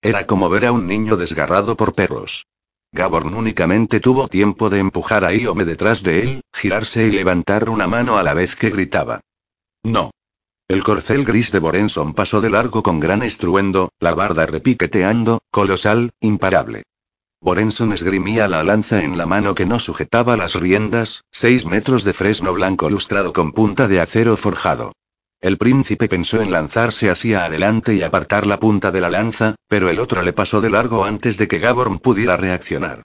Era 0.03 0.26
como 0.26 0.49
ver 0.49 0.66
a 0.66 0.72
un 0.72 0.89
niño 0.89 1.16
desgarrado 1.16 1.76
por 1.76 1.95
perros. 1.95 2.47
Gaborn 2.91 3.34
únicamente 3.34 4.01
tuvo 4.01 4.26
tiempo 4.26 4.68
de 4.68 4.80
empujar 4.80 5.24
a 5.24 5.32
Iome 5.32 5.64
detrás 5.64 6.03
de 6.03 6.22
él, 6.22 6.41
girarse 6.53 7.07
y 7.07 7.12
levantar 7.12 7.68
una 7.70 7.87
mano 7.87 8.18
a 8.18 8.24
la 8.24 8.34
vez 8.34 8.57
que 8.57 8.70
gritaba. 8.70 9.20
No. 9.87 10.11
El 10.66 10.82
corcel 10.82 11.24
gris 11.24 11.53
de 11.53 11.61
Borenson 11.61 12.12
pasó 12.12 12.41
de 12.41 12.51
largo 12.51 12.82
con 12.82 12.99
gran 12.99 13.22
estruendo, 13.22 13.91
la 14.01 14.14
barda 14.14 14.45
repiqueteando, 14.45 15.39
colosal, 15.53 16.11
imparable. 16.18 16.82
Borenson 17.41 17.93
esgrimía 17.93 18.49
la 18.49 18.64
lanza 18.64 19.05
en 19.05 19.16
la 19.16 19.26
mano 19.26 19.55
que 19.55 19.64
no 19.64 19.78
sujetaba 19.78 20.37
las 20.37 20.55
riendas, 20.57 21.22
seis 21.30 21.66
metros 21.66 22.03
de 22.03 22.14
fresno 22.14 22.53
blanco 22.53 22.91
lustrado 22.91 23.32
con 23.32 23.53
punta 23.53 23.87
de 23.87 24.01
acero 24.01 24.37
forjado. 24.37 24.91
El 25.41 25.57
príncipe 25.57 26.09
pensó 26.09 26.43
en 26.43 26.51
lanzarse 26.51 27.09
hacia 27.09 27.45
adelante 27.45 27.95
y 27.95 28.03
apartar 28.03 28.45
la 28.45 28.59
punta 28.59 28.91
de 28.91 29.01
la 29.01 29.11
lanza, 29.11 29.55
pero 29.68 29.89
el 29.89 30.01
otro 30.01 30.22
le 30.22 30.32
pasó 30.32 30.61
de 30.61 30.70
largo 30.70 31.05
antes 31.05 31.39
de 31.39 31.47
que 31.47 31.61
Gaborn 31.61 32.01
pudiera 32.01 32.37
reaccionar. 32.37 33.03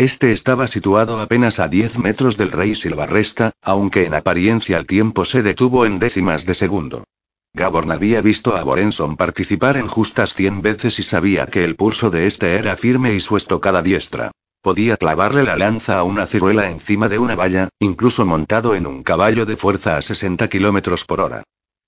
Este 0.00 0.32
estaba 0.32 0.66
situado 0.66 1.20
apenas 1.20 1.60
a 1.60 1.68
10 1.68 1.98
metros 1.98 2.38
del 2.38 2.52
rey 2.52 2.74
Silvarresta, 2.74 3.52
aunque 3.60 4.06
en 4.06 4.14
apariencia 4.14 4.78
el 4.78 4.86
tiempo 4.86 5.26
se 5.26 5.42
detuvo 5.42 5.84
en 5.84 5.98
décimas 5.98 6.46
de 6.46 6.54
segundo. 6.54 7.04
Gaborn 7.52 7.92
había 7.92 8.22
visto 8.22 8.56
a 8.56 8.62
Borenson 8.62 9.18
participar 9.18 9.76
en 9.76 9.88
justas 9.88 10.32
100 10.32 10.62
veces 10.62 10.98
y 10.98 11.02
sabía 11.02 11.48
que 11.48 11.64
el 11.64 11.76
pulso 11.76 12.08
de 12.08 12.26
este 12.26 12.54
era 12.54 12.78
firme 12.78 13.12
y 13.12 13.20
su 13.20 13.36
estocada 13.36 13.82
diestra. 13.82 14.30
Podía 14.62 14.96
clavarle 14.96 15.42
la 15.44 15.58
lanza 15.58 15.98
a 15.98 16.02
una 16.04 16.26
ciruela 16.26 16.70
encima 16.70 17.10
de 17.10 17.18
una 17.18 17.34
valla, 17.34 17.68
incluso 17.78 18.24
montado 18.24 18.74
en 18.74 18.86
un 18.86 19.02
caballo 19.02 19.44
de 19.44 19.58
fuerza 19.58 19.98
a 19.98 20.00
60 20.00 20.48
kilómetros 20.48 21.04
por 21.04 21.20
hora. 21.20 21.42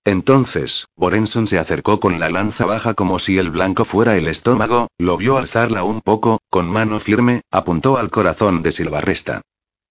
Entonces, 0.04 0.86
Borenson 0.96 1.46
se 1.46 1.58
acercó 1.58 2.00
con 2.00 2.18
la 2.18 2.28
lanza 2.28 2.66
baja 2.66 2.94
como 2.94 3.20
si 3.20 3.38
el 3.38 3.50
blanco 3.50 3.84
fuera 3.84 4.16
el 4.16 4.26
estómago, 4.26 4.88
lo 4.98 5.16
vio 5.16 5.38
alzarla 5.38 5.84
un 5.84 6.00
poco, 6.00 6.40
con 6.50 6.68
mano 6.68 6.98
firme, 6.98 7.42
apuntó 7.52 7.98
al 7.98 8.10
corazón 8.10 8.62
de 8.62 8.72
Silvarresta. 8.72 9.42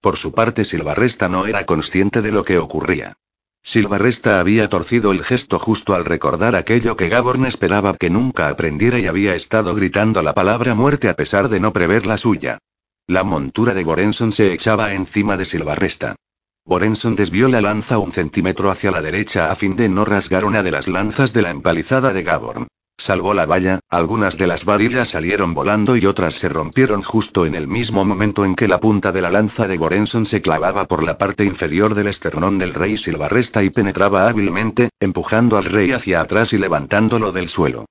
Por 0.01 0.17
su 0.17 0.33
parte, 0.33 0.65
Silvarresta 0.65 1.29
no 1.29 1.45
era 1.45 1.65
consciente 1.65 2.21
de 2.21 2.31
lo 2.31 2.43
que 2.43 2.57
ocurría. 2.57 3.13
Silvarresta 3.63 4.39
había 4.39 4.67
torcido 4.69 5.11
el 5.11 5.23
gesto 5.23 5.59
justo 5.59 5.93
al 5.93 6.03
recordar 6.03 6.55
aquello 6.55 6.95
que 6.97 7.07
Gaborn 7.07 7.45
esperaba 7.45 7.95
que 7.95 8.09
nunca 8.09 8.49
aprendiera 8.49 8.99
y 8.99 9.05
había 9.05 9.35
estado 9.35 9.75
gritando 9.75 10.23
la 10.23 10.33
palabra 10.33 10.73
muerte 10.73 11.07
a 11.07 11.15
pesar 11.15 11.47
de 11.47 11.59
no 11.59 11.71
prever 11.71 12.05
la 12.05 12.17
suya. 12.17 12.57
La 13.07 13.23
montura 13.23 13.73
de 13.73 13.83
Borenson 13.83 14.33
se 14.33 14.51
echaba 14.51 14.93
encima 14.93 15.37
de 15.37 15.45
Silvarresta. 15.45 16.15
Borenson 16.63 17.15
desvió 17.15 17.49
la 17.49 17.59
lanza 17.59 17.97
un 17.97 18.11
centímetro 18.11 18.69
hacia 18.71 18.91
la 18.91 19.01
derecha 19.01 19.51
a 19.51 19.55
fin 19.55 19.75
de 19.75 19.89
no 19.89 20.05
rasgar 20.05 20.45
una 20.45 20.63
de 20.63 20.71
las 20.71 20.87
lanzas 20.87 21.33
de 21.33 21.41
la 21.41 21.49
empalizada 21.49 22.13
de 22.13 22.23
Gaborn. 22.23 22.67
Salvó 22.97 23.33
la 23.33 23.47
valla, 23.47 23.79
algunas 23.89 24.37
de 24.37 24.45
las 24.45 24.63
varillas 24.63 25.09
salieron 25.09 25.55
volando 25.55 25.97
y 25.97 26.05
otras 26.05 26.35
se 26.35 26.49
rompieron 26.49 27.01
justo 27.01 27.47
en 27.47 27.55
el 27.55 27.67
mismo 27.67 28.05
momento 28.05 28.45
en 28.45 28.55
que 28.55 28.67
la 28.67 28.79
punta 28.79 29.11
de 29.11 29.21
la 29.21 29.31
lanza 29.31 29.67
de 29.67 29.79
Borenson 29.79 30.27
se 30.27 30.41
clavaba 30.41 30.87
por 30.87 31.01
la 31.03 31.17
parte 31.17 31.43
inferior 31.43 31.95
del 31.95 32.07
esternón 32.07 32.59
del 32.59 32.75
rey 32.75 32.97
Silvarresta 32.97 33.63
y 33.63 33.71
penetraba 33.71 34.27
hábilmente, 34.29 34.89
empujando 34.99 35.57
al 35.57 35.65
rey 35.65 35.91
hacia 35.91 36.21
atrás 36.21 36.53
y 36.53 36.59
levantándolo 36.59 37.31
del 37.31 37.49
suelo. 37.49 37.85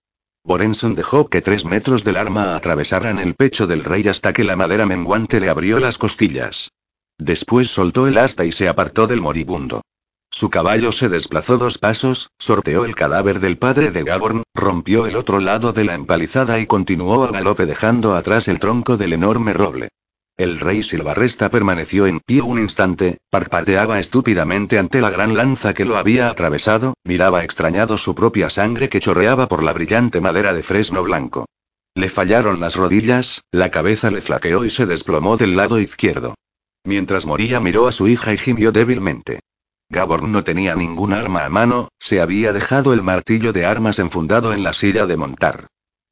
Borenson 0.45 0.95
dejó 0.95 1.29
que 1.29 1.43
tres 1.43 1.65
metros 1.65 2.05
del 2.05 2.17
arma 2.17 2.55
atravesaran 2.55 3.19
el 3.19 3.35
pecho 3.35 3.67
del 3.67 3.83
rey 3.83 4.07
hasta 4.07 4.33
que 4.33 4.45
la 4.45 4.55
madera 4.55 4.87
menguante 4.87 5.41
le 5.41 5.49
abrió 5.49 5.81
las 5.81 5.99
costillas. 5.99 6.71
Después 7.21 7.69
soltó 7.69 8.07
el 8.07 8.17
asta 8.17 8.47
y 8.47 8.53
se 8.53 8.67
apartó 8.67 9.07
del 9.07 9.21
moribundo. 9.21 9.83
Su 10.31 10.49
caballo 10.49 10.91
se 10.91 11.11
desplazó 11.11 11.59
dos 11.59 11.77
pasos, 11.77 12.31
sorteó 12.39 12.87
el 12.87 12.95
cadáver 12.95 13.41
del 13.41 13.59
padre 13.59 13.91
de 13.91 14.05
Gaborn, 14.05 14.43
rompió 14.55 15.07
el 15.07 15.17
otro 15.17 15.39
lado 15.39 15.75
de 15.75 15.85
la 15.85 15.93
empalizada 15.93 16.59
y 16.59 16.67
continuó 16.67 17.25
a 17.25 17.31
galope 17.31 17.67
dejando 17.67 18.15
atrás 18.15 18.49
el 18.49 18.59
tronco 18.59 18.97
del 18.97 19.13
enorme 19.13 19.53
roble. 19.53 19.91
El 20.39 20.61
rey 20.61 20.83
Silvarresta 20.83 21.51
permaneció 21.51 22.07
en 22.07 22.21
pie 22.21 22.41
un 22.41 22.59
instante, 22.59 23.19
parpadeaba 23.29 24.01
estúpidamente 24.01 24.79
ante 24.79 25.03
la 25.03 25.11
gran 25.11 25.37
lanza 25.37 25.75
que 25.75 25.85
lo 25.85 25.99
había 25.99 26.31
atravesado, 26.31 26.95
miraba 27.05 27.45
extrañado 27.45 27.99
su 27.99 28.15
propia 28.15 28.49
sangre 28.49 28.89
que 28.89 29.01
chorreaba 29.01 29.47
por 29.47 29.63
la 29.63 29.75
brillante 29.75 30.23
madera 30.23 30.55
de 30.55 30.63
fresno 30.63 31.03
blanco. 31.03 31.45
Le 31.95 32.09
fallaron 32.09 32.61
las 32.61 32.77
rodillas, 32.77 33.43
la 33.53 33.71
cabeza 33.71 34.11
le 34.11 34.23
flaqueó 34.23 34.65
y 34.65 34.71
se 34.71 34.87
desplomó 34.87 35.37
del 35.37 35.57
lado 35.57 35.79
izquierdo. 35.79 36.35
Mientras 36.85 37.27
moría 37.27 37.61
miró 37.61 37.89
a 37.89 37.93
su 37.93 38.09
hija 38.09 38.33
y 38.33 38.39
gimió 38.39 38.73
débilmente. 38.73 39.41
Gabor 39.89 40.23
no 40.23 40.45
tenía 40.45 40.75
ningún 40.75 41.13
arma 41.13 41.45
a 41.45 41.49
mano, 41.49 41.89
se 41.99 42.21
había 42.21 42.53
dejado 42.53 42.93
el 42.93 43.03
martillo 43.03 43.53
de 43.53 43.67
armas 43.67 43.99
enfundado 43.99 44.53
en 44.53 44.63
la 44.63 44.73
silla 44.73 45.07
de 45.07 45.17
montar. 45.17 45.67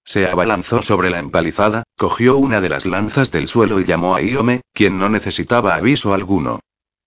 Se 0.05 0.27
abalanzó 0.27 0.83
sobre 0.83 1.11
la 1.11 1.19
empalizada, 1.19 1.85
cogió 1.97 2.39
una 2.39 2.61
de 2.61 2.71
las 2.71 2.87
lanzas 2.87 3.31
del 3.31 3.47
suelo 3.47 3.79
y 3.79 3.85
llamó 3.85 4.17
a 4.17 4.23
Iome, 4.23 4.63
quien 4.73 4.99
no 4.99 5.09
necesitaba 5.09 5.75
aviso 5.75 6.15
alguno. 6.15 6.61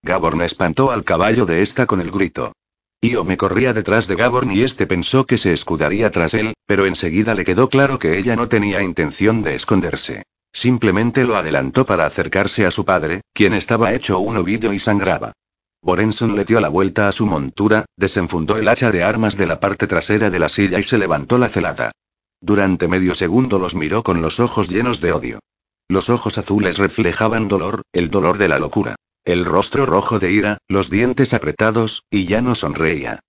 Gaborn 0.03 0.41
espantó 0.41 0.91
al 0.91 1.03
caballo 1.03 1.45
de 1.45 1.61
esta 1.61 1.87
con 1.87 1.99
el 1.99 2.11
grito. 2.11 2.53
Iome 3.01 3.37
corría 3.37 3.73
detrás 3.73 4.07
de 4.07 4.15
Gaborn 4.15 4.51
y 4.51 4.61
este 4.61 4.87
pensó 4.87 5.25
que 5.25 5.37
se 5.37 5.51
escudaría 5.51 6.11
tras 6.11 6.33
él, 6.33 6.53
pero 6.65 6.85
enseguida 6.85 7.33
le 7.35 7.43
quedó 7.43 7.69
claro 7.69 7.99
que 7.99 8.17
ella 8.17 8.35
no 8.35 8.47
tenía 8.47 8.81
intención 8.81 9.41
de 9.41 9.55
esconderse. 9.55 10.23
Simplemente 10.53 11.23
lo 11.23 11.35
adelantó 11.35 11.85
para 11.85 12.05
acercarse 12.05 12.65
a 12.65 12.71
su 12.71 12.85
padre, 12.85 13.21
quien 13.33 13.53
estaba 13.53 13.93
hecho 13.93 14.19
un 14.19 14.37
ovillo 14.37 14.73
y 14.73 14.79
sangraba. 14.79 15.33
Borenson 15.81 16.35
le 16.35 16.45
dio 16.45 16.59
la 16.59 16.69
vuelta 16.69 17.07
a 17.07 17.11
su 17.11 17.25
montura, 17.25 17.85
desenfundó 17.97 18.57
el 18.57 18.67
hacha 18.67 18.91
de 18.91 19.03
armas 19.03 19.37
de 19.37 19.47
la 19.47 19.59
parte 19.59 19.87
trasera 19.87 20.29
de 20.29 20.39
la 20.39 20.49
silla 20.49 20.79
y 20.79 20.83
se 20.83 20.97
levantó 20.97 21.37
la 21.37 21.49
celada. 21.49 21.91
Durante 22.39 22.87
medio 22.87 23.15
segundo 23.15 23.59
los 23.59 23.75
miró 23.75 24.03
con 24.03 24.21
los 24.21 24.39
ojos 24.39 24.69
llenos 24.69 25.01
de 25.01 25.11
odio. 25.11 25.39
Los 25.87 26.09
ojos 26.09 26.37
azules 26.37 26.77
reflejaban 26.77 27.47
dolor, 27.47 27.81
el 27.93 28.09
dolor 28.09 28.37
de 28.37 28.47
la 28.47 28.59
locura. 28.59 28.95
El 29.23 29.45
rostro 29.45 29.85
rojo 29.85 30.19
de 30.19 30.31
ira, 30.31 30.57
los 30.67 30.89
dientes 30.89 31.33
apretados, 31.33 32.03
y 32.09 32.25
ya 32.25 32.41
no 32.41 32.55
sonreía. 32.55 33.19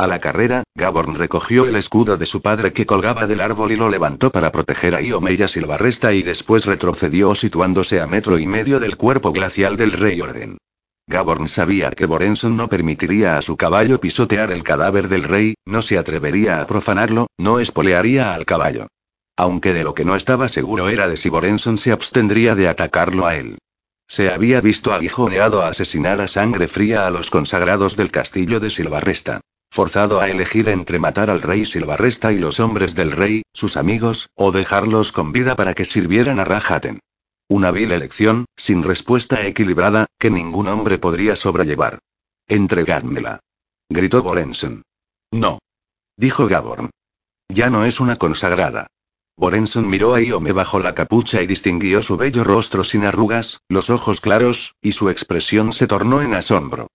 A 0.00 0.06
la 0.06 0.18
carrera, 0.18 0.62
Gaborn 0.74 1.14
recogió 1.14 1.66
el 1.66 1.76
escudo 1.76 2.16
de 2.16 2.24
su 2.24 2.40
padre 2.40 2.72
que 2.72 2.86
colgaba 2.86 3.26
del 3.26 3.42
árbol 3.42 3.70
y 3.72 3.76
lo 3.76 3.90
levantó 3.90 4.32
para 4.32 4.50
proteger 4.50 4.94
a 4.94 5.02
Iomeya 5.02 5.46
Silvarresta 5.46 6.14
y 6.14 6.22
después 6.22 6.64
retrocedió 6.64 7.34
situándose 7.34 8.00
a 8.00 8.06
metro 8.06 8.38
y 8.38 8.46
medio 8.46 8.80
del 8.80 8.96
cuerpo 8.96 9.30
glacial 9.30 9.76
del 9.76 9.92
rey 9.92 10.18
Orden. 10.22 10.56
Gaborn 11.06 11.48
sabía 11.48 11.90
que 11.90 12.06
Borenson 12.06 12.56
no 12.56 12.70
permitiría 12.70 13.36
a 13.36 13.42
su 13.42 13.58
caballo 13.58 14.00
pisotear 14.00 14.52
el 14.52 14.62
cadáver 14.62 15.08
del 15.08 15.24
rey, 15.24 15.52
no 15.66 15.82
se 15.82 15.98
atrevería 15.98 16.62
a 16.62 16.66
profanarlo, 16.66 17.26
no 17.36 17.60
espolearía 17.60 18.32
al 18.32 18.46
caballo. 18.46 18.86
Aunque 19.36 19.74
de 19.74 19.84
lo 19.84 19.92
que 19.92 20.06
no 20.06 20.16
estaba 20.16 20.48
seguro 20.48 20.88
era 20.88 21.08
de 21.08 21.18
si 21.18 21.28
Borenson 21.28 21.76
se 21.76 21.92
abstendría 21.92 22.54
de 22.54 22.68
atacarlo 22.68 23.26
a 23.26 23.36
él. 23.36 23.58
Se 24.08 24.30
había 24.30 24.62
visto 24.62 24.94
aguijoneado 24.94 25.60
a 25.60 25.68
asesinar 25.68 26.22
a 26.22 26.26
sangre 26.26 26.68
fría 26.68 27.06
a 27.06 27.10
los 27.10 27.28
consagrados 27.28 27.96
del 27.96 28.10
castillo 28.10 28.60
de 28.60 28.70
Silvarresta. 28.70 29.42
Forzado 29.72 30.20
a 30.20 30.28
elegir 30.28 30.68
entre 30.68 30.98
matar 30.98 31.30
al 31.30 31.42
rey 31.42 31.64
Silvarresta 31.64 32.32
y 32.32 32.38
los 32.38 32.58
hombres 32.58 32.96
del 32.96 33.12
rey, 33.12 33.42
sus 33.52 33.76
amigos, 33.76 34.28
o 34.34 34.50
dejarlos 34.50 35.12
con 35.12 35.30
vida 35.30 35.54
para 35.54 35.74
que 35.74 35.84
sirvieran 35.84 36.40
a 36.40 36.44
Rajaten. 36.44 36.98
Una 37.48 37.70
vil 37.70 37.92
elección, 37.92 38.46
sin 38.56 38.82
respuesta 38.82 39.46
equilibrada, 39.46 40.06
que 40.18 40.30
ningún 40.30 40.68
hombre 40.68 40.98
podría 40.98 41.36
sobrellevar. 41.36 42.00
Entregádmela. 42.48 43.40
Gritó 43.88 44.22
Borenson. 44.22 44.82
No. 45.30 45.60
Dijo 46.16 46.48
Gaborn. 46.48 46.90
Ya 47.48 47.70
no 47.70 47.84
es 47.84 48.00
una 48.00 48.16
consagrada. 48.16 48.88
Borenson 49.36 49.88
miró 49.88 50.14
a 50.14 50.20
Iome 50.20 50.52
bajo 50.52 50.80
la 50.80 50.94
capucha 50.94 51.42
y 51.42 51.46
distinguió 51.46 52.02
su 52.02 52.16
bello 52.16 52.44
rostro 52.44 52.84
sin 52.84 53.04
arrugas, 53.04 53.60
los 53.68 53.88
ojos 53.88 54.20
claros, 54.20 54.74
y 54.82 54.92
su 54.92 55.10
expresión 55.10 55.72
se 55.72 55.86
tornó 55.86 56.22
en 56.22 56.34
asombro. 56.34 56.88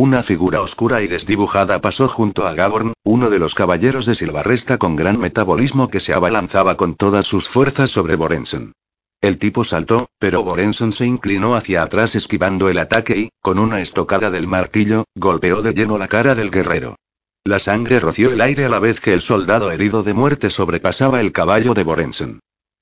Una 0.00 0.22
figura 0.22 0.60
oscura 0.60 1.02
y 1.02 1.08
desdibujada 1.08 1.80
pasó 1.80 2.06
junto 2.06 2.46
a 2.46 2.54
Gaborn, 2.54 2.92
uno 3.02 3.30
de 3.30 3.40
los 3.40 3.56
caballeros 3.56 4.06
de 4.06 4.14
Silvarresta 4.14 4.78
con 4.78 4.94
gran 4.94 5.18
metabolismo 5.18 5.90
que 5.90 5.98
se 5.98 6.14
abalanzaba 6.14 6.76
con 6.76 6.94
todas 6.94 7.26
sus 7.26 7.48
fuerzas 7.48 7.90
sobre 7.90 8.14
Borenson. 8.14 8.74
El 9.20 9.38
tipo 9.38 9.64
saltó, 9.64 10.06
pero 10.20 10.44
Borenson 10.44 10.92
se 10.92 11.04
inclinó 11.04 11.56
hacia 11.56 11.82
atrás 11.82 12.14
esquivando 12.14 12.68
el 12.68 12.78
ataque 12.78 13.18
y, 13.18 13.30
con 13.42 13.58
una 13.58 13.80
estocada 13.80 14.30
del 14.30 14.46
martillo, 14.46 15.02
golpeó 15.16 15.62
de 15.62 15.74
lleno 15.74 15.98
la 15.98 16.06
cara 16.06 16.36
del 16.36 16.52
guerrero. 16.52 16.94
La 17.42 17.58
sangre 17.58 17.98
roció 17.98 18.30
el 18.30 18.40
aire 18.40 18.66
a 18.66 18.68
la 18.68 18.78
vez 18.78 19.00
que 19.00 19.14
el 19.14 19.20
soldado 19.20 19.72
herido 19.72 20.04
de 20.04 20.14
muerte 20.14 20.48
sobrepasaba 20.48 21.20
el 21.20 21.32
caballo 21.32 21.74
de 21.74 21.82
Borenson. 21.82 22.38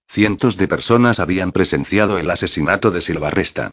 Cientos 0.07 0.59
de 0.59 0.69
personas 0.69 1.19
habían 1.19 1.53
presenciado 1.53 2.19
el 2.19 2.29
asesinato 2.29 2.91
de 2.91 3.01
Silvarresta. 3.01 3.71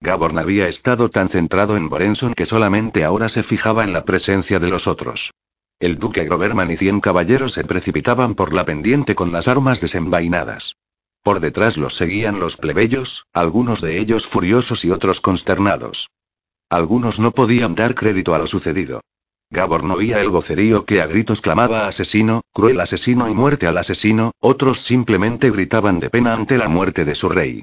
Gaborn 0.00 0.38
había 0.38 0.68
estado 0.68 1.08
tan 1.08 1.28
centrado 1.28 1.76
en 1.76 1.88
Borenson 1.88 2.34
que 2.34 2.46
solamente 2.46 3.04
ahora 3.04 3.28
se 3.28 3.42
fijaba 3.42 3.82
en 3.84 3.92
la 3.92 4.04
presencia 4.04 4.60
de 4.60 4.68
los 4.68 4.86
otros. 4.86 5.32
El 5.80 5.98
duque 5.98 6.24
Groverman 6.24 6.70
y 6.70 6.76
cien 6.76 7.00
caballeros 7.00 7.52
se 7.52 7.64
precipitaban 7.64 8.34
por 8.34 8.54
la 8.54 8.64
pendiente 8.64 9.14
con 9.14 9.32
las 9.32 9.48
armas 9.48 9.80
desenvainadas. 9.80 10.76
Por 11.22 11.40
detrás 11.40 11.76
los 11.76 11.96
seguían 11.96 12.38
los 12.38 12.56
plebeyos, 12.56 13.26
algunos 13.32 13.80
de 13.80 13.98
ellos 13.98 14.26
furiosos 14.26 14.84
y 14.84 14.90
otros 14.90 15.20
consternados. 15.20 16.08
Algunos 16.70 17.18
no 17.18 17.32
podían 17.32 17.74
dar 17.74 17.94
crédito 17.94 18.34
a 18.34 18.38
lo 18.38 18.46
sucedido. 18.46 19.00
Gabor 19.50 19.84
oía 19.90 20.20
el 20.20 20.28
vocerío 20.28 20.84
que 20.84 21.00
a 21.00 21.06
gritos 21.06 21.40
clamaba 21.40 21.86
asesino, 21.86 22.42
cruel 22.52 22.80
asesino 22.80 23.28
y 23.28 23.34
muerte 23.34 23.66
al 23.66 23.78
asesino, 23.78 24.32
otros 24.40 24.80
simplemente 24.80 25.50
gritaban 25.50 26.00
de 26.00 26.10
pena 26.10 26.34
ante 26.34 26.58
la 26.58 26.68
muerte 26.68 27.04
de 27.04 27.14
su 27.14 27.28
rey. 27.28 27.62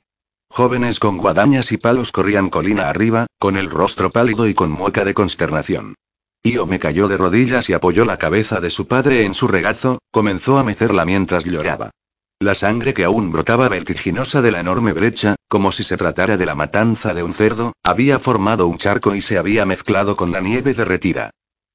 Jóvenes 0.56 1.00
con 1.00 1.18
guadañas 1.18 1.72
y 1.72 1.78
palos 1.78 2.12
corrían 2.12 2.52
colina 2.52 2.88
arriba, 2.88 3.26
con 3.40 3.58
el 3.58 3.72
rostro 3.72 4.12
pálido 4.12 4.48
y 4.48 4.54
con 4.54 4.70
mueca 4.70 5.04
de 5.04 5.16
consternación. 5.16 5.96
Io 6.44 6.68
me 6.68 6.78
cayó 6.78 7.08
de 7.08 7.18
rodillas 7.18 7.72
y 7.72 7.74
apoyó 7.74 8.06
la 8.06 8.18
cabeza 8.18 8.60
de 8.60 8.70
su 8.70 8.88
padre 8.88 9.26
en 9.26 9.34
su 9.34 9.48
regazo, 9.48 9.98
comenzó 10.12 10.60
a 10.60 10.64
mecerla 10.64 11.06
mientras 11.06 11.46
lloraba. 11.46 11.90
La 12.40 12.54
sangre 12.54 12.94
que 12.94 13.04
aún 13.04 13.32
brotaba 13.32 13.68
vertiginosa 13.68 14.44
de 14.44 14.52
la 14.52 14.60
enorme 14.60 14.94
brecha, 14.94 15.36
como 15.48 15.72
si 15.72 15.82
se 15.82 15.98
tratara 15.98 16.38
de 16.38 16.46
la 16.46 16.54
matanza 16.54 17.16
de 17.16 17.24
un 17.24 17.34
cerdo, 17.34 17.74
había 17.82 18.20
formado 18.20 18.68
un 18.68 18.78
charco 18.78 19.16
y 19.16 19.24
se 19.24 19.40
había 19.40 19.66
mezclado 19.66 20.16
con 20.16 20.32
la 20.32 20.40
nieve 20.40 20.76
derretida. 20.76 21.32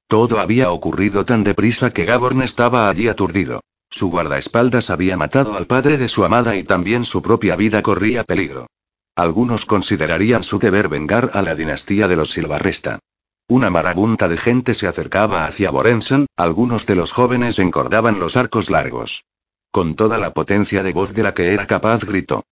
Todo 0.07 0.39
había 0.39 0.71
ocurrido 0.71 1.25
tan 1.25 1.43
deprisa 1.43 1.91
que 1.91 2.05
Gaborn 2.05 2.43
estaba 2.43 2.87
allí 2.87 3.09
aturdido. 3.09 3.59
Su 3.89 4.09
guardaespaldas 4.09 4.89
había 4.89 5.17
matado 5.17 5.57
al 5.57 5.65
padre 5.65 5.97
de 5.97 6.09
su 6.09 6.23
amada 6.23 6.55
y 6.55 6.63
también 6.63 7.05
su 7.05 7.21
propia 7.21 7.55
vida 7.55 7.81
corría 7.81 8.23
peligro. 8.23 8.67
Algunos 9.15 9.65
considerarían 9.65 10.43
su 10.43 10.59
deber 10.59 10.87
vengar 10.87 11.31
a 11.33 11.41
la 11.41 11.55
dinastía 11.55 12.07
de 12.07 12.15
los 12.15 12.31
Silvarresta. 12.31 12.99
Una 13.47 13.69
marabunta 13.69 14.27
de 14.27 14.37
gente 14.37 14.75
se 14.75 14.87
acercaba 14.87 15.45
hacia 15.45 15.71
Borensen, 15.71 16.27
algunos 16.37 16.85
de 16.85 16.95
los 16.95 17.11
jóvenes 17.11 17.57
encordaban 17.57 18.19
los 18.19 18.37
arcos 18.37 18.69
largos. 18.69 19.25
Con 19.71 19.95
toda 19.95 20.17
la 20.19 20.33
potencia 20.33 20.83
de 20.83 20.93
voz 20.93 21.13
de 21.13 21.23
la 21.23 21.33
que 21.33 21.51
era 21.53 21.65
capaz 21.65 22.03
gritó. 22.03 22.43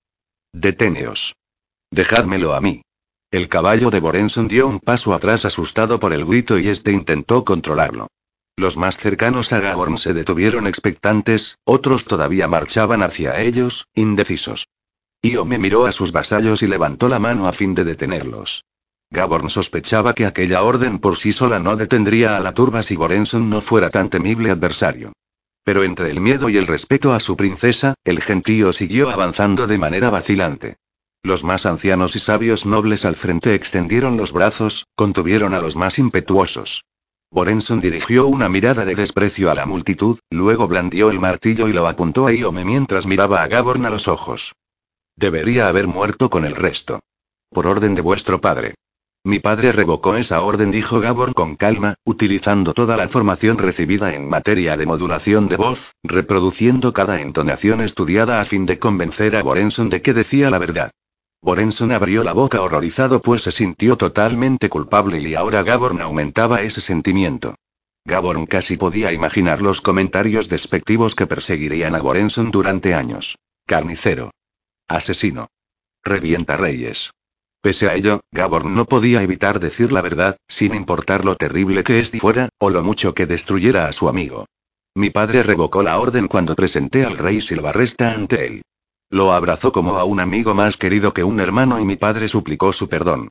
Deteneos. 0.53 1.35
Dejádmelo 1.91 2.53
a 2.53 2.61
mí. 2.61 2.81
El 3.29 3.47
caballo 3.47 3.91
de 3.91 3.99
Borensen 3.99 4.47
dio 4.47 4.67
un 4.67 4.79
paso 4.79 5.13
atrás 5.13 5.45
asustado 5.45 5.99
por 5.99 6.13
el 6.13 6.25
grito 6.25 6.57
y 6.57 6.67
este 6.67 6.91
intentó 6.91 7.45
controlarlo. 7.45 8.07
Los 8.59 8.75
más 8.75 8.97
cercanos 8.97 9.53
a 9.53 9.59
Gaborn 9.59 9.99
se 9.99 10.15
detuvieron 10.15 10.65
expectantes, 10.65 11.59
otros 11.63 12.05
todavía 12.05 12.47
marchaban 12.47 13.03
hacia 13.03 13.39
ellos, 13.39 13.87
indecisos. 13.93 14.67
Io 15.21 15.45
me 15.45 15.59
miró 15.59 15.85
a 15.85 15.91
sus 15.91 16.11
vasallos 16.11 16.63
y 16.63 16.67
levantó 16.67 17.07
la 17.07 17.19
mano 17.19 17.47
a 17.47 17.53
fin 17.53 17.75
de 17.75 17.83
detenerlos. 17.83 18.65
Gaborn 19.11 19.51
sospechaba 19.51 20.15
que 20.15 20.25
aquella 20.25 20.63
orden 20.63 20.97
por 20.97 21.17
sí 21.17 21.33
sola 21.33 21.59
no 21.59 21.75
detendría 21.75 22.35
a 22.35 22.39
la 22.39 22.55
turba 22.55 22.81
si 22.81 22.95
Borenson 22.95 23.47
no 23.47 23.61
fuera 23.61 23.91
tan 23.91 24.09
temible 24.09 24.49
adversario. 24.49 25.13
Pero 25.63 25.83
entre 25.83 26.09
el 26.09 26.19
miedo 26.19 26.49
y 26.49 26.57
el 26.57 26.65
respeto 26.65 27.13
a 27.13 27.19
su 27.19 27.37
princesa, 27.37 27.93
el 28.05 28.21
gentío 28.21 28.73
siguió 28.73 29.11
avanzando 29.11 29.67
de 29.67 29.77
manera 29.77 30.09
vacilante. 30.09 30.77
Los 31.21 31.43
más 31.43 31.67
ancianos 31.67 32.15
y 32.15 32.19
sabios 32.19 32.65
nobles 32.65 33.05
al 33.05 33.17
frente 33.17 33.53
extendieron 33.53 34.17
los 34.17 34.33
brazos, 34.33 34.87
contuvieron 34.95 35.53
a 35.53 35.59
los 35.59 35.75
más 35.75 35.99
impetuosos. 35.99 36.83
Borenson 37.29 37.79
dirigió 37.79 38.25
una 38.25 38.49
mirada 38.49 38.85
de 38.85 38.95
desprecio 38.95 39.51
a 39.51 39.53
la 39.53 39.65
multitud, 39.65 40.17
luego 40.31 40.67
blandió 40.67 41.11
el 41.11 41.19
martillo 41.19 41.67
y 41.67 41.73
lo 41.73 41.85
apuntó 41.87 42.25
a 42.25 42.33
Iome 42.33 42.65
mientras 42.65 43.05
miraba 43.05 43.43
a 43.43 43.47
Gaborn 43.47 43.85
a 43.85 43.89
los 43.89 44.07
ojos. 44.07 44.55
Debería 45.15 45.67
haber 45.67 45.87
muerto 45.87 46.29
con 46.29 46.45
el 46.45 46.55
resto. 46.55 46.99
Por 47.49 47.67
orden 47.67 47.95
de 47.95 48.01
vuestro 48.01 48.41
padre. 48.41 48.75
Mi 49.23 49.39
padre 49.39 49.71
revocó 49.71 50.15
esa 50.15 50.41
orden, 50.41 50.71
dijo 50.71 50.99
Gaborn 50.99 51.33
con 51.33 51.57
calma, 51.57 51.95
utilizando 52.05 52.73
toda 52.73 52.95
la 52.95 53.03
información 53.03 53.57
recibida 53.57 54.13
en 54.13 54.29
materia 54.29 54.77
de 54.77 54.85
modulación 54.85 55.49
de 55.49 55.57
voz, 55.57 55.91
reproduciendo 56.03 56.93
cada 56.93 57.19
entonación 57.19 57.81
estudiada 57.81 58.39
a 58.39 58.45
fin 58.45 58.65
de 58.65 58.79
convencer 58.79 59.35
a 59.35 59.43
Borenson 59.43 59.89
de 59.89 60.01
que 60.01 60.13
decía 60.13 60.49
la 60.49 60.59
verdad. 60.59 60.91
Borenson 61.47 61.93
abrió 61.93 62.25
la 62.25 62.33
boca 62.33 62.59
horrorizado 62.59 63.21
pues 63.21 63.43
se 63.43 63.53
sintió 63.53 63.95
totalmente 63.95 64.67
culpable 64.67 65.21
y 65.21 65.33
ahora 65.33 65.63
Gaborn 65.63 66.01
aumentaba 66.01 66.61
ese 66.61 66.81
sentimiento. 66.81 67.55
Gaborn 68.03 68.45
casi 68.47 68.75
podía 68.75 69.13
imaginar 69.13 69.61
los 69.61 69.79
comentarios 69.79 70.49
despectivos 70.49 71.15
que 71.15 71.25
perseguirían 71.25 71.95
a 71.95 72.01
Borenson 72.01 72.51
durante 72.51 72.93
años. 72.93 73.37
Carnicero. 73.65 74.31
Asesino. 74.89 75.47
Revienta 76.03 76.57
reyes. 76.57 77.11
Pese 77.61 77.87
a 77.87 77.95
ello, 77.95 78.19
Gaborn 78.33 78.75
no 78.75 78.83
podía 78.83 79.23
evitar 79.23 79.61
decir 79.61 79.93
la 79.93 80.01
verdad, 80.01 80.35
sin 80.49 80.75
importar 80.75 81.23
lo 81.23 81.37
terrible 81.37 81.85
que 81.85 82.01
este 82.01 82.19
fuera, 82.19 82.49
o 82.59 82.69
lo 82.69 82.83
mucho 82.83 83.13
que 83.13 83.25
destruyera 83.25 83.87
a 83.87 83.93
su 83.93 84.09
amigo. 84.09 84.47
Mi 84.95 85.11
padre 85.11 85.43
revocó 85.43 85.81
la 85.81 85.97
orden 85.97 86.27
cuando 86.27 86.55
presenté 86.55 87.05
al 87.05 87.17
rey 87.17 87.39
Silvarresta 87.39 88.11
ante 88.11 88.47
él. 88.47 88.61
Lo 89.09 89.31
abrazó 89.31 89.71
como 89.71 89.97
a 89.97 90.03
un 90.03 90.19
amigo 90.19 90.53
más 90.53 90.77
querido 90.77 91.13
que 91.13 91.23
un 91.23 91.39
hermano 91.39 91.79
y 91.79 91.85
mi 91.85 91.95
padre 91.95 92.27
suplicó 92.27 92.73
su 92.73 92.89
perdón. 92.89 93.29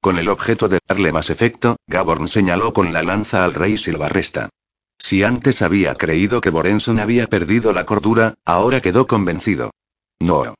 Con 0.00 0.18
el 0.18 0.28
objeto 0.28 0.68
de 0.68 0.78
darle 0.86 1.12
más 1.12 1.28
efecto, 1.28 1.76
Gaborn 1.86 2.28
señaló 2.28 2.72
con 2.72 2.92
la 2.92 3.02
lanza 3.02 3.44
al 3.44 3.54
rey 3.54 3.76
Silvarresta. 3.76 4.48
Si 4.96 5.22
antes 5.22 5.62
había 5.62 5.94
creído 5.96 6.40
que 6.40 6.50
Borenson 6.50 6.98
había 6.98 7.26
perdido 7.26 7.72
la 7.72 7.84
cordura, 7.84 8.34
ahora 8.44 8.80
quedó 8.80 9.06
convencido. 9.06 9.70
No. 10.20 10.54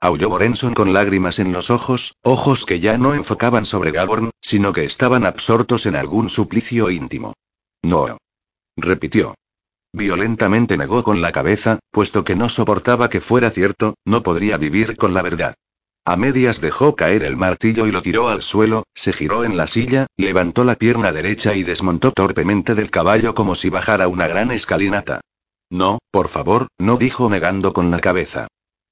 Aulló 0.00 0.28
Borenson 0.28 0.74
con 0.74 0.92
lágrimas 0.92 1.38
en 1.38 1.52
los 1.52 1.70
ojos, 1.70 2.14
ojos 2.22 2.66
que 2.66 2.80
ya 2.80 2.98
no 2.98 3.14
enfocaban 3.14 3.64
sobre 3.64 3.92
Gaborn, 3.92 4.30
sino 4.40 4.72
que 4.72 4.84
estaban 4.84 5.24
absortos 5.24 5.86
en 5.86 5.96
algún 5.96 6.28
suplicio 6.28 6.90
íntimo. 6.90 7.34
No. 7.82 8.18
Repitió. 8.76 9.34
Violentamente 9.96 10.76
negó 10.76 11.02
con 11.02 11.22
la 11.22 11.32
cabeza, 11.32 11.78
puesto 11.90 12.22
que 12.22 12.36
no 12.36 12.50
soportaba 12.50 13.08
que 13.08 13.22
fuera 13.22 13.48
cierto, 13.48 13.94
no 14.04 14.22
podría 14.22 14.58
vivir 14.58 14.98
con 14.98 15.14
la 15.14 15.22
verdad. 15.22 15.54
A 16.04 16.16
medias 16.16 16.60
dejó 16.60 16.94
caer 16.94 17.24
el 17.24 17.38
martillo 17.38 17.86
y 17.86 17.92
lo 17.92 18.02
tiró 18.02 18.28
al 18.28 18.42
suelo, 18.42 18.82
se 18.92 19.14
giró 19.14 19.42
en 19.42 19.56
la 19.56 19.66
silla, 19.66 20.06
levantó 20.18 20.64
la 20.64 20.74
pierna 20.74 21.12
derecha 21.12 21.54
y 21.54 21.62
desmontó 21.62 22.12
torpemente 22.12 22.74
del 22.74 22.90
caballo 22.90 23.34
como 23.34 23.54
si 23.54 23.70
bajara 23.70 24.06
una 24.06 24.28
gran 24.28 24.50
escalinata. 24.50 25.22
No, 25.70 25.98
por 26.10 26.28
favor, 26.28 26.68
no 26.76 26.98
dijo 26.98 27.30
negando 27.30 27.72
con 27.72 27.90
la 27.90 28.00
cabeza. 28.00 28.48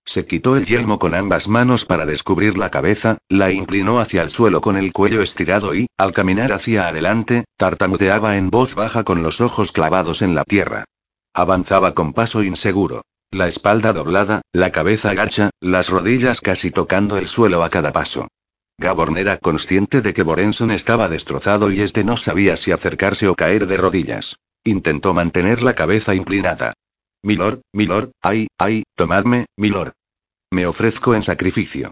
Se 0.07 0.25
quitó 0.25 0.57
el 0.57 0.65
yelmo 0.65 0.99
con 0.99 1.15
ambas 1.15 1.49
manos 1.49 1.85
para 1.85 2.07
descubrir 2.07 2.57
la 2.57 2.71
cabeza, 2.71 3.19
la 3.29 3.53
inclinó 3.53 4.01
hacia 4.01 4.23
el 4.23 4.31
suelo 4.31 4.63
con 4.63 4.79
el 4.79 4.95
cuello 4.95 5.21
estirado 5.21 5.75
y, 5.75 5.87
al 5.99 6.15
caminar 6.15 6.51
hacia 6.53 6.89
adelante, 6.89 7.45
tartamudeaba 7.59 8.39
en 8.39 8.49
voz 8.49 8.75
baja 8.75 9.05
con 9.05 9.23
los 9.23 9.43
ojos 9.43 9.71
clavados 9.71 10.23
en 10.23 10.35
la 10.35 10.45
tierra. 10.45 10.87
Avanzaba 11.35 11.95
con 11.95 12.12
paso 12.12 12.45
inseguro. 12.45 13.03
La 13.32 13.49
espalda 13.49 13.93
doblada, 13.93 14.43
la 14.53 14.70
cabeza 14.70 15.12
gacha, 15.14 15.51
las 15.61 15.89
rodillas 15.89 16.41
casi 16.41 16.70
tocando 16.70 17.16
el 17.18 17.26
suelo 17.26 17.64
a 17.64 17.70
cada 17.70 17.91
paso. 17.91 18.28
Gaborn 18.78 19.18
era 19.18 19.39
consciente 19.39 20.01
de 20.01 20.14
que 20.14 20.22
Borenson 20.22 20.70
estaba 20.70 21.09
destrozado 21.09 21.72
y 21.72 21.80
este 21.80 22.05
no 22.05 22.16
sabía 22.16 22.57
si 22.57 22.70
acercarse 22.70 23.26
o 23.26 23.35
caer 23.35 23.66
de 23.66 23.76
rodillas. 23.76 24.37
Intentó 24.62 25.12
mantener 25.12 25.62
la 25.62 25.74
cabeza 25.74 26.14
inclinada. 26.14 26.74
Milord, 27.22 27.62
milord, 27.72 28.12
ay, 28.22 28.47
ay, 28.57 28.85
tomadme, 28.95 29.47
milord. 29.57 29.93
Me 30.53 30.66
ofrezco 30.66 31.16
en 31.16 31.24
sacrificio. 31.24 31.91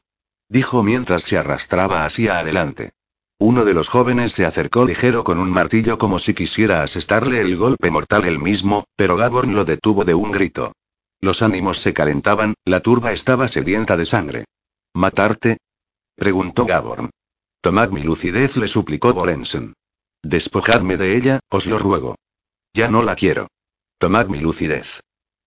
Dijo 0.49 0.84
mientras 0.84 1.24
se 1.24 1.36
arrastraba 1.36 2.05
hacia 2.05 2.38
adelante. 2.38 2.93
Uno 3.45 3.64
de 3.64 3.74
los 3.74 3.88
jóvenes 3.88 4.30
se 4.30 4.47
acercó 4.47 4.84
ligero 4.84 5.24
con 5.24 5.40
un 5.40 5.51
martillo 5.51 5.99
como 5.99 6.20
si 6.20 6.32
quisiera 6.32 6.84
asestarle 6.84 7.40
el 7.40 7.57
golpe 7.57 7.90
mortal 7.90 8.24
él 8.24 8.38
mismo, 8.38 8.84
pero 8.95 9.16
Gaborn 9.16 9.53
lo 9.53 9.64
detuvo 9.64 10.05
de 10.05 10.14
un 10.14 10.30
grito. 10.30 10.74
Los 11.20 11.43
ánimos 11.43 11.80
se 11.80 11.93
calentaban, 11.93 12.55
la 12.64 12.78
turba 12.78 13.11
estaba 13.11 13.49
sedienta 13.49 13.97
de 13.97 14.05
sangre. 14.05 14.45
¿Matarte? 14.95 15.57
preguntó 16.14 16.66
Gaborn. 16.66 17.11
Tomad 17.61 17.90
mi 17.90 18.05
lucidez, 18.05 18.57
le 18.57 18.68
suplicó 18.68 19.12
Borensen. 19.12 19.74
Despojadme 20.22 20.97
de 20.97 21.16
ella, 21.16 21.40
os 21.51 21.66
lo 21.66 21.80
ruego. 21.80 22.14
Ya 22.72 22.86
no 22.86 23.03
la 23.03 23.16
quiero. 23.16 23.49
Tomad 23.99 24.28
mi 24.28 24.38
lucidez. 24.38 25.01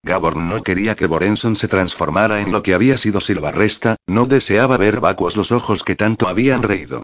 Gaborn 0.04 0.50
no 0.50 0.64
quería 0.64 0.98
que 0.98 1.08
Borenson 1.08 1.56
se 1.56 1.70
transformara 1.70 2.42
en 2.42 2.52
lo 2.52 2.62
que 2.62 2.74
había 2.74 2.98
sido 2.98 3.22
Silvarresta, 3.22 3.96
no 4.06 4.26
deseaba 4.26 4.76
ver 4.76 5.00
vacuos 5.00 5.38
los 5.38 5.54
ojos 5.54 5.82
que 5.82 5.96
tanto 5.96 6.28
habían 6.28 6.62
reído. 6.62 7.02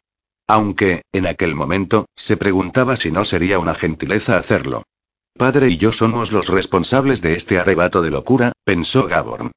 Aunque, 0.51 1.03
en 1.13 1.27
aquel 1.27 1.55
momento, 1.55 2.07
se 2.13 2.35
preguntaba 2.35 2.97
si 2.97 3.09
no 3.09 3.23
sería 3.23 3.57
una 3.57 3.73
gentileza 3.73 4.35
hacerlo. 4.35 4.83
Padre 5.37 5.69
y 5.69 5.77
yo 5.77 5.93
somos 5.93 6.33
los 6.33 6.49
responsables 6.49 7.21
de 7.21 7.35
este 7.35 7.57
arrebato 7.57 8.01
de 8.01 8.11
locura, 8.11 8.51
pensó 8.65 9.07
Gaborn. 9.07 9.51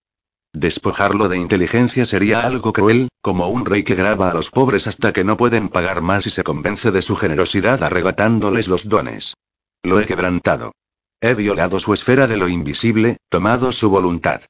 Despojarlo 0.52 1.28
de 1.28 1.36
inteligencia 1.36 2.06
sería 2.06 2.42
algo 2.42 2.72
cruel, 2.72 3.08
como 3.22 3.48
un 3.48 3.66
rey 3.66 3.82
que 3.82 3.96
graba 3.96 4.30
a 4.30 4.34
los 4.34 4.52
pobres 4.52 4.86
hasta 4.86 5.12
que 5.12 5.24
no 5.24 5.36
pueden 5.36 5.68
pagar 5.68 6.00
más 6.00 6.28
y 6.28 6.30
se 6.30 6.44
convence 6.44 6.92
de 6.92 7.02
su 7.02 7.16
generosidad 7.16 7.82
arrebatándoles 7.82 8.68
los 8.68 8.88
dones. 8.88 9.34
Lo 9.82 9.98
he 9.98 10.06
quebrantado. 10.06 10.76
He 11.20 11.34
violado 11.34 11.80
su 11.80 11.92
esfera 11.92 12.28
de 12.28 12.36
lo 12.36 12.46
invisible, 12.46 13.16
tomado 13.30 13.72
su 13.72 13.90
voluntad. 13.90 14.42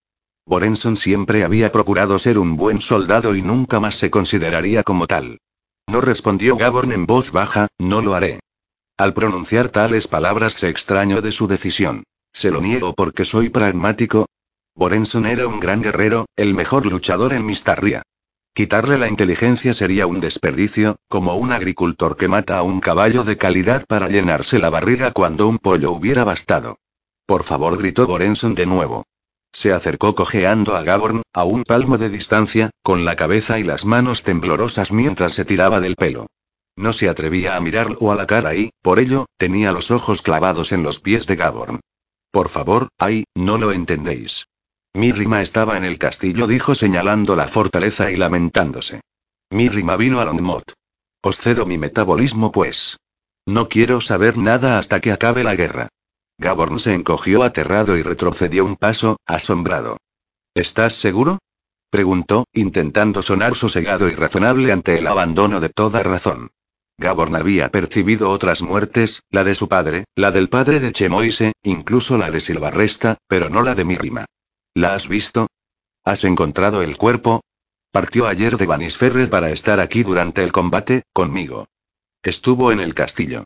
Borenson 0.44 0.98
siempre 0.98 1.42
había 1.42 1.72
procurado 1.72 2.18
ser 2.18 2.38
un 2.38 2.56
buen 2.56 2.82
soldado 2.82 3.34
y 3.34 3.40
nunca 3.40 3.80
más 3.80 3.94
se 3.94 4.10
consideraría 4.10 4.82
como 4.82 5.06
tal. 5.06 5.38
No 5.86 6.00
respondió 6.00 6.56
Gaborn 6.56 6.92
en 6.92 7.06
voz 7.06 7.30
baja, 7.30 7.68
no 7.78 8.00
lo 8.00 8.14
haré. 8.14 8.40
Al 8.96 9.12
pronunciar 9.12 9.70
tales 9.70 10.06
palabras 10.06 10.54
se 10.54 10.68
extrañó 10.68 11.20
de 11.20 11.32
su 11.32 11.46
decisión. 11.46 12.04
¿Se 12.32 12.50
lo 12.50 12.60
niego 12.60 12.94
porque 12.94 13.24
soy 13.24 13.48
pragmático? 13.48 14.26
Borenson 14.74 15.26
era 15.26 15.46
un 15.46 15.60
gran 15.60 15.82
guerrero, 15.82 16.26
el 16.36 16.54
mejor 16.54 16.86
luchador 16.86 17.32
en 17.32 17.46
Mistarria. 17.46 18.02
Quitarle 18.54 18.98
la 18.98 19.08
inteligencia 19.08 19.74
sería 19.74 20.06
un 20.06 20.20
desperdicio, 20.20 20.96
como 21.08 21.34
un 21.34 21.52
agricultor 21.52 22.16
que 22.16 22.28
mata 22.28 22.58
a 22.58 22.62
un 22.62 22.80
caballo 22.80 23.24
de 23.24 23.36
calidad 23.36 23.84
para 23.86 24.08
llenarse 24.08 24.60
la 24.60 24.70
barriga 24.70 25.12
cuando 25.12 25.48
un 25.48 25.58
pollo 25.58 25.90
hubiera 25.90 26.22
bastado. 26.22 26.78
Por 27.26 27.42
favor, 27.42 27.76
gritó 27.78 28.06
Borenson 28.06 28.54
de 28.54 28.66
nuevo. 28.66 29.04
Se 29.54 29.72
acercó 29.72 30.16
cojeando 30.16 30.76
a 30.76 30.82
Gaborn, 30.82 31.22
a 31.32 31.44
un 31.44 31.62
palmo 31.62 31.96
de 31.96 32.08
distancia, 32.08 32.70
con 32.82 33.04
la 33.04 33.14
cabeza 33.14 33.60
y 33.60 33.62
las 33.62 33.84
manos 33.84 34.24
temblorosas 34.24 34.90
mientras 34.90 35.32
se 35.32 35.44
tiraba 35.44 35.78
del 35.78 35.94
pelo. 35.94 36.26
No 36.76 36.92
se 36.92 37.08
atrevía 37.08 37.54
a 37.54 37.60
mirarlo 37.60 38.10
a 38.10 38.16
la 38.16 38.26
cara 38.26 38.56
y, 38.56 38.70
por 38.82 38.98
ello, 38.98 39.26
tenía 39.36 39.70
los 39.70 39.92
ojos 39.92 40.22
clavados 40.22 40.72
en 40.72 40.82
los 40.82 40.98
pies 40.98 41.28
de 41.28 41.36
Gaborn. 41.36 41.80
Por 42.32 42.48
favor, 42.48 42.88
ay, 42.98 43.24
no 43.36 43.56
lo 43.56 43.70
entendéis. 43.70 44.46
Mi 44.92 45.12
rima 45.12 45.40
estaba 45.40 45.76
en 45.76 45.84
el 45.84 45.98
castillo, 45.98 46.48
dijo 46.48 46.74
señalando 46.74 47.36
la 47.36 47.46
fortaleza 47.46 48.10
y 48.10 48.16
lamentándose. 48.16 49.02
Mi 49.50 49.68
rima 49.68 49.96
vino 49.96 50.20
a 50.20 50.24
Longmont. 50.24 50.72
Os 51.22 51.38
cedo 51.38 51.64
mi 51.64 51.78
metabolismo, 51.78 52.50
pues. 52.50 52.96
No 53.46 53.68
quiero 53.68 54.00
saber 54.00 54.36
nada 54.36 54.78
hasta 54.78 55.00
que 55.00 55.12
acabe 55.12 55.44
la 55.44 55.54
guerra. 55.54 55.88
Gaborn 56.38 56.80
se 56.80 56.94
encogió 56.94 57.42
aterrado 57.42 57.96
y 57.96 58.02
retrocedió 58.02 58.64
un 58.64 58.76
paso, 58.76 59.18
asombrado. 59.26 59.98
¿Estás 60.54 60.94
seguro? 60.94 61.38
preguntó, 61.90 62.46
intentando 62.52 63.22
sonar 63.22 63.54
sosegado 63.54 64.08
y 64.08 64.12
razonable 64.14 64.72
ante 64.72 64.98
el 64.98 65.06
abandono 65.06 65.60
de 65.60 65.68
toda 65.68 66.02
razón. 66.02 66.50
Gaborn 66.98 67.36
había 67.36 67.68
percibido 67.70 68.30
otras 68.30 68.62
muertes, 68.62 69.22
la 69.30 69.44
de 69.44 69.54
su 69.54 69.68
padre, 69.68 70.04
la 70.14 70.30
del 70.30 70.48
padre 70.48 70.80
de 70.80 70.92
Chemoise, 70.92 71.52
incluso 71.62 72.18
la 72.18 72.30
de 72.30 72.40
Silvarresta, 72.40 73.18
pero 73.28 73.48
no 73.48 73.62
la 73.62 73.74
de 73.74 73.84
Mirima. 73.84 74.26
¿La 74.74 74.94
has 74.94 75.08
visto? 75.08 75.48
¿Has 76.04 76.24
encontrado 76.24 76.82
el 76.82 76.96
cuerpo? 76.96 77.40
Partió 77.92 78.26
ayer 78.26 78.56
de 78.56 78.66
Banisferre 78.66 79.28
para 79.28 79.50
estar 79.50 79.78
aquí 79.78 80.02
durante 80.02 80.42
el 80.42 80.50
combate, 80.52 81.04
conmigo. 81.12 81.66
Estuvo 82.22 82.72
en 82.72 82.80
el 82.80 82.94
castillo. 82.94 83.44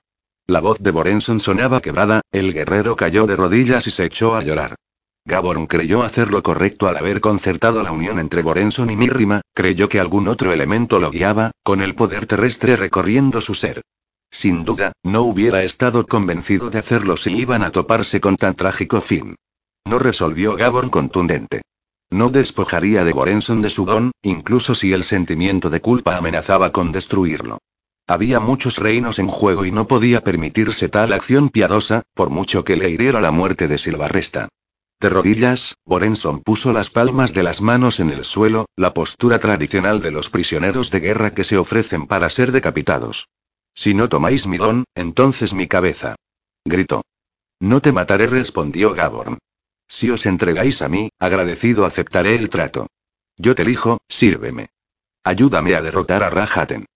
La 0.51 0.61
voz 0.61 0.79
de 0.79 0.93
Borenson 0.93 1.41
sonaba 1.41 1.83
quebrada, 1.83 2.23
el 2.33 2.55
guerrero 2.55 2.97
cayó 2.97 3.27
de 3.27 3.37
rodillas 3.37 3.87
y 3.87 3.91
se 3.91 4.07
echó 4.07 4.35
a 4.35 4.43
llorar. 4.43 4.77
Gaborn 5.27 5.67
creyó 5.67 6.03
hacer 6.03 6.33
lo 6.33 6.43
correcto 6.43 6.89
al 6.89 6.97
haber 6.97 7.21
concertado 7.21 7.83
la 7.83 7.93
unión 7.93 8.19
entre 8.19 8.41
Borenson 8.41 8.89
y 8.91 8.97
Mirrima, 8.97 9.43
creyó 9.53 9.91
que 9.91 10.01
algún 10.01 10.27
otro 10.27 10.51
elemento 10.51 11.01
lo 11.01 11.11
guiaba, 11.11 11.51
con 11.63 11.83
el 11.83 11.95
poder 11.95 12.25
terrestre 12.25 12.77
recorriendo 12.77 13.43
su 13.43 13.53
ser. 13.53 13.83
Sin 14.31 14.65
duda, 14.65 14.93
no 15.03 15.21
hubiera 15.21 15.63
estado 15.65 16.07
convencido 16.07 16.71
de 16.71 16.79
hacerlo 16.79 17.19
si 17.19 17.37
iban 17.37 17.63
a 17.63 17.71
toparse 17.71 18.19
con 18.19 18.37
tan 18.37 18.55
trágico 18.55 19.03
fin. 19.03 19.37
No 19.85 19.99
resolvió 19.99 20.57
Gaborn 20.57 20.89
contundente. 20.89 21.61
No 22.09 22.31
despojaría 22.31 23.05
de 23.05 23.13
Borenson 23.13 23.61
de 23.61 23.69
su 23.69 23.85
don, 23.85 24.13
incluso 24.23 24.75
si 24.75 24.95
el 24.95 25.05
sentimiento 25.05 25.69
de 25.69 25.83
culpa 25.83 26.17
amenazaba 26.17 26.73
con 26.73 26.91
destruirlo. 26.91 27.59
Había 28.09 28.41
muchos 28.41 28.79
reinos 28.79 29.19
en 29.19 29.29
juego 29.29 29.67
y 29.67 29.71
no 29.71 29.87
podía 29.87 30.23
permitirse 30.23 30.89
tal 30.89 31.13
acción 31.13 31.51
piadosa, 31.51 32.05
por 32.15 32.31
mucho 32.31 32.65
que 32.65 32.77
le 32.77 32.89
hiriera 32.89 33.21
la 33.21 33.33
muerte 33.33 33.69
de 33.69 33.77
Silvarresta. 33.77 34.49
De 34.99 35.11
rodillas, 35.11 35.77
Borenson 35.85 36.41
puso 36.41 36.73
las 36.73 36.89
palmas 36.89 37.35
de 37.35 37.43
las 37.43 37.61
manos 37.61 38.01
en 38.01 38.09
el 38.09 38.25
suelo, 38.25 38.65
la 38.77 38.95
postura 38.95 39.39
tradicional 39.39 40.01
de 40.01 40.11
los 40.11 40.31
prisioneros 40.31 40.91
de 40.91 41.01
guerra 41.01 41.33
que 41.33 41.45
se 41.45 41.59
ofrecen 41.59 42.07
para 42.07 42.31
ser 42.31 42.51
decapitados. 42.51 43.29
Si 43.75 43.93
no 43.93 44.09
tomáis 44.09 44.47
mi 44.47 44.57
don, 44.57 44.85
entonces 44.95 45.53
mi 45.53 45.69
cabeza. 45.69 46.17
Gritó. 46.65 47.03
No 47.61 47.83
te 47.83 47.93
mataré, 47.93 48.27
respondió 48.27 48.95
Gaborn. 48.95 49.37
Si 49.87 50.09
os 50.11 50.25
entregáis 50.25 50.81
a 50.81 50.89
mí, 50.89 51.11
agradecido 51.19 51.85
aceptaré 51.85 52.37
el 52.37 52.49
trato. 52.49 52.87
Yo 53.37 53.55
te 53.55 53.63
elijo, 53.63 53.99
sírveme. 54.09 54.71
Ayúdame 55.25 55.75
a 55.75 55.83
derrotar 55.83 56.23
a 56.23 56.31
Rahaten. 56.31 56.87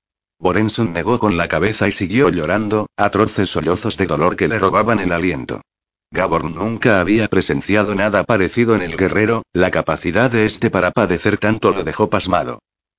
Borenson 0.42 0.92
negó 0.92 1.20
con 1.20 1.36
la 1.36 1.46
cabeza 1.46 1.86
y 1.86 1.92
siguió 1.92 2.28
llorando, 2.28 2.88
atroces 2.96 3.48
sollozos 3.48 3.96
de 3.96 4.06
dolor 4.06 4.34
que 4.34 4.48
le 4.48 4.58
robaban 4.58 4.98
el 4.98 5.12
aliento. 5.12 5.60
Gaborn 6.10 6.56
nunca 6.56 6.98
había 6.98 7.28
presenciado 7.28 7.94
nada 7.94 8.24
parecido 8.24 8.74
en 8.74 8.82
el 8.82 8.96
guerrero, 8.96 9.44
la 9.52 9.70
capacidad 9.70 10.32
de 10.32 10.44
este 10.44 10.68
para 10.68 10.90
padecer 10.90 11.38
tanto 11.38 11.70
lo 11.70 11.84
dejó 11.84 12.10
pasmado. 12.10 12.58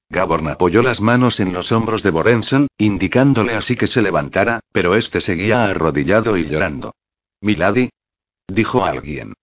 Gaborn 0.09 0.47
apoyó 0.47 0.83
las 0.83 1.01
manos 1.01 1.41
en 1.41 1.51
los 1.51 1.73
hombros 1.73 2.01
de 2.01 2.11
Borenson, 2.11 2.67
indicándole 2.77 3.55
así 3.55 3.75
que 3.75 3.87
se 3.87 4.01
levantara, 4.01 4.61
pero 4.71 4.95
este 4.95 5.19
seguía 5.19 5.65
arrodillado 5.65 6.37
y 6.37 6.45
llorando. 6.45 6.93
Milady. 7.41 7.89
Dijo 8.47 8.85
alguien. 8.85 9.33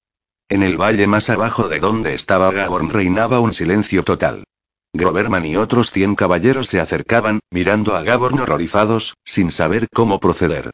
En 0.49 0.63
el 0.63 0.81
valle 0.81 1.07
más 1.07 1.29
abajo 1.29 1.69
de 1.69 1.81
donde 1.81 2.15
estaba 2.15 2.51
Gaborn 2.51 2.89
reinaba 2.89 3.41
un 3.41 3.53
silencio 3.53 4.05
total. 4.05 4.45
Groverman 4.93 5.47
y 5.47 5.57
otros 5.57 5.91
cien 5.91 6.17
caballeros 6.17 6.67
se 6.67 6.81
acercaban, 6.81 7.41
mirando 7.51 7.97
a 7.97 8.03
Gaborn 8.03 8.41
horrorizados, 8.41 9.15
sin 9.25 9.51
saber 9.51 9.87
cómo 9.93 10.19
proceder. 10.19 10.71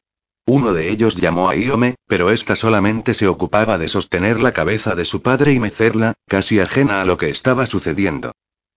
Uno 0.46 0.72
de 0.72 0.90
ellos 0.90 1.16
llamó 1.16 1.50
a 1.50 1.56
Iome, 1.56 1.96
pero 2.06 2.30
ésta 2.30 2.56
solamente 2.56 3.14
se 3.14 3.28
ocupaba 3.28 3.78
de 3.78 3.88
sostener 3.88 4.40
la 4.40 4.52
cabeza 4.52 4.94
de 4.94 5.04
su 5.04 5.20
padre 5.20 5.52
y 5.52 5.58
mecerla, 5.58 6.14
casi 6.26 6.60
ajena 6.60 7.02
a 7.02 7.04
lo 7.04 7.16
que 7.16 7.30
estaba 7.30 7.66
sucediendo. 7.66 8.32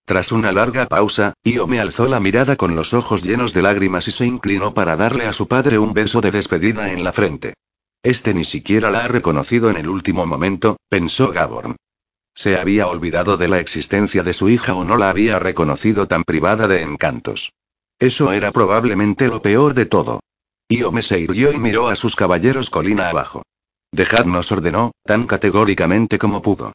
Tras 0.06 0.32
una 0.32 0.52
larga 0.52 0.88
pausa, 0.88 1.34
Iome 1.44 1.80
alzó 1.80 2.08
la 2.08 2.20
mirada 2.20 2.56
con 2.56 2.76
los 2.76 2.96
ojos 2.96 3.24
llenos 3.24 3.54
de 3.54 3.62
lágrimas 3.62 4.08
y 4.08 4.12
se 4.12 4.26
inclinó 4.26 4.74
para 4.74 4.96
darle 4.96 5.28
a 5.28 5.34
su 5.34 5.48
padre 5.48 5.78
un 5.78 5.94
beso 5.94 6.22
de 6.22 6.32
despedida 6.32 6.92
en 6.92 7.04
la 7.04 7.14
frente. 7.14 7.54
Este 8.02 8.34
ni 8.34 8.46
siquiera 8.46 8.90
la 8.90 9.06
ha 9.06 9.08
reconocido 9.08 9.70
en 9.70 9.78
el 9.78 9.90
último 9.90 10.26
momento, 10.26 10.78
pensó 10.90 11.32
Gaborn. 11.32 11.76
Se 12.40 12.56
había 12.56 12.88
olvidado 12.88 13.36
de 13.36 13.50
la 13.50 13.60
existencia 13.60 14.24
de 14.24 14.32
su 14.32 14.48
hija 14.48 14.74
o 14.74 14.86
no 14.86 14.96
la 14.96 15.10
había 15.10 15.40
reconocido 15.40 16.08
tan 16.08 16.24
privada 16.24 16.70
de 16.70 16.84
encantos. 16.84 17.52
Eso 18.00 18.32
era 18.32 18.54
probablemente 18.54 19.28
lo 19.28 19.42
peor 19.42 19.74
de 19.74 19.86
todo. 19.86 20.22
Iome 20.70 21.02
se 21.02 21.20
irguió 21.20 21.52
y 21.52 21.60
miró 21.60 21.90
a 21.90 21.98
sus 21.98 22.16
caballeros 22.16 22.70
colina 22.70 23.10
abajo. 23.10 23.44
Dejadnos 23.92 24.54
ordenó, 24.54 24.94
tan 25.04 25.28
categóricamente 25.28 26.18
como 26.18 26.42
pudo. 26.42 26.72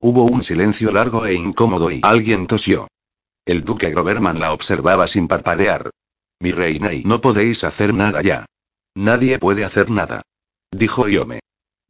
Hubo 0.00 0.22
un 0.22 0.44
silencio 0.44 0.92
largo 0.92 1.26
e 1.26 1.34
incómodo 1.34 1.90
y 1.90 1.98
alguien 2.04 2.46
tosió. 2.46 2.86
El 3.44 3.64
duque 3.64 3.90
Groverman 3.90 4.38
la 4.38 4.52
observaba 4.52 5.08
sin 5.08 5.26
parpadear. 5.26 5.90
Mi 6.38 6.52
reina 6.52 6.92
y 6.92 7.02
no 7.02 7.20
podéis 7.20 7.64
hacer 7.64 7.92
nada 7.92 8.22
ya. 8.22 8.46
Nadie 8.94 9.40
puede 9.40 9.64
hacer 9.64 9.90
nada. 9.90 10.22
Dijo 10.70 11.08
Iome. 11.08 11.40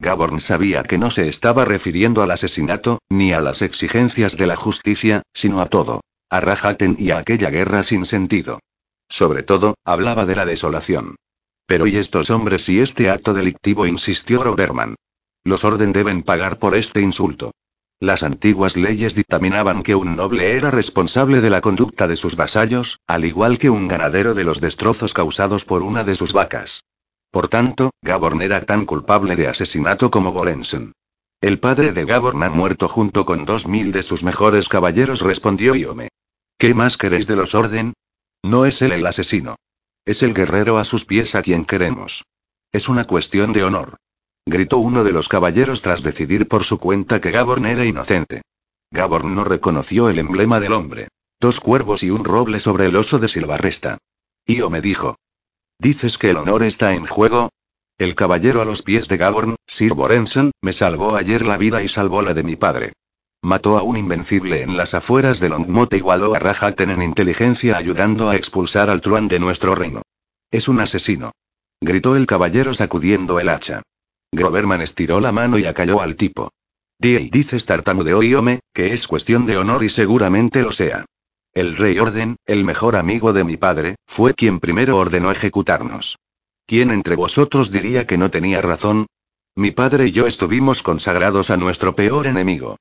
Gaborn 0.01 0.41
sabía 0.41 0.85
que 0.85 0.97
no 0.97 1.11
se 1.11 1.29
estaba 1.29 1.65
refiriendo 1.65 2.23
al 2.23 2.31
asesinato, 2.31 3.01
ni 3.09 3.33
a 3.33 3.41
las 3.41 3.63
exigencias 3.63 4.37
de 4.37 4.47
la 4.47 4.55
justicia, 4.55 5.23
sino 5.35 5.61
a 5.61 5.67
todo. 5.67 6.01
A 6.31 6.41
Rahaten 6.41 6.95
y 6.99 7.11
a 7.11 7.19
aquella 7.19 7.51
guerra 7.51 7.83
sin 7.83 8.05
sentido. 8.05 8.61
Sobre 9.09 9.43
todo, 9.43 9.75
hablaba 9.85 10.25
de 10.25 10.37
la 10.37 10.47
desolación. 10.47 11.17
Pero 11.67 11.87
¿y 11.87 11.97
estos 11.97 12.31
hombres 12.31 12.69
y 12.69 12.81
este 12.81 13.11
acto 13.11 13.35
delictivo? 13.35 13.87
insistió 13.87 14.45
Roberman. 14.45 14.95
Los 15.45 15.65
orden 15.65 15.93
deben 15.93 16.23
pagar 16.23 16.59
por 16.59 16.77
este 16.77 17.01
insulto. 17.01 17.53
Las 18.01 18.23
antiguas 18.23 18.77
leyes 18.77 19.17
dictaminaban 19.17 19.83
que 19.83 19.97
un 19.97 20.15
noble 20.15 20.57
era 20.57 20.71
responsable 20.71 21.41
de 21.41 21.51
la 21.51 21.61
conducta 21.61 22.07
de 22.07 22.15
sus 22.15 22.37
vasallos, 22.37 23.01
al 23.09 23.25
igual 23.25 23.59
que 23.59 23.71
un 23.71 23.89
ganadero 23.89 24.35
de 24.35 24.45
los 24.45 24.61
destrozos 24.61 25.13
causados 25.13 25.65
por 25.65 25.83
una 25.83 26.05
de 26.05 26.15
sus 26.15 26.33
vacas. 26.33 26.85
Por 27.31 27.49
tanto, 27.49 27.91
Gaborn 28.03 28.43
era 28.43 28.65
tan 28.65 28.87
culpable 28.87 29.37
de 29.37 29.49
asesinato 29.49 30.11
como 30.11 30.33
Borensen. 30.33 30.93
El 31.41 31.61
padre 31.61 31.93
de 31.93 32.05
Gaborn 32.05 32.43
ha 32.43 32.51
muerto 32.51 32.89
junto 32.89 33.25
con 33.25 33.45
dos 33.45 33.69
mil 33.69 33.93
de 33.93 34.03
sus 34.03 34.25
mejores 34.25 34.69
caballeros, 34.69 35.21
respondió 35.21 35.75
Iome. 35.75 36.09
¿Qué 36.57 36.75
más 36.75 36.97
queréis 36.97 37.27
de 37.27 37.37
los 37.37 37.55
orden? 37.55 37.95
No 38.43 38.67
es 38.67 38.83
él 38.83 38.93
el 38.93 39.07
asesino. 39.07 39.57
Es 40.05 40.23
el 40.23 40.35
guerrero 40.35 40.79
a 40.79 40.85
sus 40.85 41.05
pies 41.05 41.35
a 41.35 41.43
quien 41.43 41.65
queremos. 41.65 42.25
Es 42.73 42.89
una 42.89 43.07
cuestión 43.07 43.53
de 43.53 43.63
honor. 43.63 43.97
Gritó 44.47 44.79
uno 44.79 45.05
de 45.05 45.13
los 45.13 45.29
caballeros 45.29 45.83
tras 45.83 46.03
decidir 46.03 46.49
por 46.49 46.65
su 46.65 46.79
cuenta 46.79 47.21
que 47.21 47.31
Gaborn 47.31 47.67
era 47.67 47.85
inocente. 47.85 48.43
Gaborn 48.91 49.35
no 49.35 49.45
reconoció 49.45 50.09
el 50.09 50.19
emblema 50.19 50.61
del 50.61 50.73
hombre. 50.73 51.09
Dos 51.39 51.61
cuervos 51.61 52.03
y 52.03 52.11
un 52.11 52.25
roble 52.25 52.59
sobre 52.59 52.87
el 52.87 52.97
oso 52.97 53.19
de 53.19 53.29
Silvarresta. 53.29 53.99
Io 54.47 54.71
me 54.71 54.81
dijo. 54.81 55.17
¿Dices 55.81 56.19
que 56.19 56.31
el 56.31 56.37
honor 56.37 56.65
está 56.65 56.95
en 56.95 57.07
juego? 57.07 57.51
El 57.99 58.17
caballero 58.17 58.61
a 58.61 58.65
los 58.65 58.83
pies 58.83 59.07
de 59.07 59.17
Gaborn, 59.17 59.57
Sir 59.65 59.95
Borenson, 59.95 60.51
me 60.61 60.73
salvó 60.73 61.15
ayer 61.15 61.47
la 61.47 61.57
vida 61.57 61.83
y 61.85 61.89
salvó 61.89 62.21
la 62.23 62.35
de 62.35 62.43
mi 62.43 62.57
padre. 62.57 62.95
Mató 63.43 63.79
a 63.79 63.85
un 63.85 63.97
invencible 63.97 64.63
en 64.63 64.77
las 64.77 64.95
afueras 64.95 65.39
de 65.39 65.49
Longmont 65.49 65.93
e 65.93 65.99
igualó 65.99 66.35
a 66.35 66.41
Rahaten 66.41 66.91
en 66.91 67.03
inteligencia 67.03 67.77
ayudando 67.77 68.29
a 68.29 68.35
expulsar 68.35 68.91
al 68.91 69.01
truán 69.01 69.29
de 69.29 69.39
nuestro 69.39 69.77
reino. 69.77 70.03
Es 70.51 70.67
un 70.67 70.81
asesino. 70.81 71.31
Gritó 71.81 72.17
el 72.17 72.27
caballero 72.27 72.75
sacudiendo 72.75 73.39
el 73.39 73.49
hacha. 73.49 73.83
Groverman 74.33 74.81
estiró 74.81 75.21
la 75.21 75.31
mano 75.31 75.59
y 75.59 75.67
acalló 75.67 76.01
al 76.01 76.17
tipo. 76.17 76.51
Di 76.99 77.31
dices 77.31 77.67
tartamudeó 77.67 78.25
Iome, 78.25 78.59
que 78.75 78.93
es 78.95 79.07
cuestión 79.07 79.47
de 79.47 79.57
honor 79.57 79.85
y 79.85 79.91
seguramente 79.91 80.63
lo 80.63 80.73
sea. 80.73 81.05
El 81.59 81.77
rey 81.77 81.99
Orden, 81.99 82.37
el 82.47 82.63
mejor 82.63 82.95
amigo 82.95 83.33
de 83.33 83.43
mi 83.43 83.57
padre, 83.57 83.97
fue 84.07 84.33
quien 84.33 84.61
primero 84.61 84.97
ordenó 84.97 85.33
ejecutarnos. 85.33 86.17
¿Quién 86.69 86.93
entre 86.93 87.17
vosotros 87.17 87.73
diría 87.73 88.07
que 88.07 88.17
no 88.17 88.31
tenía 88.31 88.63
razón? 88.63 89.07
Mi 89.57 89.73
padre 89.73 90.07
y 90.07 90.13
yo 90.13 90.29
estuvimos 90.29 90.85
consagrados 90.85 91.51
a 91.51 91.57
nuestro 91.57 91.97
peor 91.97 92.29
enemigo. 92.29 92.77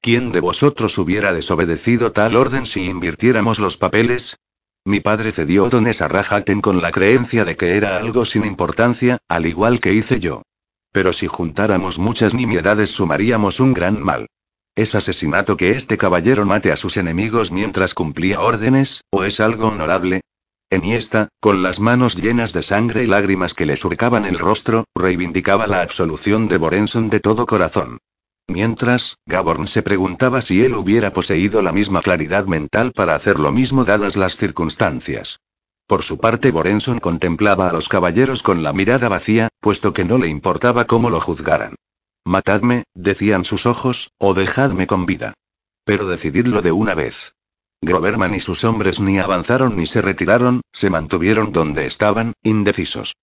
¿Quién 0.00 0.32
de 0.32 0.40
vosotros 0.40 0.96
hubiera 0.96 1.34
desobedecido 1.34 2.12
tal 2.12 2.34
orden 2.36 2.64
si 2.64 2.88
invirtiéramos 2.88 3.58
los 3.58 3.76
papeles? 3.76 4.38
Mi 4.82 5.00
padre 5.00 5.32
cedió 5.32 5.68
dones 5.68 6.00
a 6.00 6.08
Rajaten 6.08 6.62
con 6.62 6.80
la 6.80 6.90
creencia 6.90 7.44
de 7.44 7.54
que 7.58 7.76
era 7.76 7.98
algo 7.98 8.24
sin 8.24 8.46
importancia, 8.46 9.18
al 9.28 9.44
igual 9.44 9.78
que 9.78 9.92
hice 9.92 10.20
yo. 10.20 10.40
Pero 10.90 11.12
si 11.12 11.26
juntáramos 11.26 11.98
muchas 11.98 12.32
nimiedades 12.32 12.92
sumaríamos 12.92 13.60
un 13.60 13.74
gran 13.74 14.02
mal. 14.02 14.26
¿Es 14.74 14.94
asesinato 14.94 15.58
que 15.58 15.72
este 15.72 15.98
caballero 15.98 16.46
mate 16.46 16.72
a 16.72 16.78
sus 16.78 16.96
enemigos 16.96 17.52
mientras 17.52 17.92
cumplía 17.92 18.40
órdenes, 18.40 19.02
o 19.10 19.24
es 19.24 19.38
algo 19.38 19.68
honorable? 19.68 20.22
Eniesta, 20.70 21.28
con 21.40 21.62
las 21.62 21.78
manos 21.78 22.16
llenas 22.16 22.54
de 22.54 22.62
sangre 22.62 23.04
y 23.04 23.06
lágrimas 23.06 23.52
que 23.52 23.66
le 23.66 23.76
surcaban 23.76 24.24
el 24.24 24.38
rostro, 24.38 24.84
reivindicaba 24.94 25.66
la 25.66 25.82
absolución 25.82 26.48
de 26.48 26.56
Borenson 26.56 27.10
de 27.10 27.20
todo 27.20 27.44
corazón. 27.44 27.98
Mientras, 28.48 29.16
Gaborn 29.26 29.68
se 29.68 29.82
preguntaba 29.82 30.40
si 30.40 30.64
él 30.64 30.74
hubiera 30.74 31.12
poseído 31.12 31.60
la 31.60 31.72
misma 31.72 32.00
claridad 32.00 32.46
mental 32.46 32.92
para 32.92 33.14
hacer 33.14 33.38
lo 33.38 33.52
mismo 33.52 33.84
dadas 33.84 34.16
las 34.16 34.38
circunstancias. 34.38 35.38
Por 35.86 36.02
su 36.02 36.16
parte, 36.16 36.50
Borenson 36.50 36.98
contemplaba 36.98 37.68
a 37.68 37.72
los 37.74 37.90
caballeros 37.90 38.42
con 38.42 38.62
la 38.62 38.72
mirada 38.72 39.10
vacía, 39.10 39.48
puesto 39.60 39.92
que 39.92 40.06
no 40.06 40.16
le 40.16 40.28
importaba 40.28 40.86
cómo 40.86 41.10
lo 41.10 41.20
juzgaran. 41.20 41.74
Matadme, 42.24 42.84
decían 42.94 43.44
sus 43.44 43.66
ojos, 43.66 44.12
o 44.18 44.34
dejadme 44.34 44.86
con 44.86 45.06
vida. 45.06 45.34
Pero 45.84 46.06
decididlo 46.06 46.62
de 46.62 46.72
una 46.72 46.94
vez. 46.94 47.34
Groverman 47.80 48.34
y 48.34 48.40
sus 48.40 48.62
hombres 48.62 49.00
ni 49.00 49.18
avanzaron 49.18 49.76
ni 49.76 49.86
se 49.86 50.02
retiraron, 50.02 50.60
se 50.72 50.88
mantuvieron 50.88 51.50
donde 51.50 51.86
estaban, 51.86 52.34
indecisos. 52.42 53.16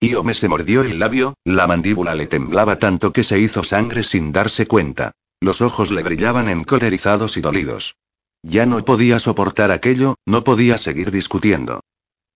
Iome 0.00 0.34
se 0.34 0.48
mordió 0.48 0.82
el 0.82 0.98
labio, 0.98 1.34
la 1.44 1.66
mandíbula 1.66 2.14
le 2.14 2.26
temblaba 2.26 2.78
tanto 2.78 3.12
que 3.12 3.24
se 3.24 3.38
hizo 3.38 3.64
sangre 3.64 4.02
sin 4.02 4.32
darse 4.32 4.66
cuenta. 4.66 5.12
Los 5.40 5.62
ojos 5.62 5.90
le 5.90 6.02
brillaban 6.02 6.48
encolerizados 6.48 7.36
y 7.36 7.40
dolidos. 7.40 7.96
Ya 8.42 8.66
no 8.66 8.84
podía 8.84 9.18
soportar 9.18 9.70
aquello, 9.70 10.16
no 10.26 10.44
podía 10.44 10.76
seguir 10.76 11.10
discutiendo. 11.10 11.80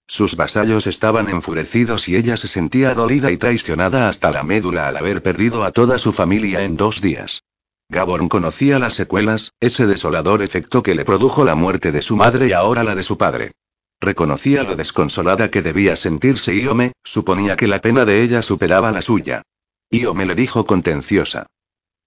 Sus 0.07 0.37
vasallos 0.37 0.87
estaban 0.87 1.29
enfurecidos 1.29 2.09
y 2.09 2.17
ella 2.17 2.37
se 2.37 2.49
sentía 2.49 2.95
dolida 2.95 3.31
y 3.31 3.37
traicionada 3.37 4.09
hasta 4.09 4.31
la 4.31 4.43
médula 4.45 4.89
al 4.89 4.97
haber 4.97 5.23
perdido 5.23 5.65
a 5.65 5.73
toda 5.73 5.99
su 5.99 6.13
familia 6.13 6.63
en 6.63 6.77
dos 6.77 7.01
días. 7.01 7.43
Gaborn 7.89 8.29
conocía 8.29 8.79
las 8.79 8.95
secuelas, 8.95 9.53
ese 9.61 9.87
desolador 9.87 10.43
efecto 10.43 10.83
que 10.83 10.95
le 10.95 11.05
produjo 11.05 11.45
la 11.45 11.55
muerte 11.55 11.93
de 11.93 12.03
su 12.03 12.17
madre 12.17 12.49
y 12.49 12.53
ahora 12.53 12.85
la 12.85 12.95
de 12.95 13.03
su 13.03 13.19
padre. 13.19 13.53
Reconocía 14.01 14.63
lo 14.63 14.77
desconsolada 14.77 15.51
que 15.51 15.63
debía 15.63 15.97
sentirse 15.97 16.55
Iome, 16.55 16.93
suponía 17.03 17.57
que 17.57 17.67
la 17.67 17.81
pena 17.81 18.05
de 18.05 18.23
ella 18.23 18.43
superaba 18.43 18.93
la 18.93 19.03
suya. 19.03 19.43
Iome 19.91 20.27
le 20.27 20.35
dijo 20.35 20.67
contenciosa. 20.67 21.47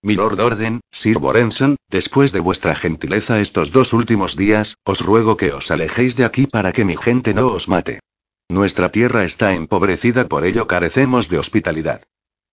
Milord 0.01 0.39
Orden, 0.39 0.79
Sir 0.91 1.19
Borenson, 1.19 1.75
después 1.89 2.31
de 2.31 2.39
vuestra 2.39 2.73
gentileza 2.73 3.41
estos 3.41 3.73
dos 3.73 3.91
últimos 3.91 4.37
días, 4.37 4.77
os 4.85 5.01
ruego 5.01 5.35
que 5.35 5.51
os 5.51 5.71
alejéis 5.71 6.15
de 6.15 6.23
aquí 6.23 6.47
para 6.47 6.71
que 6.71 6.85
mi 6.85 6.95
gente 6.95 7.33
no 7.33 7.47
os 7.47 7.67
mate. 7.67 7.99
Nuestra 8.47 8.89
tierra 8.89 9.25
está 9.25 9.53
empobrecida, 9.53 10.27
por 10.27 10.45
ello 10.45 10.67
carecemos 10.67 11.27
de 11.27 11.39
hospitalidad. 11.39 12.03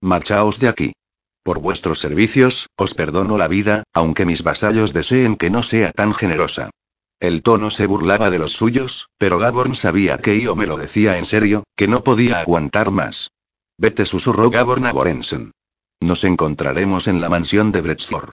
Marchaos 0.01 0.59
de 0.59 0.69
aquí. 0.69 0.93
Por 1.45 1.61
vuestros 1.61 2.01
servicios, 2.01 2.69
os 2.77 2.95
perdono 2.95 3.39
la 3.39 3.47
vida, 3.47 3.85
aunque 3.93 4.27
mis 4.27 4.43
vasallos 4.43 4.93
deseen 4.93 5.37
que 5.37 5.49
no 5.49 5.63
sea 5.63 5.93
tan 5.93 6.15
generosa. 6.15 6.71
El 7.21 7.43
tono 7.43 7.71
se 7.71 7.87
burlaba 7.87 8.29
de 8.29 8.41
los 8.41 8.53
suyos, 8.53 9.09
pero 9.19 9.39
Gaborn 9.39 9.77
sabía 9.77 10.19
que 10.19 10.37
Io 10.37 10.57
me 10.57 10.67
lo 10.67 10.77
decía 10.77 11.17
en 11.17 11.25
serio, 11.25 11.63
que 11.77 11.87
no 11.87 12.03
podía 12.03 12.41
aguantar 12.41 12.91
más. 12.91 13.31
Vete, 13.79 14.05
susurró 14.05 14.51
Gaborn 14.51 14.87
a 14.87 14.93
Borenson. 14.93 15.53
Nos 16.01 16.25
encontraremos 16.25 17.09
en 17.09 17.21
la 17.21 17.29
mansión 17.29 17.73
de 17.73 17.81
Bretford. 17.81 18.31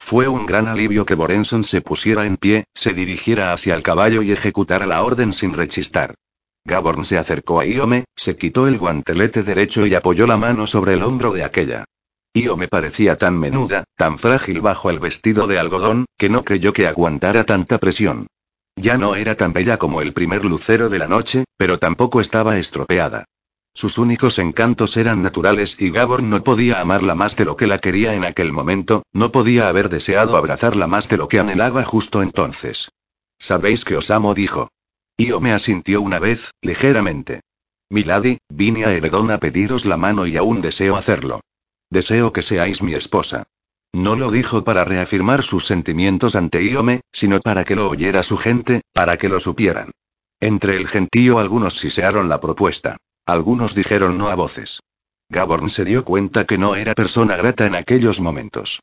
Fue 0.00 0.28
un 0.28 0.46
gran 0.46 0.68
alivio 0.68 1.06
que 1.06 1.14
Borenson 1.14 1.64
se 1.64 1.80
pusiera 1.80 2.26
en 2.26 2.36
pie, 2.36 2.64
se 2.74 2.92
dirigiera 2.92 3.52
hacia 3.52 3.74
el 3.74 3.82
caballo 3.82 4.22
y 4.22 4.32
ejecutara 4.32 4.84
la 4.86 5.02
orden 5.02 5.32
sin 5.32 5.54
rechistar. 5.54 6.14
Gaborn 6.66 7.04
se 7.04 7.18
acercó 7.18 7.60
a 7.60 7.66
Iome, 7.66 8.04
se 8.16 8.36
quitó 8.36 8.66
el 8.66 8.78
guantelete 8.78 9.42
derecho 9.42 9.86
y 9.86 9.94
apoyó 9.94 10.26
la 10.26 10.36
mano 10.36 10.66
sobre 10.66 10.94
el 10.94 11.02
hombro 11.02 11.32
de 11.32 11.44
aquella. 11.44 11.84
Iome 12.34 12.68
parecía 12.68 13.16
tan 13.16 13.38
menuda, 13.38 13.84
tan 13.96 14.18
frágil 14.18 14.60
bajo 14.60 14.90
el 14.90 14.98
vestido 14.98 15.46
de 15.46 15.58
algodón, 15.58 16.06
que 16.18 16.28
no 16.28 16.44
creyó 16.44 16.72
que 16.72 16.88
aguantara 16.88 17.44
tanta 17.44 17.78
presión. 17.78 18.26
Ya 18.76 18.98
no 18.98 19.14
era 19.14 19.36
tan 19.36 19.52
bella 19.52 19.76
como 19.76 20.02
el 20.02 20.12
primer 20.12 20.44
lucero 20.44 20.88
de 20.88 20.98
la 20.98 21.06
noche, 21.06 21.44
pero 21.56 21.78
tampoco 21.78 22.20
estaba 22.20 22.58
estropeada. 22.58 23.24
Sus 23.76 23.98
únicos 23.98 24.38
encantos 24.38 24.96
eran 24.96 25.20
naturales 25.20 25.76
y 25.80 25.90
Gabor 25.90 26.22
no 26.22 26.44
podía 26.44 26.80
amarla 26.80 27.16
más 27.16 27.34
de 27.34 27.44
lo 27.44 27.56
que 27.56 27.66
la 27.66 27.80
quería 27.80 28.14
en 28.14 28.24
aquel 28.24 28.52
momento, 28.52 29.02
no 29.12 29.32
podía 29.32 29.68
haber 29.68 29.88
deseado 29.88 30.36
abrazarla 30.36 30.86
más 30.86 31.08
de 31.08 31.16
lo 31.16 31.26
que 31.26 31.40
anhelaba 31.40 31.84
justo 31.84 32.22
entonces. 32.22 32.92
Sabéis 33.36 33.84
que 33.84 33.96
os 33.96 34.12
amo, 34.12 34.32
dijo. 34.32 34.68
Io 35.16 35.40
me 35.40 35.52
asintió 35.52 36.02
una 36.02 36.20
vez, 36.20 36.52
ligeramente. 36.62 37.40
Milady, 37.90 38.38
vine 38.48 38.84
a 38.84 38.92
Heredón 38.92 39.32
a 39.32 39.38
pediros 39.38 39.84
la 39.84 39.96
mano 39.96 40.26
y 40.26 40.36
aún 40.36 40.60
deseo 40.60 40.96
hacerlo. 40.96 41.40
Deseo 41.90 42.32
que 42.32 42.42
seáis 42.42 42.82
mi 42.82 42.94
esposa. 42.94 43.44
No 43.92 44.16
lo 44.16 44.30
dijo 44.30 44.64
para 44.64 44.84
reafirmar 44.84 45.42
sus 45.42 45.66
sentimientos 45.66 46.36
ante 46.36 46.64
Iome, 46.64 47.00
sino 47.12 47.40
para 47.40 47.64
que 47.64 47.76
lo 47.76 47.88
oyera 47.88 48.22
su 48.22 48.36
gente, 48.36 48.82
para 48.92 49.16
que 49.16 49.28
lo 49.28 49.38
supieran. 49.40 49.90
Entre 50.40 50.76
el 50.76 50.88
gentío 50.88 51.38
algunos 51.38 51.78
sisearon 51.78 52.28
la 52.28 52.40
propuesta. 52.40 52.96
Algunos 53.26 53.74
dijeron 53.74 54.18
no 54.18 54.28
a 54.28 54.34
voces. 54.34 54.80
Gaborn 55.30 55.70
se 55.70 55.84
dio 55.84 56.04
cuenta 56.04 56.44
que 56.44 56.58
no 56.58 56.76
era 56.76 56.94
persona 56.94 57.36
grata 57.36 57.66
en 57.66 57.74
aquellos 57.74 58.20
momentos. 58.20 58.80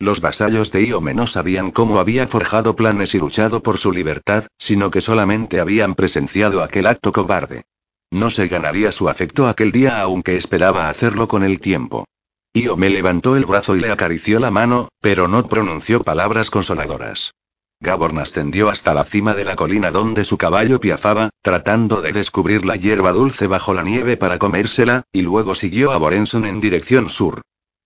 Los 0.00 0.20
vasallos 0.20 0.72
de 0.72 0.84
Iome 0.84 1.14
no 1.14 1.28
sabían 1.28 1.70
cómo 1.70 2.00
había 2.00 2.26
forjado 2.26 2.74
planes 2.74 3.14
y 3.14 3.18
luchado 3.18 3.62
por 3.62 3.78
su 3.78 3.92
libertad, 3.92 4.46
sino 4.58 4.90
que 4.90 5.00
solamente 5.00 5.60
habían 5.60 5.94
presenciado 5.94 6.62
aquel 6.62 6.88
acto 6.88 7.12
cobarde. 7.12 7.64
No 8.10 8.30
se 8.30 8.48
ganaría 8.48 8.90
su 8.90 9.08
afecto 9.08 9.46
aquel 9.48 9.70
día 9.70 10.00
aunque 10.00 10.36
esperaba 10.36 10.88
hacerlo 10.88 11.28
con 11.28 11.44
el 11.44 11.60
tiempo. 11.60 12.04
Iome 12.52 12.90
levantó 12.90 13.36
el 13.36 13.46
brazo 13.46 13.76
y 13.76 13.80
le 13.80 13.90
acarició 13.92 14.40
la 14.40 14.50
mano, 14.50 14.88
pero 15.00 15.28
no 15.28 15.46
pronunció 15.48 16.02
palabras 16.02 16.50
consoladoras. 16.50 17.32
Gaborn 17.80 18.18
ascendió 18.18 18.70
hasta 18.70 18.94
la 18.94 19.04
cima 19.04 19.34
de 19.34 19.44
la 19.44 19.56
colina 19.56 19.90
donde 19.90 20.24
su 20.24 20.38
caballo 20.38 20.80
piafaba, 20.80 21.30
tratando 21.42 22.00
de 22.00 22.12
descubrir 22.12 22.64
la 22.64 22.76
hierba 22.76 23.12
dulce 23.12 23.46
bajo 23.46 23.74
la 23.74 23.82
nieve 23.82 24.16
para 24.16 24.38
comérsela, 24.38 25.04
y 25.12 25.22
luego 25.22 25.54
siguió 25.54 25.92
a 25.92 25.98
Borenson 25.98 26.44
en 26.44 26.60
dirección 26.60 27.10
sur. 27.10 27.42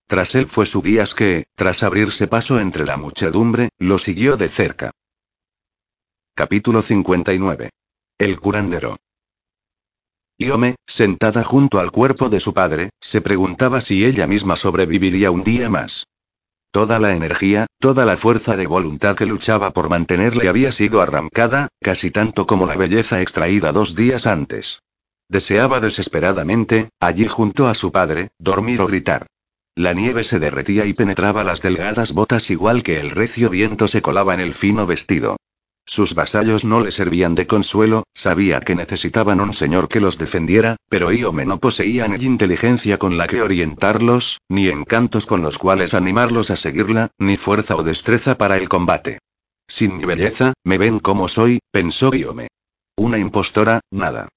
Tras 0.07 0.33
él 0.35 0.47
fue 0.47 0.65
su 0.65 0.81
guías 0.81 1.13
que, 1.13 1.45
tras 1.55 1.83
abrirse 1.83 2.27
paso 2.27 2.59
entre 2.59 2.85
la 2.85 2.97
muchedumbre, 2.97 3.69
lo 3.77 3.99
siguió 3.99 4.37
de 4.37 4.49
cerca. 4.49 4.91
Capítulo 6.33 6.81
59. 6.81 7.69
El 8.17 8.39
curandero. 8.39 8.97
Iome, 10.37 10.75
sentada 10.87 11.43
junto 11.43 11.79
al 11.79 11.91
cuerpo 11.91 12.29
de 12.29 12.39
su 12.39 12.53
padre, 12.53 12.91
se 13.01 13.19
preguntaba 13.19 13.81
si 13.81 14.05
ella 14.05 14.25
misma 14.25 14.55
sobreviviría 14.55 15.31
un 15.31 15.43
día 15.43 15.69
más. 15.69 16.07
Toda 16.71 16.99
la 16.99 17.15
energía, 17.15 17.65
toda 17.79 18.05
la 18.05 18.15
fuerza 18.15 18.55
de 18.55 18.67
voluntad 18.67 19.15
que 19.15 19.25
luchaba 19.25 19.71
por 19.71 19.89
mantenerle 19.89 20.49
había 20.49 20.71
sido 20.71 21.01
arrancada, 21.01 21.69
casi 21.81 22.11
tanto 22.11 22.45
como 22.45 22.67
la 22.67 22.75
belleza 22.75 23.21
extraída 23.21 23.71
dos 23.71 23.95
días 23.95 24.27
antes. 24.27 24.83
Deseaba 25.29 25.79
desesperadamente, 25.79 26.89
allí 26.99 27.27
junto 27.27 27.67
a 27.67 27.73
su 27.73 27.91
padre, 27.91 28.29
dormir 28.37 28.81
o 28.81 28.87
gritar. 28.87 29.25
La 29.75 29.93
nieve 29.93 30.23
se 30.23 30.39
derretía 30.39 30.85
y 30.85 30.93
penetraba 30.93 31.43
las 31.43 31.63
delgadas 31.63 32.13
botas 32.13 32.51
igual 32.51 32.83
que 32.83 32.99
el 32.99 33.11
recio 33.11 33.49
viento 33.49 33.87
se 33.87 34.03
colaba 34.03 34.35
en 34.35 34.39
el 34.39 34.53
fino 34.53 34.85
vestido. 34.85 35.37
Sus 35.89 36.13
vasallos 36.13 36.65
no 36.65 36.81
le 36.81 36.91
servían 36.91 37.33
de 37.33 37.47
consuelo, 37.47 38.03
sabía 38.13 38.59
que 38.59 38.75
necesitaban 38.75 39.41
un 39.41 39.53
señor 39.53 39.87
que 39.89 39.99
los 39.99 40.19
defendiera, 40.19 40.75
pero 40.87 41.11
Iome 41.11 41.47
no 41.47 41.59
poseía 41.59 42.07
ni 42.07 42.23
inteligencia 42.23 42.99
con 42.99 43.17
la 43.17 43.25
que 43.25 43.41
orientarlos, 43.41 44.37
ni 44.49 44.69
encantos 44.69 45.25
con 45.25 45.41
los 45.41 45.57
cuales 45.57 45.95
animarlos 45.95 46.51
a 46.51 46.57
seguirla, 46.57 47.09
ni 47.17 47.37
fuerza 47.37 47.75
o 47.75 47.81
destreza 47.81 48.37
para 48.37 48.57
el 48.57 48.69
combate. 48.69 49.17
Sin 49.67 49.97
mi 49.97 50.05
belleza, 50.05 50.53
me 50.63 50.77
ven 50.77 50.99
como 50.99 51.27
soy, 51.27 51.57
pensó 51.71 52.13
Iome. 52.13 52.49
Una 52.95 53.17
impostora, 53.17 53.79
nada. 53.89 54.29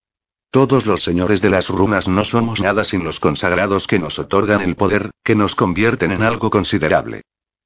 Todos 0.51 0.87
los 0.87 1.03
señores 1.03 1.43
de 1.43 1.51
las 1.51 1.69
runas 1.69 2.09
no 2.09 2.25
somos 2.25 2.63
nada 2.63 2.83
sin 2.83 3.05
los 3.05 3.21
consagrados 3.21 3.87
que 3.87 3.99
nos 3.99 4.19
otorgan 4.19 4.63
el 4.63 4.75
poder, 4.75 5.11
que 5.23 5.35
nos 5.35 5.55
convierten 5.55 6.13
en 6.13 6.23
algo 6.23 6.49
considerable. 6.49 7.21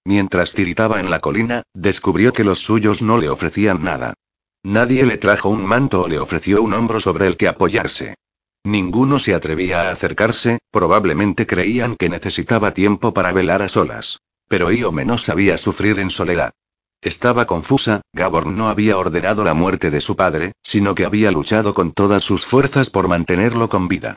Mientras 0.06 0.52
tiritaba 0.52 1.00
en 1.00 1.10
la 1.10 1.18
colina, 1.18 1.64
descubrió 1.74 2.32
que 2.32 2.44
los 2.44 2.60
suyos 2.60 3.02
no 3.02 3.18
le 3.18 3.28
ofrecían 3.28 3.82
nada. 3.82 4.14
Nadie 4.62 5.04
le 5.04 5.18
trajo 5.18 5.48
un 5.48 5.66
manto 5.66 6.02
o 6.02 6.08
le 6.08 6.20
ofreció 6.20 6.62
un 6.62 6.74
hombro 6.74 7.00
sobre 7.00 7.26
el 7.26 7.36
que 7.36 7.48
apoyarse. 7.48 8.14
Ninguno 8.62 9.18
se 9.18 9.34
atrevía 9.34 9.82
a 9.82 9.90
acercarse, 9.90 10.60
probablemente 10.70 11.44
creían 11.44 11.96
que 11.96 12.08
necesitaba 12.08 12.72
tiempo 12.72 13.12
para 13.12 13.32
velar 13.32 13.62
a 13.62 13.68
solas. 13.68 14.20
Pero 14.46 14.70
Iome 14.70 15.04
no 15.04 15.18
sabía 15.18 15.58
sufrir 15.58 15.98
en 15.98 16.10
soledad. 16.10 16.52
Estaba 17.00 17.46
confusa, 17.46 18.02
Gaborn 18.12 18.56
no 18.56 18.68
había 18.68 18.98
ordenado 18.98 19.42
la 19.42 19.54
muerte 19.54 19.90
de 19.90 20.00
su 20.00 20.14
padre, 20.14 20.52
sino 20.62 20.94
que 20.94 21.04
había 21.04 21.32
luchado 21.32 21.74
con 21.74 21.90
todas 21.90 22.22
sus 22.22 22.46
fuerzas 22.46 22.90
por 22.90 23.08
mantenerlo 23.08 23.68
con 23.68 23.88
vida. 23.88 24.14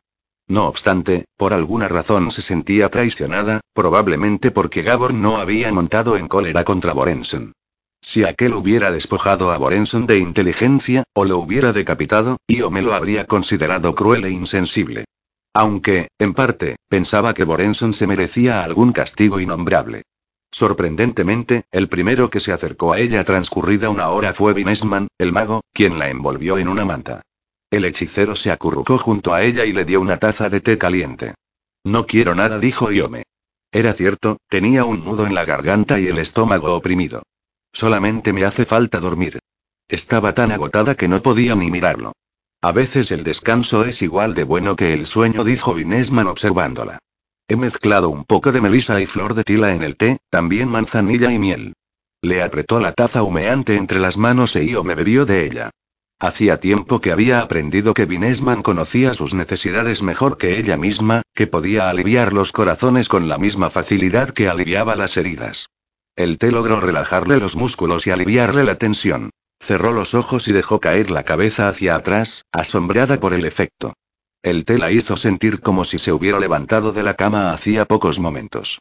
No 0.50 0.68
obstante, 0.68 1.26
por 1.38 1.54
alguna 1.54 1.88
razón 1.88 2.32
se 2.32 2.42
sentía 2.42 2.90
traicionada, 2.90 3.62
probablemente 3.74 4.50
porque 4.50 4.82
Gaborn 4.82 5.22
no 5.22 5.38
había 5.38 5.72
montado 5.72 6.18
en 6.18 6.28
cólera 6.28 6.64
contra 6.64 6.92
Borensen. 6.92 7.54
Si 8.02 8.24
aquel 8.24 8.56
hubiera 8.56 8.92
despojado 8.92 9.52
a 9.52 9.58
Borenson 9.58 10.08
de 10.08 10.18
inteligencia, 10.18 11.04
o 11.14 11.24
lo 11.24 11.38
hubiera 11.38 11.72
decapitado, 11.72 12.38
me 12.72 12.82
lo 12.82 12.94
habría 12.94 13.26
considerado 13.26 13.94
cruel 13.94 14.26
e 14.26 14.32
insensible. 14.32 15.06
Aunque, 15.54 16.08
en 16.18 16.34
parte, 16.34 16.78
pensaba 16.88 17.36
que 17.36 17.44
Borenson 17.44 17.94
se 17.94 18.08
merecía 18.08 18.64
algún 18.64 18.92
castigo 18.92 19.40
innombrable. 19.40 20.02
Sorprendentemente, 20.52 21.66
el 21.72 21.90
primero 21.90 22.32
que 22.32 22.40
se 22.40 22.54
acercó 22.54 22.94
a 22.94 23.00
ella 23.00 23.24
transcurrida 23.24 23.90
una 23.90 24.10
hora 24.10 24.34
fue 24.34 24.56
Vinesman, 24.56 25.10
el 25.20 25.32
mago, 25.32 25.62
quien 25.74 26.00
la 26.00 26.10
envolvió 26.10 26.58
en 26.58 26.70
una 26.70 26.86
manta. 26.86 27.22
El 27.72 27.86
hechicero 27.86 28.36
se 28.36 28.52
acurrucó 28.52 28.98
junto 28.98 29.34
a 29.34 29.44
ella 29.44 29.66
y 29.66 29.74
le 29.74 29.86
dio 29.86 30.02
una 30.02 30.18
taza 30.18 30.50
de 30.50 30.60
té 30.60 30.78
caliente. 30.78 31.36
No 31.84 32.08
quiero 32.08 32.34
nada, 32.34 32.58
dijo 32.58 32.92
Iome. 32.92 33.24
Era 33.72 33.94
cierto, 33.94 34.38
tenía 34.50 34.86
un 34.86 35.04
nudo 35.04 35.28
en 35.28 35.36
la 35.36 35.46
garganta 35.46 36.00
y 36.00 36.08
el 36.08 36.18
estómago 36.18 36.74
oprimido. 36.74 37.22
Solamente 37.72 38.34
me 38.34 38.44
hace 38.44 38.66
falta 38.66 39.00
dormir. 39.00 39.40
Estaba 39.88 40.34
tan 40.34 40.52
agotada 40.52 40.96
que 40.96 41.08
no 41.08 41.22
podía 41.22 41.56
ni 41.56 41.70
mirarlo. 41.70 42.14
A 42.62 42.72
veces 42.72 43.12
el 43.12 43.24
descanso 43.24 43.86
es 43.86 44.02
igual 44.02 44.34
de 44.34 44.44
bueno 44.44 44.76
que 44.76 44.94
el 44.94 45.06
sueño, 45.06 45.44
dijo 45.44 45.76
Vinesman 45.76 46.28
observándola. 46.28 47.00
He 47.48 47.56
mezclado 47.56 48.10
un 48.10 48.26
poco 48.26 48.52
de 48.52 48.62
melisa 48.62 49.00
y 49.00 49.06
flor 49.06 49.34
de 49.34 49.44
tila 49.44 49.74
en 49.74 49.84
el 49.84 49.96
té, 49.96 50.18
también 50.30 50.70
manzanilla 50.70 51.32
y 51.32 51.40
miel. 51.40 51.74
Le 52.22 52.44
apretó 52.44 52.80
la 52.80 52.92
taza 52.92 53.24
humeante 53.24 53.78
entre 53.78 54.00
las 54.00 54.18
manos 54.18 54.56
e 54.56 54.66
Io 54.66 54.84
me 54.84 54.96
bebió 54.96 55.26
de 55.26 55.46
ella. 55.46 55.72
Hacía 56.22 56.60
tiempo 56.60 57.00
que 57.00 57.14
había 57.14 57.40
aprendido 57.40 57.94
que 57.94 58.06
Vinesman 58.06 58.62
conocía 58.62 59.14
sus 59.14 59.34
necesidades 59.34 60.04
mejor 60.04 60.38
que 60.38 60.60
ella 60.60 60.76
misma, 60.76 61.22
que 61.34 61.48
podía 61.48 61.90
aliviar 61.90 62.34
los 62.34 62.52
corazones 62.52 63.08
con 63.08 63.30
la 63.30 63.38
misma 63.38 63.70
facilidad 63.70 64.32
que 64.32 64.50
aliviaba 64.50 64.98
las 64.98 65.16
heridas. 65.16 65.70
El 66.18 66.38
té 66.38 66.52
logró 66.52 66.82
relajarle 66.82 67.40
los 67.40 67.56
músculos 67.56 68.06
y 68.06 68.12
aliviarle 68.12 68.66
la 68.66 68.76
tensión. 68.76 69.30
Cerró 69.62 69.94
los 69.94 70.14
ojos 70.14 70.50
y 70.50 70.52
dejó 70.52 70.82
caer 70.82 71.10
la 71.10 71.24
cabeza 71.24 71.70
hacia 71.70 71.96
atrás, 71.96 72.44
asombrada 72.52 73.18
por 73.22 73.34
el 73.34 73.46
efecto. 73.46 73.94
El 74.44 74.66
té 74.66 74.78
la 74.78 74.92
hizo 74.92 75.16
sentir 75.16 75.62
como 75.62 75.86
si 75.86 76.00
se 76.00 76.12
hubiera 76.12 76.40
levantado 76.40 76.92
de 76.92 77.04
la 77.04 77.14
cama 77.14 77.54
hacía 77.54 77.86
pocos 77.86 78.20
momentos. 78.20 78.80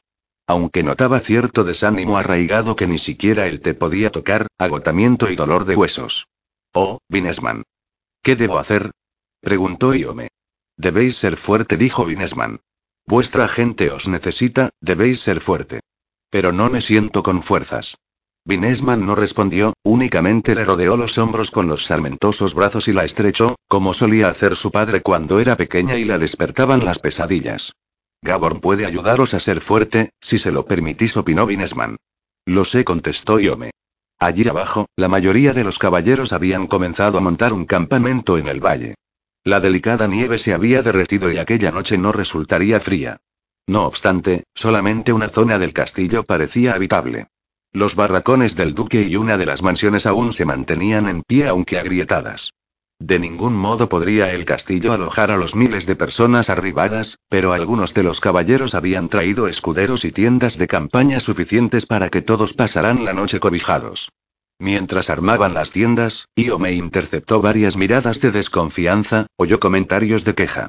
Aunque 0.49 0.83
notaba 0.83 1.21
cierto 1.21 1.63
desánimo 1.63 2.19
arraigado 2.19 2.75
que 2.75 2.89
ni 2.89 2.99
siquiera 2.99 3.47
el 3.47 3.61
té 3.61 3.75
podía 3.75 4.11
tocar, 4.11 4.49
agotamiento 4.59 5.31
y 5.31 5.37
dolor 5.37 5.65
de 5.65 5.77
huesos. 5.77 6.27
Oh, 6.73 6.99
Vinesman. 7.09 7.65
¿Qué 8.23 8.37
debo 8.37 8.59
hacer? 8.59 8.91
preguntó 9.41 9.95
Iome. 9.95 10.29
Debéis 10.77 11.17
ser 11.17 11.37
fuerte, 11.37 11.77
dijo 11.77 12.05
Vinesman. 12.05 12.61
Vuestra 13.07 13.49
gente 13.49 13.91
os 13.91 14.09
necesita, 14.09 14.71
debéis 14.81 15.21
ser 15.21 15.41
fuerte. 15.41 15.81
Pero 16.31 16.53
no 16.53 16.69
me 16.69 16.81
siento 16.81 17.23
con 17.23 17.43
fuerzas. 17.43 17.97
Vinesman 18.45 19.05
no 19.05 19.15
respondió, 19.15 19.75
únicamente 19.83 20.55
le 20.55 20.65
rodeó 20.65 20.97
los 20.97 21.19
hombros 21.19 21.51
con 21.51 21.69
los 21.69 21.85
sarmentosos 21.85 22.55
brazos 22.55 22.89
y 22.89 22.93
la 22.93 23.05
estrechó, 23.05 23.57
como 23.69 23.93
solía 23.93 24.29
hacer 24.29 24.57
su 24.57 24.71
padre 24.71 25.03
cuando 25.03 25.41
era 25.41 25.57
pequeña 25.57 25.97
y 25.97 26.05
la 26.05 26.19
despertaban 26.19 26.85
las 26.85 26.99
pesadillas. 26.99 27.73
Gabor 28.23 28.61
puede 28.61 28.87
ayudaros 28.87 29.35
a 29.35 29.41
ser 29.41 29.61
fuerte, 29.61 30.11
si 30.21 30.39
se 30.39 30.51
lo 30.51 30.67
permitís, 30.67 31.17
opinó 31.17 31.47
Vinesman. 31.47 31.97
Lo 32.47 32.65
sé, 32.65 32.85
contestó 32.85 33.39
Yome. 33.39 33.71
Allí 34.19 34.49
abajo, 34.49 34.87
la 34.97 35.09
mayoría 35.09 35.53
de 35.53 35.63
los 35.63 35.79
caballeros 35.79 36.33
habían 36.33 36.67
comenzado 36.67 37.19
a 37.19 37.21
montar 37.21 37.53
un 37.53 37.67
campamento 37.67 38.37
en 38.37 38.49
el 38.49 38.65
valle. 38.65 38.95
La 39.45 39.61
delicada 39.61 40.09
nieve 40.09 40.39
se 40.39 40.53
había 40.53 40.83
derretido 40.83 41.31
y 41.31 41.39
aquella 41.39 41.71
noche 41.71 41.99
no 41.99 42.11
resultaría 42.13 42.81
fría. 42.81 43.19
No 43.69 43.87
obstante, 43.87 44.45
solamente 44.55 45.13
una 45.13 45.29
zona 45.29 45.59
del 45.59 45.73
castillo 45.73 46.25
parecía 46.25 46.75
habitable. 46.75 47.29
Los 47.73 47.95
barracones 47.95 48.57
del 48.57 48.75
duque 48.75 49.03
y 49.03 49.17
una 49.17 49.37
de 49.37 49.47
las 49.47 49.63
mansiones 49.63 50.07
aún 50.07 50.33
se 50.33 50.45
mantenían 50.45 51.07
en 51.07 51.23
pie 51.23 51.47
aunque 51.47 51.79
agrietadas. 51.79 52.53
De 53.01 53.21
ningún 53.21 53.55
modo 53.55 53.89
podría 53.89 54.33
el 54.35 54.45
castillo 54.45 54.93
alojar 54.93 55.31
a 55.31 55.37
los 55.37 55.55
miles 55.55 55.87
de 55.87 55.95
personas 55.95 56.51
arribadas, 56.51 57.19
pero 57.29 57.53
algunos 57.53 57.95
de 57.95 58.03
los 58.03 58.21
caballeros 58.21 58.75
habían 58.75 59.09
traído 59.09 59.47
escuderos 59.47 60.05
y 60.05 60.11
tiendas 60.11 60.59
de 60.59 60.67
campaña 60.67 61.21
suficientes 61.21 61.87
para 61.87 62.09
que 62.11 62.23
todos 62.23 62.55
pasaran 62.55 63.05
la 63.05 63.13
noche 63.13 63.39
cobijados. 63.39 64.11
Mientras 64.59 65.11
armaban 65.11 65.55
las 65.55 65.71
tiendas, 65.71 66.27
Io 66.35 66.59
me 66.59 66.73
interceptó 66.73 67.41
varias 67.41 67.77
miradas 67.77 68.21
de 68.21 68.33
desconfianza, 68.33 69.29
oyó 69.37 69.61
comentarios 69.61 70.25
de 70.25 70.35
queja. 70.35 70.69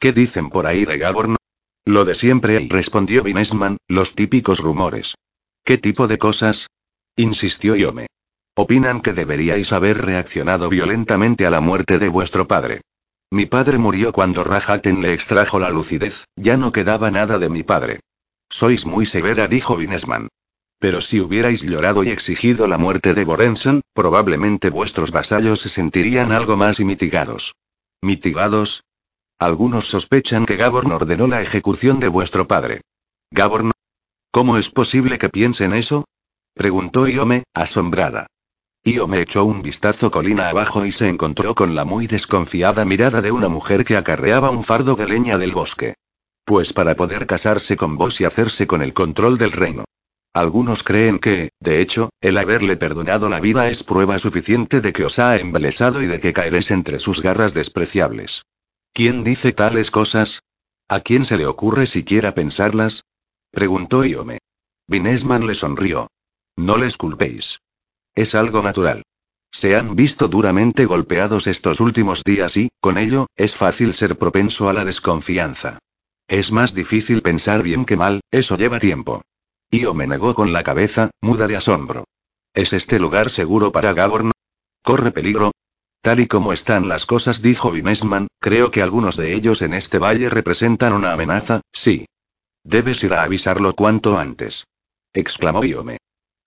¿Qué 0.00 0.12
dicen 0.12 0.50
por 0.50 0.66
ahí 0.66 0.84
de 0.84 0.98
Gaborn? 0.98 1.36
Lo 1.84 2.04
de 2.04 2.16
siempre, 2.16 2.66
respondió 2.68 3.22
Vinesman, 3.22 3.76
los 3.86 4.16
típicos 4.16 4.58
rumores. 4.58 5.14
¿Qué 5.64 5.78
tipo 5.78 6.08
de 6.08 6.18
cosas? 6.18 6.66
insistió 7.16 7.76
Yome. 7.76 8.08
Opinan 8.60 9.02
que 9.02 9.12
deberíais 9.12 9.72
haber 9.72 9.98
reaccionado 9.98 10.68
violentamente 10.68 11.46
a 11.46 11.50
la 11.50 11.60
muerte 11.60 12.00
de 12.00 12.08
vuestro 12.08 12.48
padre. 12.48 12.80
Mi 13.30 13.46
padre 13.46 13.78
murió 13.78 14.12
cuando 14.12 14.42
Rahaten 14.42 15.00
le 15.00 15.14
extrajo 15.14 15.60
la 15.60 15.70
lucidez, 15.70 16.24
ya 16.34 16.56
no 16.56 16.72
quedaba 16.72 17.12
nada 17.12 17.38
de 17.38 17.48
mi 17.48 17.62
padre. 17.62 18.00
Sois 18.50 18.84
muy 18.84 19.06
severa, 19.06 19.46
dijo 19.46 19.76
Vinesman. 19.76 20.26
Pero 20.80 21.00
si 21.00 21.20
hubierais 21.20 21.62
llorado 21.62 22.02
y 22.02 22.08
exigido 22.08 22.66
la 22.66 22.78
muerte 22.78 23.14
de 23.14 23.24
Borensen, 23.24 23.82
probablemente 23.92 24.70
vuestros 24.70 25.12
vasallos 25.12 25.60
se 25.60 25.68
sentirían 25.68 26.32
algo 26.32 26.56
más 26.56 26.80
y 26.80 26.84
mitigados. 26.84 27.54
¿Mitigados? 28.02 28.82
Algunos 29.38 29.86
sospechan 29.86 30.46
que 30.46 30.56
Gaborn 30.56 30.90
ordenó 30.90 31.28
la 31.28 31.42
ejecución 31.42 32.00
de 32.00 32.08
vuestro 32.08 32.48
padre. 32.48 32.80
¿Gaborn? 33.30 33.70
¿Cómo 34.32 34.58
es 34.58 34.72
posible 34.72 35.16
que 35.16 35.28
piensen 35.28 35.74
eso? 35.74 36.06
Preguntó 36.54 37.06
Iome, 37.06 37.44
asombrada. 37.54 38.26
Iome 38.88 39.20
echó 39.20 39.44
un 39.44 39.60
vistazo 39.60 40.10
colina 40.10 40.48
abajo 40.48 40.86
y 40.86 40.92
se 40.92 41.08
encontró 41.08 41.54
con 41.54 41.74
la 41.74 41.84
muy 41.84 42.06
desconfiada 42.06 42.86
mirada 42.86 43.20
de 43.20 43.30
una 43.30 43.48
mujer 43.48 43.84
que 43.84 43.98
acarreaba 43.98 44.48
un 44.48 44.64
fardo 44.64 44.94
de 44.94 45.06
leña 45.06 45.36
del 45.36 45.52
bosque. 45.52 45.94
Pues 46.46 46.72
para 46.72 46.96
poder 46.96 47.26
casarse 47.26 47.76
con 47.76 47.98
vos 47.98 48.18
y 48.22 48.24
hacerse 48.24 48.66
con 48.66 48.80
el 48.80 48.94
control 48.94 49.36
del 49.36 49.52
reino. 49.52 49.84
Algunos 50.32 50.82
creen 50.82 51.18
que, 51.18 51.50
de 51.60 51.82
hecho, 51.82 52.08
el 52.22 52.38
haberle 52.38 52.78
perdonado 52.78 53.28
la 53.28 53.40
vida 53.40 53.68
es 53.68 53.82
prueba 53.82 54.18
suficiente 54.18 54.80
de 54.80 54.94
que 54.94 55.04
os 55.04 55.18
ha 55.18 55.36
embelesado 55.36 56.02
y 56.02 56.06
de 56.06 56.18
que 56.18 56.32
caeréis 56.32 56.70
entre 56.70 56.98
sus 56.98 57.20
garras 57.20 57.52
despreciables. 57.52 58.44
¿Quién 58.94 59.22
dice 59.22 59.52
tales 59.52 59.90
cosas? 59.90 60.40
¿A 60.88 61.00
quién 61.00 61.26
se 61.26 61.36
le 61.36 61.46
ocurre 61.46 61.86
siquiera 61.86 62.34
pensarlas? 62.34 63.02
Preguntó 63.50 64.04
Iome. 64.04 64.38
Vinesman 64.86 65.46
le 65.46 65.54
sonrió. 65.54 66.08
No 66.56 66.78
les 66.78 66.96
culpéis. 66.96 67.58
Es 68.14 68.34
algo 68.34 68.62
natural. 68.62 69.02
Se 69.50 69.76
han 69.76 69.96
visto 69.96 70.28
duramente 70.28 70.84
golpeados 70.84 71.46
estos 71.46 71.80
últimos 71.80 72.22
días 72.22 72.56
y, 72.56 72.68
con 72.80 72.98
ello, 72.98 73.26
es 73.36 73.54
fácil 73.54 73.94
ser 73.94 74.18
propenso 74.18 74.68
a 74.68 74.72
la 74.72 74.84
desconfianza. 74.84 75.78
Es 76.28 76.52
más 76.52 76.74
difícil 76.74 77.22
pensar 77.22 77.62
bien 77.62 77.84
que 77.86 77.96
mal, 77.96 78.20
eso 78.30 78.56
lleva 78.56 78.78
tiempo. 78.78 79.22
Io 79.70 79.94
me 79.94 80.06
negó 80.06 80.34
con 80.34 80.52
la 80.52 80.62
cabeza, 80.62 81.10
muda 81.20 81.46
de 81.46 81.56
asombro. 81.56 82.04
¿Es 82.54 82.72
este 82.72 82.98
lugar 82.98 83.30
seguro 83.30 83.72
para 83.72 83.94
Gaborn? 83.94 84.32
¿Corre 84.82 85.10
peligro? 85.10 85.52
Tal 86.00 86.20
y 86.20 86.26
como 86.26 86.52
están 86.52 86.88
las 86.88 87.06
cosas, 87.06 87.42
dijo 87.42 87.70
Vinesman, 87.70 88.28
creo 88.38 88.70
que 88.70 88.82
algunos 88.82 89.16
de 89.16 89.34
ellos 89.34 89.62
en 89.62 89.74
este 89.74 89.98
valle 89.98 90.30
representan 90.30 90.92
una 90.92 91.12
amenaza, 91.12 91.60
sí. 91.72 92.06
Debes 92.64 93.02
ir 93.04 93.14
a 93.14 93.22
avisarlo 93.22 93.74
cuanto 93.74 94.18
antes. 94.18 94.64
exclamó 95.12 95.64
Iome. 95.64 95.98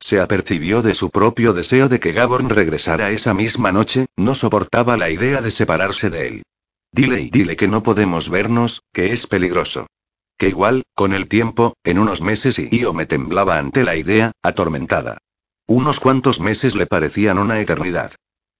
Se 0.01 0.19
apercibió 0.19 0.81
de 0.81 0.95
su 0.95 1.11
propio 1.11 1.53
deseo 1.53 1.87
de 1.87 1.99
que 1.99 2.11
Gaborn 2.11 2.49
regresara 2.49 3.11
esa 3.11 3.35
misma 3.35 3.71
noche, 3.71 4.07
no 4.17 4.33
soportaba 4.33 4.97
la 4.97 5.11
idea 5.11 5.41
de 5.41 5.51
separarse 5.51 6.09
de 6.09 6.27
él. 6.27 6.43
Dile 6.91 7.21
y 7.21 7.29
dile 7.29 7.55
que 7.55 7.67
no 7.67 7.83
podemos 7.83 8.29
vernos, 8.31 8.81
que 8.91 9.13
es 9.13 9.27
peligroso. 9.27 9.85
Que 10.39 10.49
igual, 10.49 10.83
con 10.95 11.13
el 11.13 11.29
tiempo, 11.29 11.75
en 11.83 11.99
unos 11.99 12.21
meses 12.21 12.57
y 12.57 12.67
Io 12.75 12.93
me 12.93 13.05
temblaba 13.05 13.59
ante 13.59 13.83
la 13.83 13.95
idea, 13.95 14.31
atormentada. 14.41 15.19
Unos 15.67 15.99
cuantos 15.99 16.39
meses 16.39 16.75
le 16.75 16.87
parecían 16.87 17.37
una 17.37 17.59
eternidad. 17.59 18.13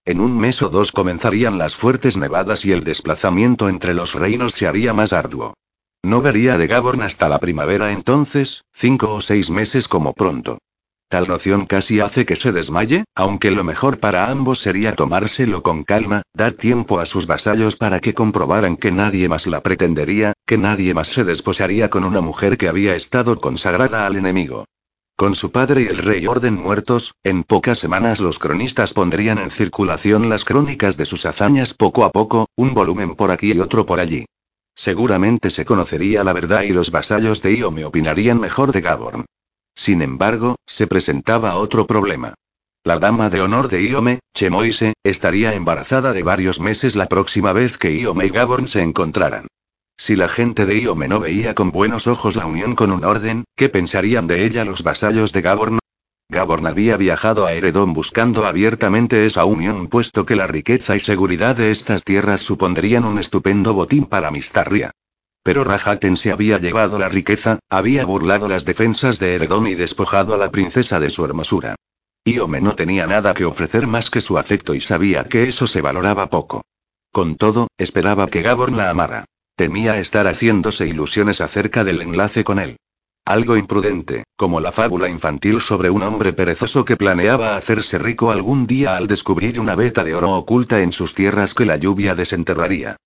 En 0.05 0.21
un 0.21 0.37
mes 0.37 0.61
o 0.61 0.69
dos 0.69 0.91
comenzarían 0.91 1.57
las 1.57 1.73
fuertes 1.73 2.17
nevadas 2.17 2.65
y 2.65 2.71
el 2.71 2.83
desplazamiento 2.83 3.67
entre 3.67 3.95
los 3.95 4.13
reinos 4.13 4.53
se 4.53 4.67
haría 4.67 4.93
más 4.93 5.11
arduo. 5.11 5.55
No 6.03 6.21
vería 6.21 6.59
de 6.59 6.67
Gaborn 6.67 7.01
hasta 7.01 7.27
la 7.29 7.39
primavera 7.39 7.91
entonces, 7.91 8.63
cinco 8.71 9.15
o 9.15 9.21
seis 9.21 9.49
meses 9.49 9.87
como 9.87 10.13
pronto. 10.13 10.59
Tal 11.11 11.27
noción 11.27 11.65
casi 11.65 11.99
hace 11.99 12.25
que 12.25 12.37
se 12.37 12.53
desmaye, 12.53 13.03
aunque 13.15 13.51
lo 13.51 13.65
mejor 13.65 13.99
para 13.99 14.31
ambos 14.31 14.59
sería 14.59 14.95
tomárselo 14.95 15.61
con 15.61 15.83
calma, 15.83 16.21
dar 16.33 16.53
tiempo 16.53 17.01
a 17.01 17.05
sus 17.05 17.27
vasallos 17.27 17.75
para 17.75 17.99
que 17.99 18.13
comprobaran 18.13 18.77
que 18.77 18.93
nadie 18.93 19.27
más 19.27 19.45
la 19.45 19.59
pretendería, 19.59 20.31
que 20.45 20.57
nadie 20.57 20.93
más 20.93 21.09
se 21.09 21.25
desposaría 21.25 21.89
con 21.89 22.05
una 22.05 22.21
mujer 22.21 22.57
que 22.57 22.69
había 22.69 22.95
estado 22.95 23.37
consagrada 23.41 24.07
al 24.07 24.15
enemigo. 24.15 24.63
Con 25.17 25.35
su 25.35 25.51
padre 25.51 25.81
y 25.81 25.87
el 25.87 25.97
rey 25.97 26.25
Orden 26.27 26.53
muertos, 26.53 27.13
en 27.25 27.43
pocas 27.43 27.77
semanas 27.77 28.21
los 28.21 28.39
cronistas 28.39 28.93
pondrían 28.93 29.37
en 29.37 29.51
circulación 29.51 30.29
las 30.29 30.45
crónicas 30.45 30.95
de 30.95 31.05
sus 31.05 31.25
hazañas 31.25 31.73
poco 31.73 32.05
a 32.05 32.11
poco, 32.13 32.47
un 32.55 32.73
volumen 32.73 33.15
por 33.15 33.31
aquí 33.31 33.51
y 33.51 33.59
otro 33.59 33.85
por 33.85 33.99
allí. 33.99 34.23
Seguramente 34.75 35.49
se 35.49 35.65
conocería 35.65 36.23
la 36.23 36.31
verdad 36.31 36.61
y 36.61 36.69
los 36.69 36.89
vasallos 36.89 37.41
de 37.41 37.57
Iome 37.57 37.83
opinarían 37.83 38.39
mejor 38.39 38.71
de 38.71 38.79
Gaborn. 38.79 39.25
Sin 39.75 40.01
embargo, 40.01 40.55
se 40.65 40.87
presentaba 40.87 41.55
otro 41.55 41.87
problema. 41.87 42.33
La 42.83 42.97
dama 42.97 43.29
de 43.29 43.41
honor 43.41 43.67
de 43.67 43.83
Iome, 43.83 44.19
Chemoise, 44.35 44.93
estaría 45.03 45.53
embarazada 45.53 46.13
de 46.13 46.23
varios 46.23 46.59
meses 46.59 46.95
la 46.95 47.07
próxima 47.07 47.53
vez 47.53 47.77
que 47.77 47.95
Iome 47.95 48.25
y 48.25 48.29
Gaborn 48.29 48.67
se 48.67 48.81
encontraran. 48.81 49.47
Si 49.97 50.15
la 50.15 50.27
gente 50.27 50.65
de 50.65 50.79
Iome 50.79 51.07
no 51.07 51.19
veía 51.19 51.53
con 51.53 51.69
buenos 51.69 52.07
ojos 52.07 52.35
la 52.35 52.47
unión 52.47 52.75
con 52.75 52.91
un 52.91 53.03
orden, 53.03 53.43
¿qué 53.55 53.69
pensarían 53.69 54.25
de 54.25 54.45
ella 54.45 54.65
los 54.65 54.81
vasallos 54.81 55.31
de 55.31 55.41
Gaborn? 55.41 55.79
Gaborn 56.29 56.65
había 56.65 56.97
viajado 56.97 57.45
a 57.45 57.53
Eredón 57.53 57.93
buscando 57.93 58.45
abiertamente 58.45 59.25
esa 59.27 59.45
unión 59.45 59.87
puesto 59.87 60.25
que 60.25 60.35
la 60.35 60.47
riqueza 60.47 60.95
y 60.95 60.99
seguridad 61.01 61.57
de 61.57 61.69
estas 61.69 62.03
tierras 62.03 62.41
supondrían 62.41 63.05
un 63.05 63.19
estupendo 63.19 63.75
botín 63.75 64.05
para 64.05 64.31
Mistarria. 64.31 64.91
Pero 65.43 65.63
Rajaten 65.63 66.17
se 66.17 66.31
había 66.31 66.59
llevado 66.59 66.99
la 66.99 67.09
riqueza, 67.09 67.59
había 67.69 68.05
burlado 68.05 68.47
las 68.47 68.63
defensas 68.65 69.17
de 69.17 69.35
Eredón 69.35 69.67
y 69.67 69.75
despojado 69.75 70.35
a 70.35 70.37
la 70.37 70.51
princesa 70.51 70.99
de 70.99 71.09
su 71.09 71.25
hermosura. 71.25 71.75
Iome 72.25 72.61
no 72.61 72.75
tenía 72.75 73.07
nada 73.07 73.33
que 73.33 73.45
ofrecer 73.45 73.87
más 73.87 74.11
que 74.11 74.21
su 74.21 74.37
afecto 74.37 74.75
y 74.75 74.81
sabía 74.81 75.23
que 75.23 75.49
eso 75.49 75.65
se 75.65 75.81
valoraba 75.81 76.29
poco. 76.29 76.61
Con 77.11 77.35
todo, 77.35 77.67
esperaba 77.77 78.27
que 78.27 78.43
Gabor 78.43 78.71
la 78.71 78.91
amara. 78.91 79.25
Temía 79.55 79.97
estar 79.99 80.27
haciéndose 80.27 80.87
ilusiones 80.87 81.41
acerca 81.41 81.83
del 81.83 82.01
enlace 82.01 82.43
con 82.43 82.59
él. 82.59 82.77
Algo 83.25 83.57
imprudente, 83.57 84.23
como 84.35 84.59
la 84.59 84.71
fábula 84.71 85.09
infantil 85.09 85.61
sobre 85.61 85.89
un 85.89 86.03
hombre 86.03 86.33
perezoso 86.33 86.85
que 86.85 86.97
planeaba 86.97 87.55
hacerse 87.55 87.97
rico 87.97 88.31
algún 88.31 88.65
día 88.65 88.97
al 88.97 89.07
descubrir 89.07 89.59
una 89.59 89.75
veta 89.75 90.03
de 90.03 90.15
oro 90.15 90.31
oculta 90.31 90.81
en 90.81 90.91
sus 90.91 91.15
tierras 91.15 91.53
que 91.53 91.65
la 91.65 91.77
lluvia 91.77 92.15
desenterraría. 92.15 92.97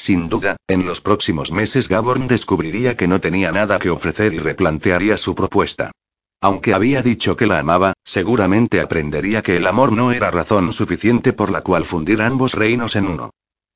Sin 0.00 0.30
duda, 0.30 0.56
en 0.66 0.86
los 0.86 1.02
próximos 1.02 1.52
meses 1.52 1.86
Gaborn 1.86 2.26
descubriría 2.26 2.96
que 2.96 3.06
no 3.06 3.20
tenía 3.20 3.52
nada 3.52 3.78
que 3.78 3.90
ofrecer 3.90 4.32
y 4.32 4.38
replantearía 4.38 5.18
su 5.18 5.34
propuesta. 5.34 5.90
Aunque 6.40 6.72
había 6.72 7.02
dicho 7.02 7.36
que 7.36 7.46
la 7.46 7.58
amaba, 7.58 7.92
seguramente 8.02 8.80
aprendería 8.80 9.42
que 9.42 9.58
el 9.58 9.66
amor 9.66 9.92
no 9.92 10.10
era 10.10 10.30
razón 10.30 10.72
suficiente 10.72 11.34
por 11.34 11.50
la 11.50 11.60
cual 11.60 11.84
fundir 11.84 12.22
ambos 12.22 12.54
reinos 12.54 12.96
en 12.96 13.08
uno. 13.08 13.28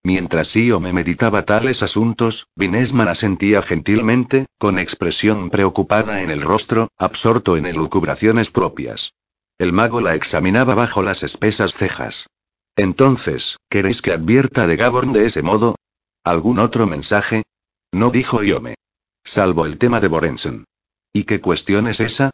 Mientras 0.03 0.57
Io 0.57 0.81
me 0.81 0.95
meditaba 0.95 1.45
tales 1.45 1.83
asuntos, 1.83 2.47
Vinesman 2.57 3.09
asentía 3.09 3.61
gentilmente, 3.61 4.47
con 4.57 4.79
expresión 4.79 5.51
preocupada 5.51 6.23
en 6.23 6.31
el 6.31 6.41
rostro, 6.41 6.89
absorto 6.97 7.59
en 7.59 7.67
elucubraciones 7.67 8.51
propias. 8.51 9.13
El 9.59 9.75
mago 9.75 10.01
la 10.01 10.15
examinaba 10.15 10.75
bajo 10.75 11.03
las 11.03 11.23
espesas 11.23 11.75
cejas. 11.75 12.29
Entonces, 12.77 13.59
¿queréis 13.69 14.01
que 14.01 14.13
advierta 14.13 14.67
de 14.67 14.77
Gaborn 14.77 15.13
de 15.13 15.27
ese 15.27 15.43
modo? 15.43 15.77
¿Algún 16.25 16.59
otro 16.59 16.87
mensaje? 16.87 17.43
No 17.93 18.11
dijo 18.11 18.43
Iome. 18.43 18.77
Salvo 19.23 19.67
el 19.67 19.77
tema 19.77 20.01
de 20.01 20.09
Borensen. 20.09 20.65
¿Y 21.13 21.25
qué 21.25 21.43
cuestión 21.43 21.87
es 21.87 22.01
esa? 22.01 22.31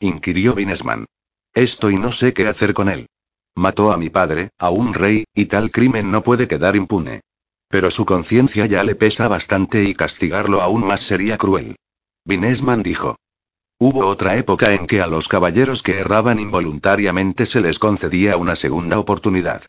inquirió 0.00 0.54
Vinesman. 0.54 1.04
Esto 1.52 1.90
y 1.90 1.98
no 1.98 2.10
sé 2.10 2.32
qué 2.32 2.48
hacer 2.48 2.72
con 2.72 2.88
él. 2.88 3.06
Mató 3.54 3.92
a 3.92 3.98
mi 3.98 4.08
padre, 4.08 4.48
a 4.58 4.70
un 4.70 4.94
rey, 4.94 5.24
y 5.34 5.44
tal 5.44 5.70
crimen 5.70 6.10
no 6.10 6.22
puede 6.22 6.48
quedar 6.48 6.74
impune. 6.74 7.20
Pero 7.68 7.90
su 7.90 8.06
conciencia 8.06 8.64
ya 8.64 8.82
le 8.82 8.94
pesa 8.94 9.28
bastante 9.28 9.84
y 9.84 9.94
castigarlo 9.94 10.62
aún 10.62 10.86
más 10.86 11.02
sería 11.02 11.36
cruel. 11.36 11.76
Vinesman 12.24 12.82
dijo. 12.82 13.16
Hubo 13.78 14.06
otra 14.06 14.38
época 14.38 14.72
en 14.72 14.86
que 14.86 15.02
a 15.02 15.06
los 15.06 15.28
caballeros 15.28 15.82
que 15.82 15.98
erraban 15.98 16.40
involuntariamente 16.40 17.44
se 17.44 17.60
les 17.60 17.78
concedía 17.78 18.38
una 18.38 18.56
segunda 18.56 18.98
oportunidad. 18.98 19.66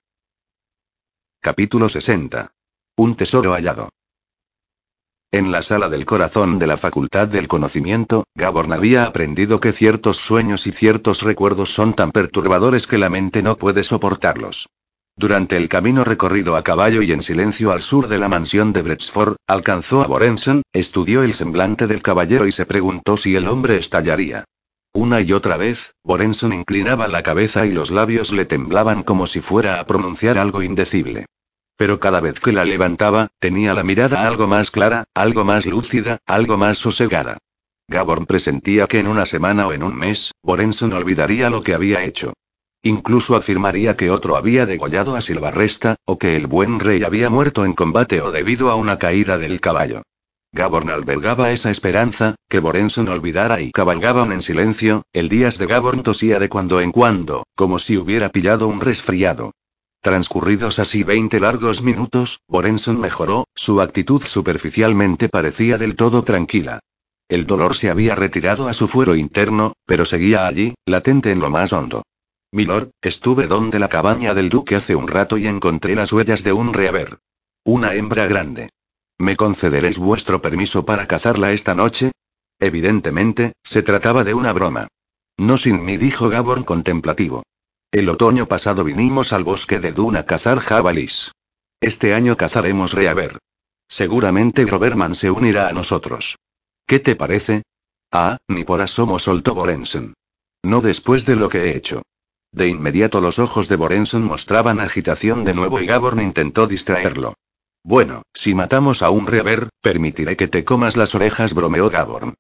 Capítulo 1.42 1.90
60. 1.90 2.52
Un 2.98 3.18
tesoro 3.18 3.52
hallado. 3.52 3.90
En 5.30 5.52
la 5.52 5.62
sala 5.62 5.90
del 5.90 6.06
corazón 6.06 6.60
de 6.60 6.68
la 6.68 6.78
Facultad 6.78 7.28
del 7.28 7.50
Conocimiento, 7.50 8.24
Gaborn 8.36 8.72
había 8.72 9.04
aprendido 9.04 9.60
que 9.60 9.74
ciertos 9.74 10.16
sueños 10.16 10.66
y 10.66 10.72
ciertos 10.72 11.22
recuerdos 11.22 11.74
son 11.74 11.94
tan 11.94 12.14
perturbadores 12.14 12.88
que 12.88 12.98
la 12.98 13.10
mente 13.10 13.44
no 13.44 13.58
puede 13.58 13.84
soportarlos. 13.84 14.70
Durante 15.18 15.58
el 15.58 15.68
camino 15.68 16.06
recorrido 16.06 16.56
a 16.56 16.64
caballo 16.64 17.02
y 17.02 17.12
en 17.12 17.22
silencio 17.22 17.74
al 17.74 17.82
sur 17.82 18.08
de 18.08 18.18
la 18.18 18.30
mansión 18.30 18.72
de 18.72 18.82
Bretsford, 18.84 19.36
alcanzó 19.46 20.02
a 20.02 20.08
Borensen, 20.08 20.62
estudió 20.72 21.24
el 21.24 21.34
semblante 21.34 21.88
del 21.88 22.02
caballero 22.02 22.48
y 22.48 22.54
se 22.54 22.66
preguntó 22.66 23.18
si 23.18 23.36
el 23.36 23.50
hombre 23.50 23.76
estallaría. 23.76 24.46
Una 24.94 25.20
y 25.20 25.34
otra 25.34 25.58
vez, 25.58 25.92
Borenson 26.06 26.54
inclinaba 26.54 27.10
la 27.10 27.24
cabeza 27.24 27.66
y 27.66 27.74
los 27.74 27.92
labios 27.92 28.32
le 28.32 28.46
temblaban 28.46 29.04
como 29.04 29.28
si 29.28 29.42
fuera 29.42 29.82
a 29.82 29.86
pronunciar 29.86 30.38
algo 30.38 30.64
indecible. 30.64 31.26
Pero 31.78 32.00
cada 32.00 32.22
vez 32.22 32.40
que 32.40 32.52
la 32.52 32.64
levantaba, 32.64 33.28
tenía 33.40 33.74
la 33.74 33.84
mirada 33.84 34.28
algo 34.28 34.48
más 34.48 34.72
clara, 34.72 35.06
algo 35.14 35.44
más 35.44 35.66
lúcida, 35.66 36.20
algo 36.26 36.58
más 36.58 36.78
sosegada. 36.78 37.38
Gaborn 37.88 38.26
presentía 38.26 38.88
que 38.88 39.00
en 39.00 39.08
una 39.08 39.26
semana 39.26 39.68
o 39.68 39.74
en 39.74 39.84
un 39.84 39.96
mes, 39.96 40.32
Borenson 40.42 40.94
olvidaría 40.94 41.50
lo 41.50 41.62
que 41.62 41.74
había 41.74 42.04
hecho. 42.04 42.34
Incluso 42.82 43.36
afirmaría 43.36 43.98
que 43.98 44.10
otro 44.10 44.38
había 44.38 44.66
degollado 44.66 45.16
a 45.16 45.22
Silvarresta, 45.22 45.96
o 46.06 46.18
que 46.18 46.36
el 46.36 46.48
buen 46.48 46.80
rey 46.80 47.04
había 47.04 47.30
muerto 47.30 47.66
en 47.66 47.74
combate 47.74 48.22
o 48.22 48.32
debido 48.32 48.70
a 48.70 48.76
una 48.76 48.98
caída 48.98 49.38
del 49.38 49.60
caballo. 49.60 50.04
Gaborn 50.52 50.90
albergaba 50.90 51.52
esa 51.52 51.70
esperanza, 51.70 52.36
que 52.48 52.60
Borenson 52.60 53.10
olvidara 53.10 53.60
y 53.60 53.72
cabalgaban 53.72 54.32
en 54.32 54.42
silencio, 54.42 55.04
el 55.12 55.28
días 55.28 55.58
de 55.58 55.66
Gaborn 55.66 56.02
tosía 56.02 56.40
de 56.40 56.48
cuando 56.48 56.80
en 56.80 56.92
cuando, 56.92 57.44
como 57.56 57.78
si 57.78 57.98
hubiera 57.98 58.30
pillado 58.30 58.68
un 58.68 58.80
resfriado. 58.80 59.52
Transcurridos 60.06 60.78
así 60.78 61.02
20 61.02 61.40
largos 61.40 61.82
minutos, 61.82 62.42
Borenson 62.48 63.00
mejoró, 63.00 63.46
su 63.56 63.82
actitud 63.82 64.22
superficialmente 64.22 65.30
parecía 65.30 65.80
del 65.80 65.96
todo 65.96 66.24
tranquila. 66.24 66.80
El 67.28 67.48
dolor 67.48 67.74
se 67.74 67.90
había 67.90 68.14
retirado 68.14 68.68
a 68.68 68.74
su 68.74 68.88
fuero 68.88 69.16
interno, 69.16 69.74
pero 69.88 70.06
seguía 70.06 70.46
allí, 70.46 70.76
latente 70.86 71.32
en 71.32 71.40
lo 71.40 71.50
más 71.50 71.74
hondo. 71.74 72.04
Milord, 72.52 72.92
estuve 73.02 73.48
donde 73.48 73.80
la 73.80 73.90
cabaña 73.90 74.36
del 74.36 74.50
duque 74.50 74.76
hace 74.76 74.96
un 74.96 75.08
rato 75.08 75.40
y 75.40 75.48
encontré 75.48 75.96
las 75.96 76.14
huellas 76.14 76.44
de 76.44 76.54
un 76.54 76.76
reaver. 76.76 77.18
Una 77.64 77.96
hembra 77.96 78.28
grande. 78.28 78.70
¿Me 79.18 79.36
concederéis 79.36 79.98
vuestro 79.98 80.40
permiso 80.40 80.86
para 80.86 81.08
cazarla 81.08 81.52
esta 81.52 81.74
noche? 81.74 82.12
Evidentemente, 82.60 83.54
se 83.64 83.82
trataba 83.82 84.24
de 84.24 84.36
una 84.36 84.54
broma. 84.54 84.88
No 85.38 85.58
sin 85.58 85.84
mí, 85.84 85.98
dijo 85.98 86.30
Gaborn 86.30 86.62
contemplativo. 86.62 87.42
El 87.96 88.10
otoño 88.10 88.46
pasado 88.46 88.84
vinimos 88.84 89.32
al 89.32 89.46
bosque 89.46 89.80
de 89.80 89.94
Duna 89.94 90.20
a 90.20 90.26
cazar 90.26 90.60
jabalís. 90.60 91.32
Este 91.80 92.14
año 92.14 92.36
cazaremos 92.36 92.92
reaver. 92.92 93.38
Seguramente 93.88 94.66
Groverman 94.66 95.16
se 95.16 95.32
unirá 95.32 95.70
a 95.70 95.72
nosotros. 95.72 96.36
¿Qué 96.86 97.00
te 97.00 97.16
parece? 97.16 97.64
Ah, 98.12 98.36
ni 98.50 98.66
por 98.66 98.82
asomo 98.82 99.18
soltó 99.18 99.56
Borensen. 99.56 100.14
No 100.62 100.82
después 100.82 101.26
de 101.26 101.38
lo 101.38 101.48
que 101.48 101.70
he 101.70 101.78
hecho. 101.78 102.02
De 102.52 102.68
inmediato 102.68 103.22
los 103.22 103.40
ojos 103.40 103.70
de 103.70 103.78
Borensen 103.78 104.24
mostraban 104.24 104.82
agitación 104.82 105.46
de 105.46 105.54
nuevo 105.54 105.80
y 105.80 105.86
Gaborn 105.86 106.20
intentó 106.20 106.68
distraerlo. 106.68 107.36
Bueno, 107.82 108.24
si 108.34 108.54
matamos 108.54 109.04
a 109.04 109.10
un 109.10 109.26
reaver, 109.26 109.70
permitiré 109.80 110.36
que 110.36 110.50
te 110.50 110.66
comas 110.66 110.98
las 110.98 111.16
orejas, 111.16 111.54
bromeó 111.54 111.90
Gaborn. 111.90 112.34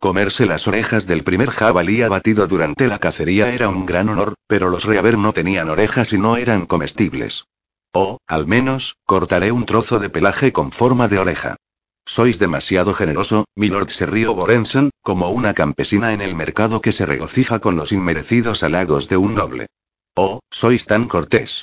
Comerse 0.00 0.46
las 0.46 0.66
orejas 0.66 1.06
del 1.06 1.24
primer 1.24 1.50
jabalí 1.50 2.00
abatido 2.00 2.46
durante 2.46 2.88
la 2.88 2.98
cacería 2.98 3.52
era 3.52 3.68
un 3.68 3.84
gran 3.84 4.08
honor, 4.08 4.32
pero 4.46 4.70
los 4.70 4.84
reaver 4.84 5.18
no 5.18 5.34
tenían 5.34 5.68
orejas 5.68 6.14
y 6.14 6.18
no 6.18 6.38
eran 6.38 6.64
comestibles. 6.64 7.44
O, 7.92 8.16
al 8.26 8.46
menos, 8.46 8.96
cortaré 9.04 9.52
un 9.52 9.66
trozo 9.66 9.98
de 9.98 10.08
pelaje 10.08 10.54
con 10.54 10.72
forma 10.72 11.06
de 11.06 11.18
oreja. 11.18 11.56
Sois 12.06 12.38
demasiado 12.38 12.94
generoso, 12.94 13.44
milord 13.54 13.90
se 13.90 14.06
rió 14.06 14.32
Borensen, 14.32 14.88
como 15.02 15.28
una 15.28 15.52
campesina 15.52 16.14
en 16.14 16.22
el 16.22 16.34
mercado 16.34 16.80
que 16.80 16.92
se 16.92 17.04
regocija 17.04 17.58
con 17.58 17.76
los 17.76 17.92
inmerecidos 17.92 18.62
halagos 18.62 19.06
de 19.10 19.18
un 19.18 19.34
noble. 19.34 19.66
Oh, 20.16 20.40
sois 20.50 20.86
tan 20.86 21.08
cortés. 21.08 21.62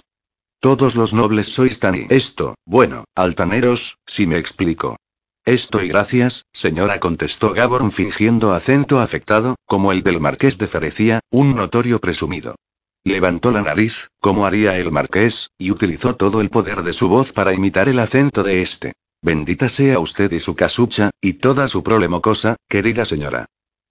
Todos 0.59 0.95
los 0.95 1.11
nobles 1.11 1.47
sois 1.47 1.79
tan 1.79 1.95
y 1.95 2.05
esto, 2.09 2.53
bueno, 2.65 3.05
altaneros, 3.15 3.97
si 4.05 4.27
me 4.27 4.37
explico. 4.37 4.95
Estoy 5.47 5.87
gracias, 5.87 6.45
señora, 6.51 6.99
contestó 6.99 7.53
Gaborn 7.53 7.89
fingiendo 7.89 8.51
acento 8.51 8.99
afectado, 8.99 9.55
como 9.65 9.93
el 9.93 10.03
del 10.03 10.19
marqués 10.19 10.57
de 10.57 10.67
Ferecía, 10.67 11.21
un 11.29 11.55
notorio 11.55 11.99
presumido. 11.99 12.55
Levantó 13.05 13.51
la 13.51 13.61
nariz, 13.61 14.09
como 14.19 14.45
haría 14.45 14.77
el 14.77 14.91
marqués, 14.91 15.51
y 15.57 15.71
utilizó 15.71 16.17
todo 16.17 16.41
el 16.41 16.49
poder 16.49 16.83
de 16.83 16.91
su 16.91 17.07
voz 17.07 17.31
para 17.31 17.53
imitar 17.53 17.87
el 17.87 17.99
acento 17.99 18.43
de 18.43 18.61
este. 18.61 18.91
Bendita 19.21 19.69
sea 19.69 19.99
usted 19.99 20.29
y 20.33 20.41
su 20.41 20.53
casucha, 20.53 21.11
y 21.21 21.35
toda 21.35 21.69
su 21.69 21.81
cosa, 21.81 22.57
querida 22.67 23.05
señora. 23.05 23.45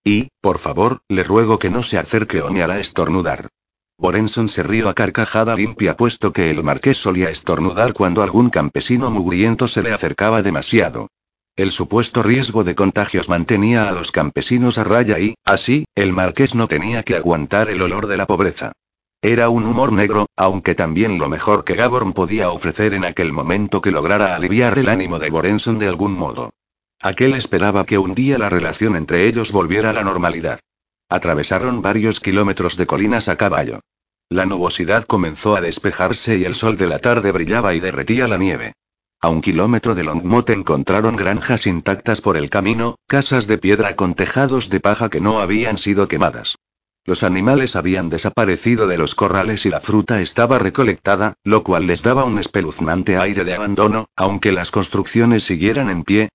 Y, 0.05 0.29
por 0.43 0.59
favor, 0.59 0.99
le 1.09 1.25
ruego 1.25 1.59
que 1.59 1.71
no 1.71 1.83
se 1.83 1.97
acerque 1.97 2.43
o 2.43 2.51
me 2.51 2.63
hará 2.63 2.81
estornudar. 2.81 3.49
Borenson 3.97 4.51
se 4.51 4.63
rió 4.63 4.91
a 4.91 4.95
carcajada 4.95 5.57
limpia 5.57 5.97
puesto 5.97 6.35
que 6.35 6.51
el 6.51 6.63
marqués 6.63 6.99
solía 6.99 7.31
estornudar 7.31 7.95
cuando 7.95 8.23
algún 8.23 8.51
campesino 8.51 9.11
mugriento 9.11 9.69
se 9.69 9.83
le 9.83 9.95
acercaba 9.95 10.43
demasiado. 10.43 11.09
El 11.57 11.73
supuesto 11.73 12.23
riesgo 12.23 12.65
de 12.65 12.75
contagios 12.75 13.31
mantenía 13.31 13.89
a 13.89 13.93
los 13.93 14.13
campesinos 14.13 14.77
a 14.77 14.85
raya 14.85 15.19
y, 15.19 15.37
así, 15.43 15.87
el 15.95 16.13
marqués 16.13 16.55
no 16.55 16.69
tenía 16.69 17.03
que 17.03 17.17
aguantar 17.17 17.71
el 17.71 17.81
olor 17.81 18.09
de 18.09 18.19
la 18.19 18.27
pobreza. 18.27 18.73
Era 19.23 19.49
un 19.49 19.65
humor 19.65 19.91
negro, 19.91 20.27
aunque 20.37 20.75
también 20.75 21.19
lo 21.19 21.31
mejor 21.31 21.65
que 21.65 21.75
Gaborn 21.75 22.13
podía 22.13 22.51
ofrecer 22.51 22.93
en 22.93 23.07
aquel 23.07 23.33
momento 23.33 23.81
que 23.81 23.91
lograra 23.91 24.37
aliviar 24.37 24.79
el 24.79 24.91
ánimo 24.91 25.19
de 25.19 25.31
Borenson 25.31 25.79
de 25.79 25.89
algún 25.89 26.13
modo. 26.13 26.51
Aquel 27.01 27.33
esperaba 27.33 27.87
que 27.87 27.97
un 27.97 28.15
día 28.15 28.37
la 28.37 28.51
relación 28.51 28.95
entre 28.95 29.27
ellos 29.27 29.51
volviera 29.51 29.91
a 29.91 29.95
la 29.95 30.05
normalidad. 30.05 30.61
Atravesaron 31.09 31.81
varios 31.81 32.21
kilómetros 32.21 32.77
de 32.77 32.87
colinas 32.87 33.29
a 33.29 33.37
caballo. 33.37 33.81
La 34.29 34.45
nubosidad 34.45 35.05
comenzó 35.07 35.57
a 35.57 35.63
despejarse 35.63 36.37
y 36.37 36.45
el 36.45 36.55
sol 36.55 36.77
de 36.77 36.87
la 36.87 36.99
tarde 36.99 37.33
brillaba 37.33 37.73
y 37.73 37.81
derretía 37.81 38.29
la 38.29 38.37
nieve. 38.37 38.75
A 39.21 39.29
un 39.29 39.41
kilómetro 39.41 39.95
de 39.95 40.05
Longmont 40.05 40.51
encontraron 40.51 41.17
granjas 41.17 41.67
intactas 41.67 42.21
por 42.21 42.37
el 42.37 42.51
camino, 42.51 42.97
casas 43.07 43.47
de 43.47 43.59
piedra 43.59 43.97
con 43.97 44.15
tejados 44.15 44.69
de 44.69 44.79
paja 44.81 45.09
que 45.09 45.21
no 45.21 45.41
habían 45.41 45.79
sido 45.79 46.07
quemadas. 46.07 46.57
Los 47.07 47.23
animales 47.23 47.77
habían 47.77 48.11
desaparecido 48.11 48.87
de 48.89 48.99
los 48.99 49.15
corrales 49.15 49.65
y 49.65 49.71
la 49.71 49.81
fruta 49.81 50.21
estaba 50.21 50.59
recolectada, 50.59 51.35
lo 51.45 51.63
cual 51.63 51.87
les 51.87 52.03
daba 52.03 52.25
un 52.25 52.39
espeluznante 52.39 53.17
aire 53.17 53.45
de 53.45 53.55
abandono, 53.55 54.07
aunque 54.17 54.53
las 54.53 54.71
construcciones 54.71 55.45
siguieran 55.45 55.89
en 55.89 56.03
pie. 56.05 56.29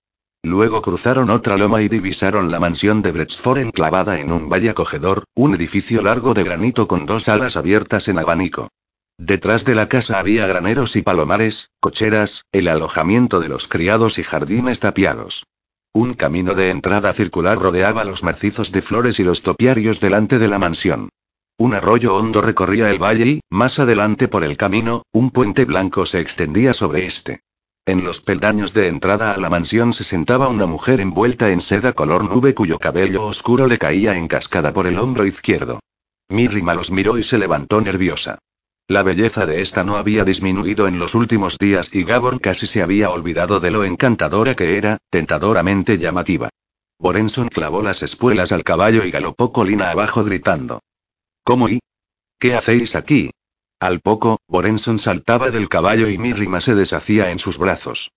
Luego 0.43 0.81
cruzaron 0.81 1.29
otra 1.29 1.57
loma 1.57 1.81
y 1.81 1.87
divisaron 1.87 2.49
la 2.49 2.59
mansión 2.59 3.01
de 3.01 3.11
Bretsford 3.11 3.59
enclavada 3.59 4.19
en 4.19 4.31
un 4.31 4.49
valle 4.49 4.69
acogedor, 4.71 5.25
un 5.35 5.53
edificio 5.53 6.01
largo 6.01 6.33
de 6.33 6.43
granito 6.43 6.87
con 6.87 7.05
dos 7.05 7.29
alas 7.29 7.57
abiertas 7.57 8.07
en 8.07 8.17
abanico. 8.17 8.69
Detrás 9.23 9.65
de 9.65 9.76
la 9.76 9.88
casa 9.88 10.18
había 10.18 10.48
graneros 10.48 10.95
y 10.95 11.03
palomares, 11.03 11.69
cocheras, 11.80 12.48
el 12.52 12.68
alojamiento 12.68 13.39
de 13.39 13.49
los 13.49 13.68
criados 13.68 14.18
y 14.18 14.23
jardines 14.23 14.80
tapiados. 14.80 15.45
Un 15.93 16.15
camino 16.15 16.56
de 16.56 16.72
entrada 16.72 17.14
circular 17.14 17.60
rodeaba 17.60 18.03
los 18.03 18.23
macizos 18.23 18.72
de 18.72 18.81
flores 18.81 19.19
y 19.19 19.23
los 19.23 19.43
topiarios 19.43 19.99
delante 19.99 20.39
de 20.39 20.48
la 20.48 20.57
mansión. 20.57 21.10
Un 21.56 21.76
arroyo 21.76 22.15
hondo 22.15 22.41
recorría 22.41 22.89
el 22.89 22.98
valle 22.98 23.27
y, 23.27 23.41
más 23.52 23.77
adelante 23.77 24.27
por 24.27 24.43
el 24.43 24.57
camino, 24.57 25.03
un 25.11 25.30
puente 25.30 25.65
blanco 25.65 26.07
se 26.07 26.19
extendía 26.19 26.73
sobre 26.73 27.06
este. 27.06 27.41
En 27.85 28.03
los 28.03 28.22
peldaños 28.22 28.73
de 28.73 28.88
entrada 28.88 29.34
a 29.34 29.38
la 29.38 29.52
mansión 29.52 29.93
se 29.93 30.03
sentaba 30.03 30.48
una 30.48 30.65
mujer 30.65 30.99
envuelta 30.99 31.52
en 31.52 31.61
seda 31.61 31.93
color 31.93 32.23
nube 32.23 32.56
cuyo 32.56 32.80
cabello 32.80 33.27
oscuro 33.27 33.68
le 33.68 33.77
caía 33.77 34.18
en 34.18 34.27
cascada 34.27 34.73
por 34.73 34.88
el 34.88 34.98
hombro 34.98 35.27
izquierdo. 35.27 35.80
Mirrima 36.27 36.73
los 36.73 36.89
miró 36.89 37.19
y 37.19 37.23
se 37.23 37.38
levantó 37.38 37.81
nerviosa. 37.81 38.39
La 38.87 39.03
belleza 39.03 39.45
de 39.45 39.61
esta 39.61 39.83
no 39.83 39.97
había 39.97 40.25
disminuido 40.25 40.87
en 40.87 40.99
los 40.99 41.15
últimos 41.15 41.57
días 41.57 41.89
y 41.93 42.03
Gabor 42.03 42.41
casi 42.41 42.67
se 42.67 42.81
había 42.81 43.09
olvidado 43.09 43.59
de 43.59 43.71
lo 43.71 43.83
encantadora 43.83 44.55
que 44.55 44.77
era, 44.77 44.97
tentadoramente 45.09 45.97
llamativa. 45.97 46.49
Borenson 46.99 47.47
clavó 47.47 47.81
las 47.81 48.03
espuelas 48.03 48.51
al 48.51 48.63
caballo 48.63 49.05
y 49.05 49.11
galopó 49.11 49.51
colina 49.51 49.91
abajo 49.91 50.23
gritando. 50.23 50.81
¿Cómo 51.43 51.69
y? 51.69 51.79
¿Qué 52.39 52.55
hacéis 52.55 52.95
aquí? 52.95 53.31
Al 53.79 54.01
poco, 54.01 54.37
Borenson 54.47 54.99
saltaba 54.99 55.49
del 55.49 55.67
caballo 55.67 56.07
y 56.07 56.17
Mirrima 56.17 56.61
se 56.61 56.75
deshacía 56.75 57.31
en 57.31 57.39
sus 57.39 57.57
brazos. 57.57 58.11